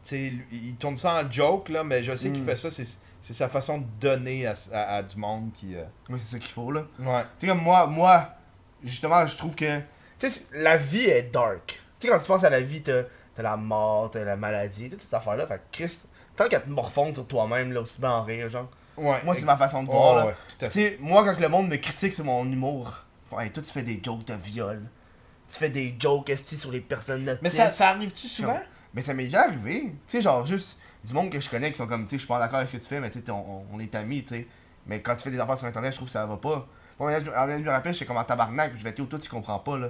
[0.03, 2.45] Sais, il tourne ça en joke, là, mais je sais qu'il Mm.
[2.45, 2.87] fait ça, c'est
[3.23, 5.75] c'est sa façon de donner à, à- à du monde qui.
[5.75, 6.85] euh, Oui, c'est ça qu'il faut, là.
[6.99, 7.21] Ouais.
[7.37, 8.29] Tu sais, comme moi, moi,
[8.83, 9.79] justement, je trouve que.
[10.17, 11.79] Tu sais, la vie est dark.
[11.99, 13.03] Tu sais, quand tu penses à la vie, t'as
[13.35, 15.45] t'as la mort, t'as la maladie, toutes ces affaires-là.
[15.47, 15.99] Fait que Chris,
[16.35, 18.69] tant qu'à te morfondre sur toi-même, là, aussi bien en rire, genre.
[18.97, 19.21] ouais.
[19.23, 22.13] Moi, c'est ma façon de voir, ouais, Tu sais, moi, quand le monde me critique
[22.15, 23.03] sur mon humour,
[23.39, 24.81] hey, toi, tu fais des jokes de viol.
[25.47, 27.37] Tu fais des jokes, esti, sur les personnes.
[27.43, 28.59] Mais ça, ça arrive-tu souvent?
[28.93, 29.93] Mais ça m'est déjà arrivé.
[30.07, 32.21] Tu sais, genre, juste du monde que je connais qui sont comme, tu sais, je
[32.21, 34.23] suis pas d'accord avec ce que tu fais, mais tu sais, on, on- est amis,
[34.23, 34.47] tu sais.
[34.87, 36.67] Mais quand tu fais des affaires sur Internet, je trouve que ça va pas.
[36.99, 39.29] Moi, je, je me rappelle, j'étais comme en tabarnak, puis je vais dire, toi, tu
[39.29, 39.89] comprends pas, là.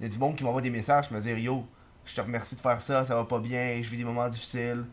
[0.00, 1.64] Il y a du monde qui m'envoie des messages, je me dis, yo,
[2.04, 4.84] je te remercie de faire ça, ça va pas bien, je vis des moments difficiles.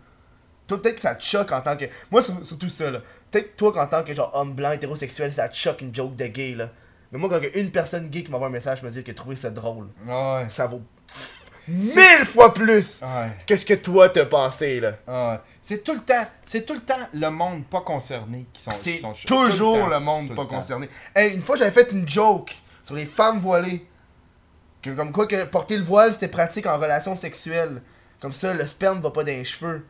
[0.68, 1.86] Toi, peut-être que ça te choque en tant que.
[2.12, 3.00] Moi, sur- surtout ça, là.
[3.32, 6.16] Peut-être que toi, qu'en tant que genre homme blanc, hétérosexuel, ça te choque une joke
[6.16, 6.70] de gay, là.
[7.12, 9.36] Mais moi, quand une personne gay qui m'envoie un message, je me dis que trouver
[9.36, 10.46] ça drôle, Ouais.
[10.50, 10.84] ça vaut
[11.70, 13.32] mille fois plus Ouais.
[13.46, 15.42] Qu'est-ce que toi t'as pensé là?
[15.62, 19.00] C'est tout le temps, c'est tout le temps le monde pas concerné qui sont, C'est
[19.26, 20.90] toujours tout le, temps, monde pas le concerné.
[21.16, 23.86] Hey, une fois j'avais fait une joke sur les femmes voilées.
[24.82, 27.82] Que comme quoi que porter le voile c'était pratique en relation sexuelle.
[28.22, 29.86] Comme ça, le sperme va pas dans les cheveux.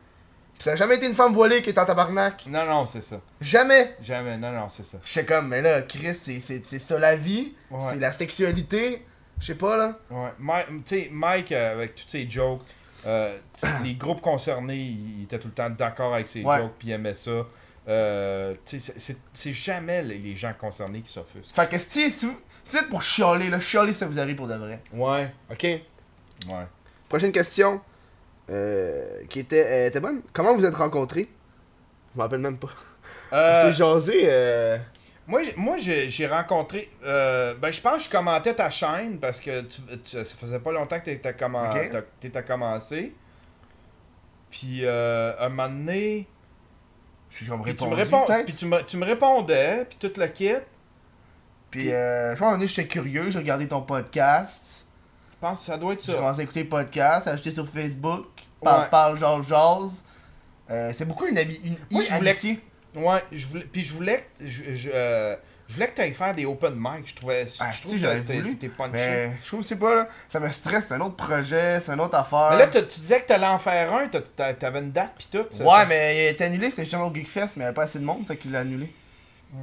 [0.58, 2.46] Pis ça a jamais été une femme voilée qui est en tabarnak.
[2.46, 3.20] Non, non, c'est ça.
[3.40, 3.96] Jamais.
[4.02, 4.98] Jamais, non, non, c'est ça.
[5.04, 7.54] Je sais comme, mais là, Chris, c'est- ça la vie.
[7.70, 7.80] Ouais.
[7.92, 9.04] C'est la sexualité.
[9.40, 9.98] Je sais pas là.
[10.10, 10.30] Ouais.
[10.38, 12.60] Mike, tu sais, Mike, euh, avec toutes ses jokes,
[13.06, 13.36] euh,
[13.82, 16.58] les groupes concernés, ils étaient tout le temps d'accord avec ses Ouais.
[16.58, 17.46] jokes, puis ils aimaient ça.
[17.88, 21.54] Euh, c'est- c'est c'est jamais les les gens concernés qui s'offusquent.
[21.54, 22.28] Fait que si si
[22.76, 24.80] êtes pour chialer, là, chialer ça vous arrive pour de vrai.
[24.92, 25.62] Ouais, Ok?
[25.64, 26.66] ouais.
[27.08, 27.80] Prochaine question.
[28.50, 30.22] Euh, qui était, euh, était bonne.
[30.32, 31.28] Comment vous êtes rencontrés?
[32.12, 32.68] Je m'en rappelle même pas.
[33.32, 34.22] Euh, C'est jasé.
[35.30, 36.90] Moi, j'ai- moi j'ai j'ai rencontré.
[37.04, 40.58] euh, ben, je pense que je commentais ta chaîne parce que tu, tu- ça faisait
[40.58, 43.14] pas longtemps que tu étais commencé.
[44.50, 46.26] Puis, euh, un moment donné.
[47.30, 50.54] Je Puis tu, me réponds, puis tu, me, tu me répondais, puis tout le kit.
[51.70, 54.84] Puis, euh, je moment donné, j'étais curieux, j'ai regardé ton podcast.
[55.30, 56.18] Je pense que ça doit être J'ai ça.
[56.18, 58.26] commencé à écouter le podcast, à ajouter sur Facebook.
[58.60, 58.88] Parle, Ouais.
[58.90, 60.04] parle, jase, jase.
[60.70, 62.60] Euh, c'est beaucoup une, ami- une Moi, je voulais- amitié.
[62.94, 65.36] Ouais, je voulais, puis je voulais, que- je, je, euh,
[65.68, 67.08] je voulais que tu ailles faire des open mic.
[67.08, 68.90] Je trouvais, je Ah, trouve si, que t'es- t'es punché.
[68.92, 70.08] Mais je trouve, c'est pas là.
[70.28, 72.48] Ça me stresse, c'est un autre projet, c'est une autre affaire.
[72.52, 75.38] Mais là, tu disais que t'allais en faire un, t'avais une date, puis tout.
[75.38, 75.86] Ouais, ça?
[75.86, 77.98] mais il a été annulé, c'était justement au Geekfest, mais il n'y avait pas assez
[78.00, 78.92] de monde, fait qu'il l'a annulé.
[79.52, 79.58] Hmm.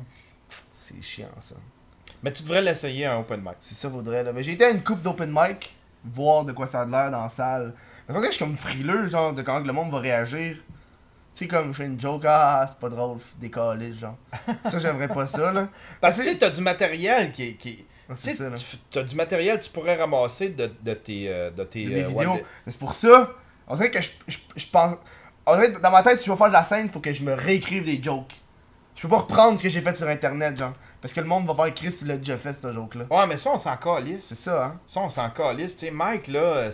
[0.49, 1.55] C'est chiant ça.
[2.23, 3.55] Mais tu devrais l'essayer, un open mic.
[3.59, 4.31] C'est ça, faudrait là.
[4.33, 5.75] Mais j'ai été à une coupe d'open mic,
[6.05, 7.73] voir de quoi ça a l'air dans la salle.
[8.07, 10.55] Mais que je suis comme frileux, genre, de comment que le monde va réagir.
[11.37, 14.15] Tu sais, comme je fais une joke, ah, c'est pas drôle, décoller, genre.
[14.69, 15.67] Ça, j'aimerais pas ça, là.
[16.01, 17.55] Parce que tu sais, t'as du matériel qui.
[17.57, 17.85] Qui...
[18.09, 18.35] Ah, Tu
[18.89, 21.25] t'as du matériel que tu pourrais ramasser de, de tes.
[21.29, 22.39] euh, de tes De euh, vidéos.
[22.65, 23.33] c'est pour ça,
[23.67, 24.95] on dirait que je, je, je pense.
[25.47, 27.21] Dirait que dans ma tête, si je veux faire de la scène, faut que je
[27.23, 28.33] me réécrive des jokes.
[28.95, 30.73] Je peux pas reprendre ce que j'ai fait sur internet, genre.
[31.01, 33.05] Parce que le monde va faire Chris, il l'a déjà fait, ce joke-là.
[33.11, 34.25] Ouais, mais ça, on s'en calisse.
[34.25, 34.79] C'est ça, hein.
[34.87, 35.75] Ça, on s'en calisse.
[35.75, 36.71] Tu sais, Mike, là, euh,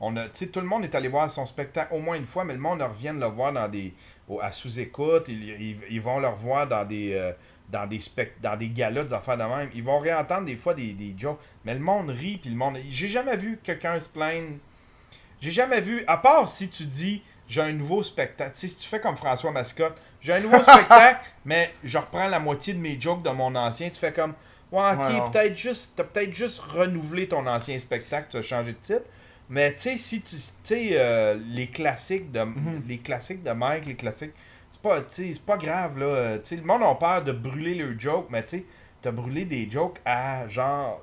[0.00, 2.26] on a, tu sais, tout le monde est allé voir son spectacle au moins une
[2.26, 3.94] fois, mais le monde revient de le voir dans des,
[4.28, 5.24] au- à sous-écoute.
[5.28, 7.32] Ils, ils, ils vont le revoir dans des, euh,
[7.68, 9.70] dans des, spect dans des galas, des affaires de même.
[9.74, 11.40] Ils vont réentendre des fois des, des jokes.
[11.64, 12.78] Mais le monde rit, puis le monde.
[12.90, 14.58] J'ai jamais vu quelqu'un se plaindre.
[15.40, 18.52] J'ai jamais vu, à part si tu dis j'ai un nouveau spectacle.
[18.52, 22.28] Tu sais, si tu fais comme François Mascotte, j'ai un nouveau spectacle, mais je reprends
[22.28, 23.88] la moitié de mes jokes de mon ancien.
[23.88, 24.34] Tu fais comme,
[24.72, 28.72] ouais, ok, Ouais, peut-être juste, t'as peut-être juste renouvelé ton ancien spectacle, tu as changé
[28.72, 29.02] de titre.
[29.50, 32.82] Mais tu sais, si tu, sais, euh, les classiques de, Mhm.
[32.86, 34.34] les classiques de Mike, les classiques,
[34.70, 36.06] c'est pas, c'est pas grave là.
[36.06, 38.64] Euh, le monde a peur de brûler leurs jokes, mais tu sais,
[39.00, 41.00] t'as brûlé des jokes à genre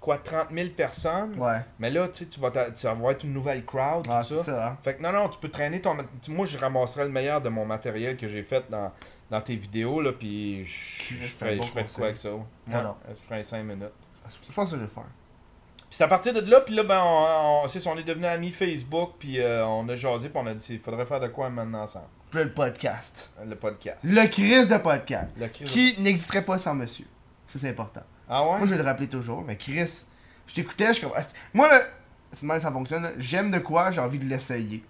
[0.00, 1.38] quoi 30 000 personnes.
[1.38, 1.60] Ouais.
[1.78, 2.50] Mais là, tu sais, tu vas,
[2.90, 4.42] avoir une nouvelle crowd, tout c'est ça.
[4.44, 4.78] ça, hein.
[4.82, 5.96] Fait que non, non, tu peux traîner ton.
[6.28, 8.90] Moi, je ramasserais le meilleur de mon matériel que j'ai fait dans,
[9.30, 12.30] dans tes vidéos, là, puis je, ferais, quoi avec ça.
[12.30, 12.96] Non, non.
[13.10, 13.92] Je ferais 5 minutes.
[14.46, 15.04] Je pense que je vais le faire.
[15.88, 18.02] Puis c'est à partir de là, puis là, ben, on, on, c'est ça, on est
[18.02, 21.20] devenus amis Facebook, puis euh, on a jasé, puis on a dit, il faudrait faire
[21.20, 22.06] de quoi maintenant ensemble.
[22.30, 23.32] Puis le podcast.
[23.44, 23.96] Le podcast.
[24.04, 25.32] Le Chris de podcast.
[25.38, 27.06] Le cri- Qui n'existerait pas sans monsieur.
[27.46, 28.02] Ça, c'est important.
[28.28, 28.58] Ah ouais?
[28.58, 30.04] Moi, je vais le rappeler toujours, mais Chris,
[30.46, 31.06] je t'écoutais, je
[31.54, 31.80] Moi, là,
[32.32, 33.10] c'est que ça fonctionne.
[33.16, 34.84] J'aime de quoi, j'ai envie de l'essayer.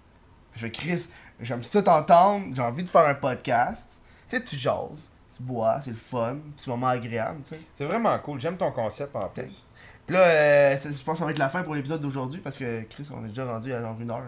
[0.55, 1.07] Je fais Chris,
[1.39, 4.01] j'aime ça t'entendre, j'ai envie de faire un podcast.
[4.29, 7.61] Tu sais, tu jases, tu bois, c'est le fun, petit moment agréable, tu sais.
[7.77, 9.71] C'est vraiment cool, j'aime ton concept en plus.
[10.09, 12.57] Puis là, euh, je pense que ça va être la fin pour l'épisode d'aujourd'hui parce
[12.57, 14.23] que Chris, on est déjà rendu à genre une heure.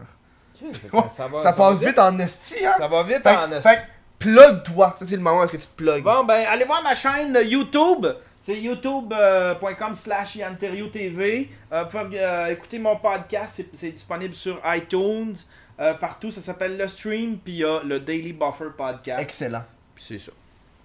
[1.11, 2.73] Ça, va, ça passe vite en esti, hein?
[2.77, 3.81] Ça va vite Fait, en fait que,
[4.19, 4.95] plug-toi.
[4.99, 6.03] Ça, c'est le moment où est-ce que tu te plugues.
[6.03, 8.05] Bon, ben, allez voir ma chaîne euh, YouTube.
[8.39, 11.49] C'est youtube.com slash Yanterio TV.
[11.71, 13.53] Euh, vous pouvez euh, écouter mon podcast.
[13.53, 15.33] C'est- C'est disponible sur iTunes.
[15.79, 17.37] euh, partout, ça s'appelle Le Stream.
[17.43, 19.19] Puis il y a le Daily Buffer Podcast.
[19.19, 19.63] Excellent.
[19.95, 20.31] Puis c'est ça.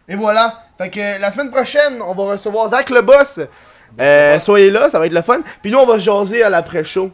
[0.08, 0.64] Et voilà.
[0.78, 3.40] Fait que la semaine prochaine, on va recevoir Zach le boss.
[4.00, 5.40] Euh, soyez là, ça va être le fun.
[5.62, 7.10] Puis nous, on va jaser à l'après-show.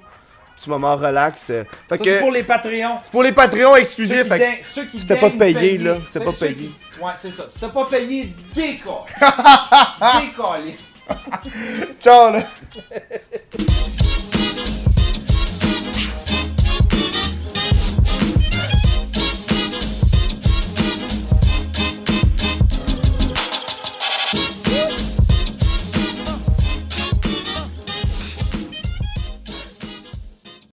[0.56, 1.48] Petit moment relax.
[1.50, 1.64] euh.
[1.88, 2.98] Fait Ça, que c'est pour les Patreons.
[3.02, 4.22] c'est pour les Patreons Ceux exclusifs.
[4.22, 6.54] qui Fait daignent- que ceux qui c'était pas payé, là, c'était pas payé.
[6.54, 7.44] qui- Ouais, c'est ça.
[7.48, 8.94] C'était pas payé, décolle.
[10.20, 10.74] décolle.
[12.00, 12.42] ciao là.